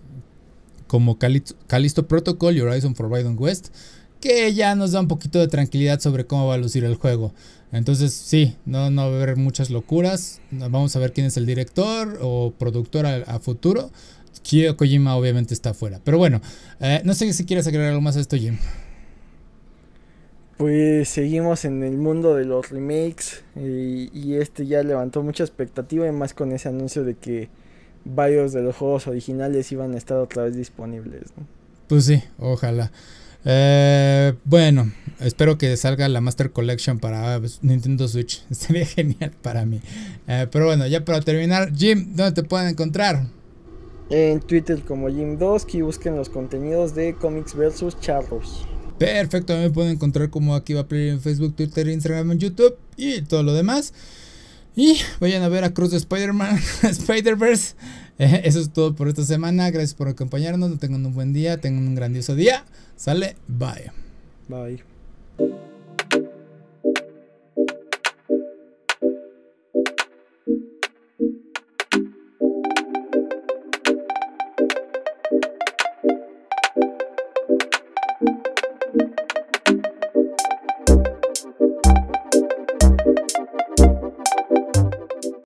como 0.86 1.18
Callisto 1.18 2.08
Protocol 2.08 2.56
y 2.56 2.60
Horizon 2.60 2.94
Forbidden 2.94 3.36
West, 3.38 3.68
que 4.20 4.54
ya 4.54 4.74
nos 4.74 4.92
da 4.92 5.00
un 5.00 5.08
poquito 5.08 5.38
de 5.38 5.48
tranquilidad 5.48 6.00
sobre 6.00 6.26
cómo 6.26 6.46
va 6.46 6.54
a 6.54 6.58
lucir 6.58 6.84
el 6.84 6.94
juego. 6.94 7.34
Entonces, 7.72 8.12
sí, 8.12 8.56
no, 8.64 8.90
no 8.90 9.02
va 9.10 9.18
a 9.18 9.22
haber 9.22 9.36
muchas 9.36 9.70
locuras. 9.70 10.40
Vamos 10.50 10.96
a 10.96 10.98
ver 10.98 11.12
quién 11.12 11.26
es 11.26 11.36
el 11.36 11.44
director 11.44 12.18
o 12.22 12.54
productor 12.56 13.06
a, 13.06 13.38
futuro. 13.40 13.90
Kyo 14.42 14.76
Kojima 14.76 15.16
obviamente 15.16 15.52
está 15.52 15.70
afuera. 15.70 16.00
Pero 16.02 16.16
bueno, 16.18 16.40
eh, 16.80 17.02
no 17.04 17.14
sé 17.14 17.32
si 17.32 17.44
quieres 17.44 17.66
agregar 17.66 17.90
algo 17.90 18.00
más 18.00 18.16
a 18.16 18.20
esto, 18.20 18.36
Jim. 18.36 18.56
Pues 20.56 21.10
seguimos 21.10 21.66
en 21.66 21.82
el 21.82 21.98
mundo 21.98 22.34
de 22.34 22.46
los 22.46 22.70
remakes 22.70 23.44
y, 23.56 24.34
este 24.36 24.66
ya 24.66 24.82
levantó 24.82 25.22
mucha 25.22 25.44
expectativa 25.44 26.06
y 26.06 26.12
más 26.12 26.32
con 26.32 26.52
ese 26.52 26.70
anuncio 26.70 27.04
de 27.04 27.14
que 27.14 27.50
varios 28.06 28.52
de 28.54 28.62
los 28.62 28.74
juegos 28.74 29.06
originales 29.06 29.70
iban 29.72 29.92
a 29.94 29.98
estar 29.98 30.16
otra 30.16 30.44
vez 30.44 30.56
disponibles. 30.56 31.24
Pues 31.88 32.06
sí, 32.06 32.22
ojalá. 32.38 32.90
Eh, 33.44 34.32
bueno, 34.44 34.90
espero 35.20 35.58
que 35.58 35.76
salga 35.76 36.08
la 36.08 36.22
Master 36.22 36.50
Collection 36.50 37.00
para 37.00 37.38
Nintendo 37.60 38.08
Switch. 38.08 38.42
Sería 38.50 38.86
genial 38.86 39.32
para 39.42 39.66
mí. 39.66 39.82
Eh, 40.26 40.46
pero 40.50 40.64
bueno, 40.64 40.86
ya 40.86 41.04
para 41.04 41.20
terminar, 41.20 41.70
Jim, 41.74 42.14
¿dónde 42.16 42.32
te 42.32 42.48
pueden 42.48 42.68
encontrar? 42.68 43.26
En 44.08 44.40
Twitter 44.40 44.80
como 44.82 45.10
Jim2, 45.10 45.66
que 45.66 45.82
busquen 45.82 46.16
los 46.16 46.30
contenidos 46.30 46.94
de 46.94 47.14
Comics 47.14 47.54
vs. 47.54 48.00
Charros. 48.00 48.66
Perfecto, 48.98 49.54
me 49.56 49.70
pueden 49.70 49.92
encontrar 49.92 50.30
como 50.30 50.54
aquí 50.54 50.72
va 50.72 50.82
a 50.82 50.88
Play 50.88 51.10
en 51.10 51.20
Facebook, 51.20 51.54
Twitter, 51.54 51.88
Instagram, 51.88 52.38
YouTube 52.38 52.76
y 52.96 53.22
todo 53.22 53.42
lo 53.42 53.52
demás. 53.52 53.92
Y 54.74 54.98
vayan 55.20 55.42
a 55.42 55.48
ver 55.48 55.64
a 55.64 55.72
Cruz 55.72 55.90
de 55.90 55.96
Spider-Man, 55.96 56.58
Spider-Verse. 56.82 57.74
Eso 58.18 58.60
es 58.60 58.70
todo 58.70 58.94
por 58.94 59.08
esta 59.08 59.24
semana. 59.24 59.70
Gracias 59.70 59.94
por 59.94 60.08
acompañarnos. 60.08 60.78
Tengan 60.78 61.04
un 61.04 61.14
buen 61.14 61.32
día, 61.32 61.60
tengan 61.60 61.86
un 61.86 61.94
grandioso 61.94 62.34
día. 62.34 62.64
Sale, 62.96 63.36
bye. 63.48 63.92
Bye. 64.48 64.95